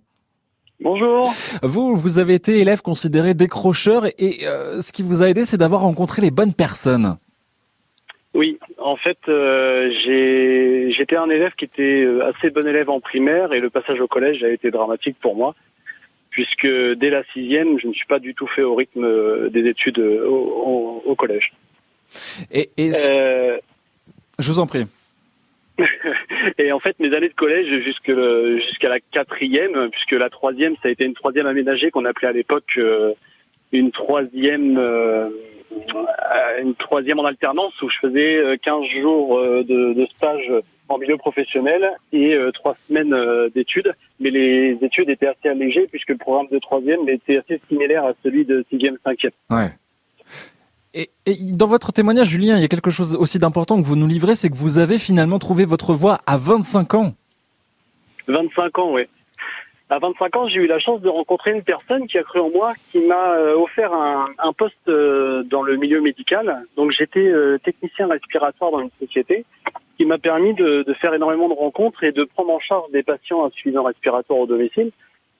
Bonjour. 0.80 1.30
Vous, 1.62 1.96
vous 1.96 2.18
avez 2.18 2.34
été 2.34 2.58
élève 2.58 2.80
considéré 2.82 3.34
décrocheur 3.34 4.06
et 4.18 4.46
euh, 4.46 4.80
ce 4.80 4.92
qui 4.92 5.02
vous 5.02 5.22
a 5.22 5.28
aidé, 5.28 5.44
c'est 5.44 5.58
d'avoir 5.58 5.82
rencontré 5.82 6.22
les 6.22 6.30
bonnes 6.30 6.54
personnes. 6.54 7.16
Oui, 8.32 8.58
en 8.78 8.96
fait, 8.96 9.18
euh, 9.28 9.90
j'ai 10.04 10.90
j'étais 10.92 11.16
un 11.16 11.28
élève 11.28 11.52
qui 11.56 11.64
était 11.64 12.02
euh, 12.04 12.28
assez 12.30 12.50
bon 12.50 12.66
élève 12.66 12.88
en 12.88 13.00
primaire 13.00 13.52
et 13.52 13.60
le 13.60 13.70
passage 13.70 14.00
au 14.00 14.06
collège 14.06 14.42
a 14.44 14.48
été 14.48 14.70
dramatique 14.70 15.16
pour 15.20 15.34
moi, 15.34 15.54
puisque 16.30 16.66
dès 16.96 17.10
la 17.10 17.24
sixième, 17.32 17.78
je 17.80 17.88
ne 17.88 17.92
suis 17.92 18.06
pas 18.06 18.20
du 18.20 18.34
tout 18.34 18.46
fait 18.46 18.62
au 18.62 18.74
rythme 18.76 19.04
euh, 19.04 19.50
des 19.50 19.68
études 19.68 19.98
au, 19.98 20.32
au- 20.34 21.02
au 21.04 21.14
collège. 21.16 21.52
Et, 22.52 22.70
et 22.76 22.92
Euh, 23.10 23.58
je 24.38 24.50
vous 24.50 24.60
en 24.60 24.66
prie. 24.66 24.86
et 26.58 26.72
en 26.72 26.80
fait, 26.80 26.98
mes 26.98 27.14
années 27.14 27.28
de 27.28 27.34
collège 27.34 27.68
jusqu'à 27.84 28.88
la 28.88 29.00
quatrième, 29.00 29.90
puisque 29.90 30.12
la 30.12 30.30
troisième, 30.30 30.74
ça 30.76 30.88
a 30.88 30.90
été 30.90 31.04
une 31.04 31.14
troisième 31.14 31.46
aménagée 31.46 31.90
qu'on 31.90 32.04
appelait 32.04 32.28
à 32.28 32.32
l'époque 32.32 32.72
euh, 32.78 33.12
une 33.72 33.90
troisième, 33.90 34.78
euh, 34.78 35.28
euh, 35.72 36.62
une 36.62 36.74
troisième 36.74 37.20
en 37.20 37.24
alternance 37.24 37.80
où 37.82 37.88
je 37.88 37.98
faisais 37.98 38.36
euh, 38.36 38.56
15 38.60 38.84
jours 39.00 39.38
euh, 39.38 39.62
de, 39.62 39.92
de 39.94 40.06
stage 40.06 40.50
en 40.88 40.98
milieu 40.98 41.16
professionnel 41.16 41.92
et 42.12 42.34
euh, 42.34 42.50
trois 42.50 42.76
semaines 42.88 43.14
euh, 43.14 43.48
d'études. 43.48 43.94
Mais 44.18 44.30
les 44.30 44.76
études 44.82 45.08
étaient 45.08 45.28
assez 45.28 45.48
allégées 45.48 45.86
puisque 45.86 46.10
le 46.10 46.16
programme 46.16 46.48
de 46.50 46.58
troisième 46.58 47.08
était 47.08 47.38
assez 47.38 47.60
similaire 47.68 48.04
à 48.04 48.12
celui 48.22 48.44
de 48.44 48.64
sixième, 48.70 48.98
cinquième. 49.04 49.32
Ouais. 49.50 49.70
Et, 50.92 51.08
dans 51.52 51.68
votre 51.68 51.92
témoignage, 51.92 52.28
Julien, 52.28 52.56
il 52.56 52.62
y 52.62 52.64
a 52.64 52.68
quelque 52.68 52.90
chose 52.90 53.14
aussi 53.14 53.38
d'important 53.38 53.80
que 53.80 53.86
vous 53.86 53.96
nous 53.96 54.08
livrez, 54.08 54.34
c'est 54.34 54.50
que 54.50 54.56
vous 54.56 54.78
avez 54.78 54.98
finalement 54.98 55.38
trouvé 55.38 55.64
votre 55.64 55.94
voie 55.94 56.20
à 56.26 56.36
25 56.36 56.94
ans. 56.94 57.14
25 58.26 58.78
ans, 58.78 58.92
ouais. 58.92 59.08
À 59.88 59.98
25 59.98 60.36
ans, 60.36 60.48
j'ai 60.48 60.60
eu 60.60 60.66
la 60.66 60.78
chance 60.78 61.00
de 61.00 61.08
rencontrer 61.08 61.50
une 61.52 61.62
personne 61.62 62.06
qui 62.06 62.16
a 62.16 62.22
cru 62.22 62.38
en 62.38 62.50
moi, 62.50 62.74
qui 62.90 63.00
m'a 63.00 63.32
euh, 63.32 63.56
offert 63.56 63.92
un, 63.92 64.28
un 64.38 64.52
poste 64.52 64.76
euh, 64.88 65.42
dans 65.42 65.62
le 65.62 65.76
milieu 65.76 66.00
médical. 66.00 66.64
Donc 66.76 66.92
j'étais 66.92 67.26
euh, 67.26 67.58
technicien 67.58 68.06
respiratoire 68.06 68.70
dans 68.70 68.80
une 68.80 68.90
société, 69.00 69.44
qui 69.96 70.06
m'a 70.06 70.18
permis 70.18 70.54
de, 70.54 70.84
de 70.86 70.94
faire 70.94 71.12
énormément 71.12 71.48
de 71.48 71.54
rencontres 71.54 72.04
et 72.04 72.12
de 72.12 72.22
prendre 72.22 72.50
en 72.50 72.60
charge 72.60 72.90
des 72.92 73.02
patients 73.02 73.44
insuffisants 73.44 73.82
respiratoires 73.82 74.38
au 74.38 74.46
domicile. 74.46 74.92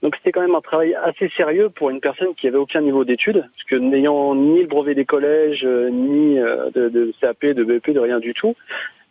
Donc 0.02 0.16
c'était 0.16 0.32
quand 0.32 0.40
même 0.40 0.54
un 0.54 0.60
travail 0.62 0.94
assez 0.94 1.28
sérieux 1.36 1.68
pour 1.68 1.90
une 1.90 2.00
personne 2.00 2.34
qui 2.34 2.48
avait 2.48 2.56
aucun 2.56 2.80
niveau 2.80 3.04
d'études, 3.04 3.40
parce 3.42 3.64
que 3.68 3.76
n'ayant 3.76 4.34
ni 4.34 4.62
le 4.62 4.66
brevet 4.66 4.94
des 4.94 5.04
collèges, 5.04 5.64
euh, 5.64 5.90
ni 5.90 6.38
euh, 6.38 6.70
de, 6.74 6.88
de 6.88 7.12
CAP, 7.20 7.44
de 7.44 7.64
BEP, 7.64 7.90
de 7.90 8.00
rien 8.00 8.18
du 8.18 8.32
tout, 8.32 8.54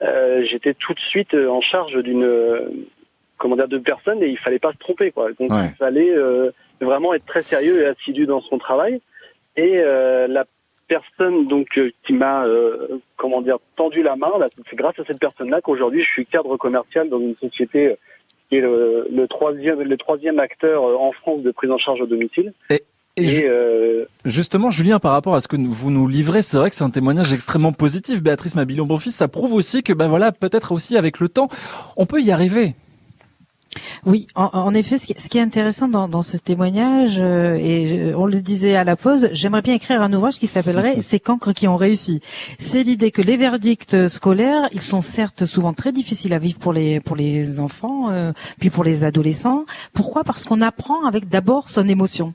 euh, 0.02 0.44
j'étais 0.46 0.74
tout 0.74 0.94
de 0.94 1.00
suite 1.00 1.34
euh, 1.36 1.48
en 1.48 1.62
charge 1.62 1.96
d'une 2.02 2.28
comment 3.38 3.56
dire 3.56 3.68
de 3.68 3.78
personnes 3.78 4.22
et 4.24 4.28
il 4.28 4.38
fallait 4.38 4.60
pas 4.60 4.72
se 4.74 4.78
tromper 4.80 5.12
quoi. 5.12 5.30
Donc 5.40 5.52
Ouais. 5.52 5.68
il 5.72 5.76
fallait 5.78 6.10
euh, 6.12 6.52
vraiment 6.82 7.14
être 7.14 7.26
très 7.26 7.42
sérieux 7.44 7.82
et 7.82 7.86
assidu 7.86 8.26
dans 8.26 8.42
son 8.42 8.58
travail. 8.58 9.00
Et 9.58 9.78
euh, 9.80 10.28
la 10.28 10.46
personne 10.88 11.48
donc 11.48 11.80
qui 12.04 12.14
m'a 12.14 12.46
euh, 12.46 13.00
comment 13.16 13.42
dire 13.42 13.58
tendu 13.76 14.02
la 14.02 14.16
main, 14.16 14.32
c'est 14.70 14.76
grâce 14.76 14.98
à 15.00 15.04
cette 15.06 15.20
personne-là 15.20 15.62
qu'aujourd'hui 15.62 16.02
je 16.02 16.10
suis 16.10 16.26
cadre 16.26 16.58
commercial 16.58 17.10
dans 17.10 17.20
une 17.20 17.36
société 17.36 17.96
qui 18.50 18.58
est 18.58 18.62
le, 18.62 19.08
le 19.12 19.28
troisième 19.28 19.82
le 19.82 19.97
troisième 19.97 20.39
acteur 20.39 20.84
euh, 20.84 20.95
en 20.95 21.12
France 21.12 21.41
de 21.41 21.52
prise 21.52 21.72
en 21.72 21.78
charge 21.78 22.02
au 22.02 22.06
domicile. 22.06 22.54
Et, 22.70 22.84
et 23.18 23.45
euh, 23.45 24.06
Justement, 24.26 24.70
Julien, 24.70 25.00
par 25.00 25.12
rapport 25.12 25.36
à 25.36 25.41
ce 25.41 25.47
que 25.47 25.58
vous 25.58 25.91
nous 25.91 26.08
livrez, 26.08 26.41
c'est 26.41 26.58
vrai 26.58 26.70
que 26.70 26.76
c'est 26.76 26.84
un 26.84 26.89
témoignage 26.89 27.34
extrêmement 27.34 27.74
positif. 27.74 28.22
Béatrice 28.22 28.56
Mabilon-Bonfils, 28.56 29.12
ça 29.12 29.28
prouve 29.28 29.54
aussi 29.54 29.84
que, 29.84 29.93
ben 29.93 30.08
voilà, 30.08 30.32
peut-être 30.32 30.72
aussi 30.72 30.97
avec 30.97 31.20
le 31.20 31.30
temps, 31.30 31.50
on 31.97 32.06
peut 32.06 32.22
y 32.22 32.32
arriver. 32.32 32.76
Oui, 34.05 34.28
en, 34.36 34.49
en 34.53 34.74
effet, 34.74 34.97
ce 34.97 35.05
qui, 35.05 35.13
ce 35.17 35.28
qui 35.30 35.38
est 35.38 35.41
intéressant 35.41 35.88
dans, 35.88 36.07
dans 36.07 36.22
ce 36.24 36.38
témoignage, 36.38 37.17
euh, 37.20 37.55
et 37.55 37.88
je- 37.88 38.15
on 38.15 38.26
le 38.26 38.41
disait 38.41 38.76
à 38.76 38.84
la 38.84 38.95
pause, 38.95 39.30
j'aimerais 39.32 39.61
bien 39.61 39.76
écrire 39.76 40.01
un 40.01 40.11
ouvrage 40.11 40.39
qui 40.39 40.47
s'appellerait 40.47 41.01
Ces 41.01 41.20
cancres 41.20 41.53
qui 41.53 41.67
ont 41.67 41.76
réussi. 41.76 42.20
C'est 42.57 42.84
l'idée 42.84 43.11
que 43.11 43.22
les 43.22 43.38
verdicts 43.38 44.07
scolaires, 44.07 44.67
ils 44.72 44.82
sont 44.82 45.01
certes 45.01 45.45
souvent 45.45 45.74
très 45.74 45.91
difficiles 45.91 46.34
à 46.34 46.39
vivre 46.39 46.57
pour 46.59 46.74
les 46.74 46.99
pour 46.99 47.15
les 47.15 47.59
enfants, 47.59 48.09
euh, 48.09 48.32
puis 48.59 48.70
pour 48.70 48.84
les 48.84 49.03
adolescents. 49.03 49.65
Pourquoi? 49.93 50.24
Parce 50.24 50.45
qu'on 50.45 50.61
apprend 50.61 51.05
avec 51.05 51.30
d'abord 51.30 51.70
son 51.70 51.88
émotion. 51.88 52.34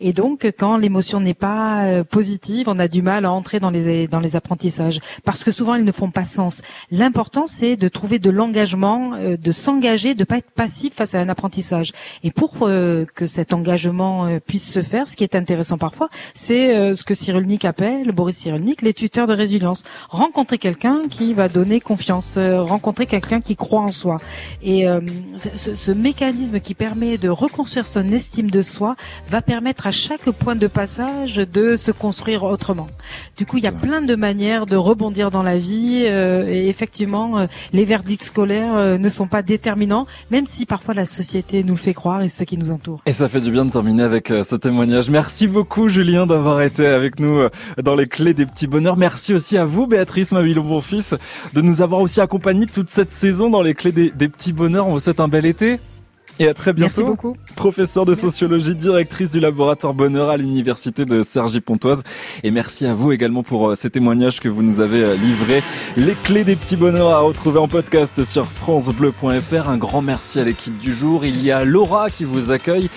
Et 0.00 0.12
donc, 0.12 0.44
quand 0.58 0.76
l'émotion 0.76 1.20
n'est 1.20 1.34
pas 1.34 1.84
euh, 1.84 2.04
positive, 2.04 2.68
on 2.68 2.78
a 2.78 2.88
du 2.88 3.02
mal 3.02 3.24
à 3.24 3.32
entrer 3.32 3.60
dans 3.60 3.70
les 3.70 4.06
dans 4.08 4.20
les 4.20 4.36
apprentissages 4.36 5.00
parce 5.24 5.44
que 5.44 5.50
souvent 5.50 5.74
ils 5.74 5.84
ne 5.84 5.92
font 5.92 6.10
pas 6.10 6.24
sens. 6.24 6.62
L'important, 6.90 7.46
c'est 7.46 7.76
de 7.76 7.88
trouver 7.88 8.18
de 8.18 8.30
l'engagement, 8.30 9.14
euh, 9.14 9.36
de 9.36 9.52
s'engager, 9.52 10.14
de 10.14 10.24
pas 10.24 10.38
être 10.38 10.50
passif 10.50 10.94
face 10.94 11.14
à 11.14 11.20
un 11.20 11.28
apprentissage. 11.28 11.92
Et 12.22 12.30
pour 12.30 12.54
euh, 12.62 13.04
que 13.14 13.26
cet 13.26 13.52
engagement 13.52 14.28
puisse 14.46 14.70
se 14.70 14.82
faire, 14.82 15.08
ce 15.08 15.16
qui 15.16 15.24
est 15.24 15.34
intéressant 15.34 15.78
parfois, 15.78 16.08
c'est 16.34 16.94
ce 16.94 17.02
que 17.04 17.14
Cyrulnik 17.14 17.64
appelle, 17.64 18.12
Boris 18.12 18.36
Cyrulnik, 18.36 18.82
les 18.82 18.94
tuteurs 18.94 19.26
de 19.26 19.32
résilience. 19.34 19.84
Rencontrer 20.10 20.58
quelqu'un 20.58 21.02
qui 21.08 21.32
va 21.34 21.48
donner 21.48 21.80
confiance, 21.80 22.38
rencontrer 22.38 23.06
quelqu'un 23.06 23.40
qui 23.40 23.56
croit 23.56 23.80
en 23.82 23.92
soi. 23.92 24.18
Et 24.62 24.86
ce- 25.36 25.74
ce 25.74 25.90
mécanisme 25.92 26.60
qui 26.60 26.74
permet 26.74 27.18
de 27.18 27.28
reconstruire 27.28 27.86
son 27.86 28.10
estime 28.12 28.50
de 28.50 28.62
soi 28.62 28.96
va 29.28 29.42
permettre 29.42 29.63
à 29.86 29.90
chaque 29.90 30.30
point 30.30 30.56
de 30.56 30.66
passage 30.66 31.36
de 31.36 31.76
se 31.76 31.90
construire 31.90 32.44
autrement. 32.44 32.86
Du 33.36 33.46
coup, 33.46 33.56
il 33.56 33.64
y 33.64 33.66
a 33.66 33.72
plein 33.72 34.02
de 34.02 34.14
manières 34.14 34.66
de 34.66 34.76
rebondir 34.76 35.30
dans 35.30 35.42
la 35.42 35.58
vie 35.58 36.04
euh, 36.06 36.46
et 36.48 36.68
effectivement, 36.68 37.38
euh, 37.38 37.46
les 37.72 37.84
verdicts 37.84 38.22
scolaires 38.22 38.74
euh, 38.74 38.98
ne 38.98 39.08
sont 39.08 39.26
pas 39.26 39.42
déterminants, 39.42 40.06
même 40.30 40.46
si 40.46 40.66
parfois 40.66 40.94
la 40.94 41.06
société 41.06 41.64
nous 41.64 41.74
le 41.74 41.78
fait 41.78 41.94
croire 41.94 42.22
et 42.22 42.28
ceux 42.28 42.44
qui 42.44 42.56
nous 42.58 42.70
entourent. 42.70 43.00
Et 43.06 43.12
ça 43.12 43.28
fait 43.28 43.40
du 43.40 43.50
bien 43.50 43.64
de 43.64 43.70
terminer 43.70 44.02
avec 44.02 44.30
euh, 44.30 44.44
ce 44.44 44.56
témoignage. 44.56 45.10
Merci 45.10 45.46
beaucoup, 45.46 45.88
Julien, 45.88 46.26
d'avoir 46.26 46.60
été 46.62 46.86
avec 46.86 47.18
nous 47.18 47.38
euh, 47.40 47.50
dans 47.82 47.94
les 47.94 48.06
clés 48.06 48.34
des 48.34 48.46
petits 48.46 48.66
bonheurs. 48.66 48.96
Merci 48.96 49.34
aussi 49.34 49.56
à 49.56 49.64
vous, 49.64 49.86
Béatrice 49.86 50.32
Mabilon-Bonfils, 50.32 51.16
de 51.54 51.60
nous 51.60 51.82
avoir 51.82 52.00
aussi 52.00 52.20
accompagnés 52.20 52.66
toute 52.66 52.90
cette 52.90 53.12
saison 53.12 53.50
dans 53.50 53.62
les 53.62 53.74
clés 53.74 53.92
des, 53.92 54.10
des 54.10 54.28
petits 54.28 54.52
bonheurs. 54.52 54.86
On 54.86 54.92
vous 54.92 55.00
souhaite 55.00 55.20
un 55.20 55.28
bel 55.28 55.46
été. 55.46 55.78
Et 56.40 56.48
à 56.48 56.54
très 56.54 56.72
bientôt. 56.72 57.02
Merci 57.02 57.02
beaucoup. 57.04 57.36
Professeur 57.56 58.04
de 58.04 58.14
sociologie, 58.14 58.74
directrice 58.74 59.30
du 59.30 59.38
laboratoire 59.38 59.94
Bonheur 59.94 60.28
à 60.28 60.36
l'université 60.36 61.04
de 61.04 61.22
Cergy-Pontoise. 61.22 62.02
Et 62.42 62.50
merci 62.50 62.84
à 62.84 62.94
vous 62.94 63.12
également 63.12 63.42
pour 63.42 63.70
euh, 63.70 63.74
ces 63.76 63.90
témoignages 63.90 64.40
que 64.40 64.48
vous 64.48 64.62
nous 64.62 64.80
avez 64.80 65.02
euh, 65.02 65.14
livrés. 65.14 65.62
Les 65.96 66.14
clés 66.14 66.44
des 66.44 66.56
petits 66.56 66.76
bonheurs 66.76 67.10
à 67.10 67.20
retrouver 67.20 67.58
en 67.58 67.68
podcast 67.68 68.24
sur 68.24 68.46
francebleu.fr. 68.46 69.68
Un 69.68 69.76
grand 69.76 70.02
merci 70.02 70.40
à 70.40 70.44
l'équipe 70.44 70.76
du 70.78 70.92
jour. 70.92 71.24
Il 71.24 71.42
y 71.44 71.52
a 71.52 71.64
Laura 71.64 72.10
qui 72.10 72.24
vous 72.24 72.50
accueille. 72.50 72.90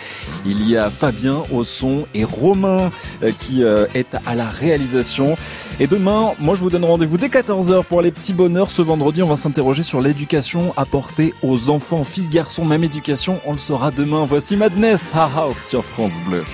Il 0.45 0.67
y 0.67 0.75
a 0.75 0.89
Fabien 0.89 1.43
au 1.51 1.63
son 1.63 2.05
et 2.13 2.23
Romain 2.23 2.91
euh, 3.23 3.31
qui 3.39 3.61
est 3.61 4.15
à 4.25 4.35
la 4.35 4.45
réalisation. 4.45 5.37
Et 5.79 5.87
demain, 5.87 6.31
moi 6.39 6.55
je 6.55 6.61
vous 6.61 6.69
donne 6.69 6.85
rendez-vous 6.85 7.17
dès 7.17 7.27
14h 7.27 7.83
pour 7.83 8.01
les 8.01 8.11
petits 8.11 8.33
bonheurs. 8.33 8.71
Ce 8.71 8.81
vendredi, 8.81 9.21
on 9.21 9.27
va 9.27 9.35
s'interroger 9.35 9.83
sur 9.83 10.01
l'éducation 10.01 10.73
apportée 10.75 11.33
aux 11.43 11.69
enfants, 11.69 12.03
filles, 12.03 12.29
garçons, 12.31 12.65
même 12.65 12.83
éducation. 12.83 13.39
On 13.45 13.53
le 13.53 13.59
saura 13.59 13.91
demain. 13.91 14.25
Voici 14.25 14.46
Madness, 14.55 15.09
Ha 15.09 15.27
House 15.27 15.59
sur 15.59 15.83
France 15.83 16.21
Bleu. 16.21 16.45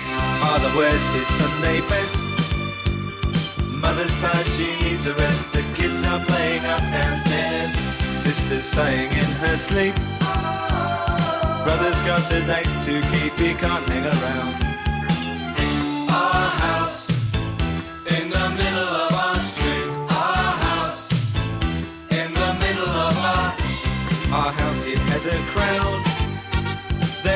Mother's 3.82 4.22
tired, 4.22 4.48
she 4.58 4.74
needs 4.84 5.06
a 5.06 5.14
rest. 5.14 5.54
The 5.54 5.62
kids 5.76 6.04
are 6.04 6.24
playing 6.26 6.66
up 6.66 6.80
downstairs. 6.80 7.72
Sister's 8.12 8.64
sighing 8.64 9.12
in 9.12 9.30
her 9.44 9.58
sleep. 9.58 9.96
Brother's 11.64 12.02
got 12.02 12.32
a 12.32 12.42
to 12.86 13.02
keep, 13.12 13.34
he 13.34 13.54
can't 13.54 13.88
hang 13.90 14.06
around. 14.06 14.56
Our 16.10 16.50
house 16.66 17.10
in 18.08 18.30
the 18.30 18.50
middle 18.50 18.92
of 19.04 19.12
our 19.14 19.38
street. 19.38 19.92
Our 20.10 20.54
house 20.68 21.12
in 22.10 22.34
the 22.34 22.54
middle 22.60 22.90
of 22.90 23.18
our 23.18 23.54
our 24.34 24.52
house. 24.52 24.86
It 24.88 24.98
has 24.98 25.26
a 25.28 25.38
crowd. 25.52 26.03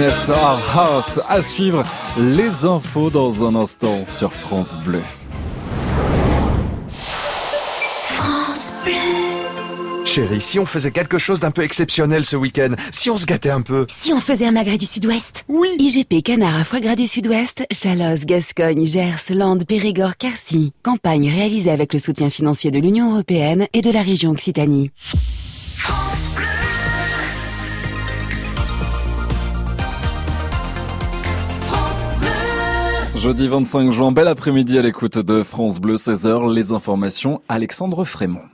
Madness 0.00 0.30
Our 0.30 0.58
House 0.74 1.20
à 1.28 1.42
suivre. 1.42 1.84
Les 2.16 2.64
infos 2.64 3.10
dans 3.10 3.44
un 3.44 3.54
instant 3.54 4.06
sur 4.08 4.32
France 4.32 4.78
Bleu. 4.82 5.02
France 6.88 8.72
Bleu. 8.82 8.94
Chérie, 10.06 10.40
si 10.40 10.58
on 10.58 10.64
faisait 10.64 10.90
quelque 10.90 11.18
chose 11.18 11.38
d'un 11.38 11.50
peu 11.50 11.62
exceptionnel 11.62 12.24
ce 12.24 12.34
week-end, 12.34 12.70
si 12.90 13.10
on 13.10 13.18
se 13.18 13.26
gâtait 13.26 13.50
un 13.50 13.60
peu. 13.60 13.84
Si 13.90 14.14
on 14.14 14.20
faisait 14.20 14.46
un 14.46 14.52
magret 14.52 14.78
du 14.78 14.86
Sud-Ouest 14.86 15.44
Oui 15.48 15.68
IGP 15.78 16.22
Canard 16.24 16.58
à 16.58 16.64
foie 16.64 16.80
gras 16.80 16.96
du 16.96 17.06
Sud-Ouest, 17.06 17.66
Chalosse, 17.70 18.24
Gascogne, 18.24 18.86
Gers, 18.86 19.34
Landes, 19.34 19.66
Périgord, 19.66 20.16
Quercy. 20.16 20.72
Campagne 20.82 21.30
réalisée 21.30 21.70
avec 21.70 21.92
le 21.92 21.98
soutien 21.98 22.30
financier 22.30 22.70
de 22.70 22.78
l'Union 22.78 23.12
Européenne 23.12 23.66
et 23.74 23.82
de 23.82 23.90
la 23.90 24.00
région 24.00 24.30
Occitanie. 24.30 24.92
Jeudi 33.20 33.48
25 33.48 33.90
juin, 33.90 34.12
bel 34.12 34.28
après-midi 34.28 34.78
à 34.78 34.82
l'écoute 34.82 35.18
de 35.18 35.42
France 35.42 35.78
Bleu, 35.78 35.96
16h, 35.96 36.54
les 36.54 36.72
informations, 36.72 37.42
Alexandre 37.50 38.02
Frémont. 38.06 38.48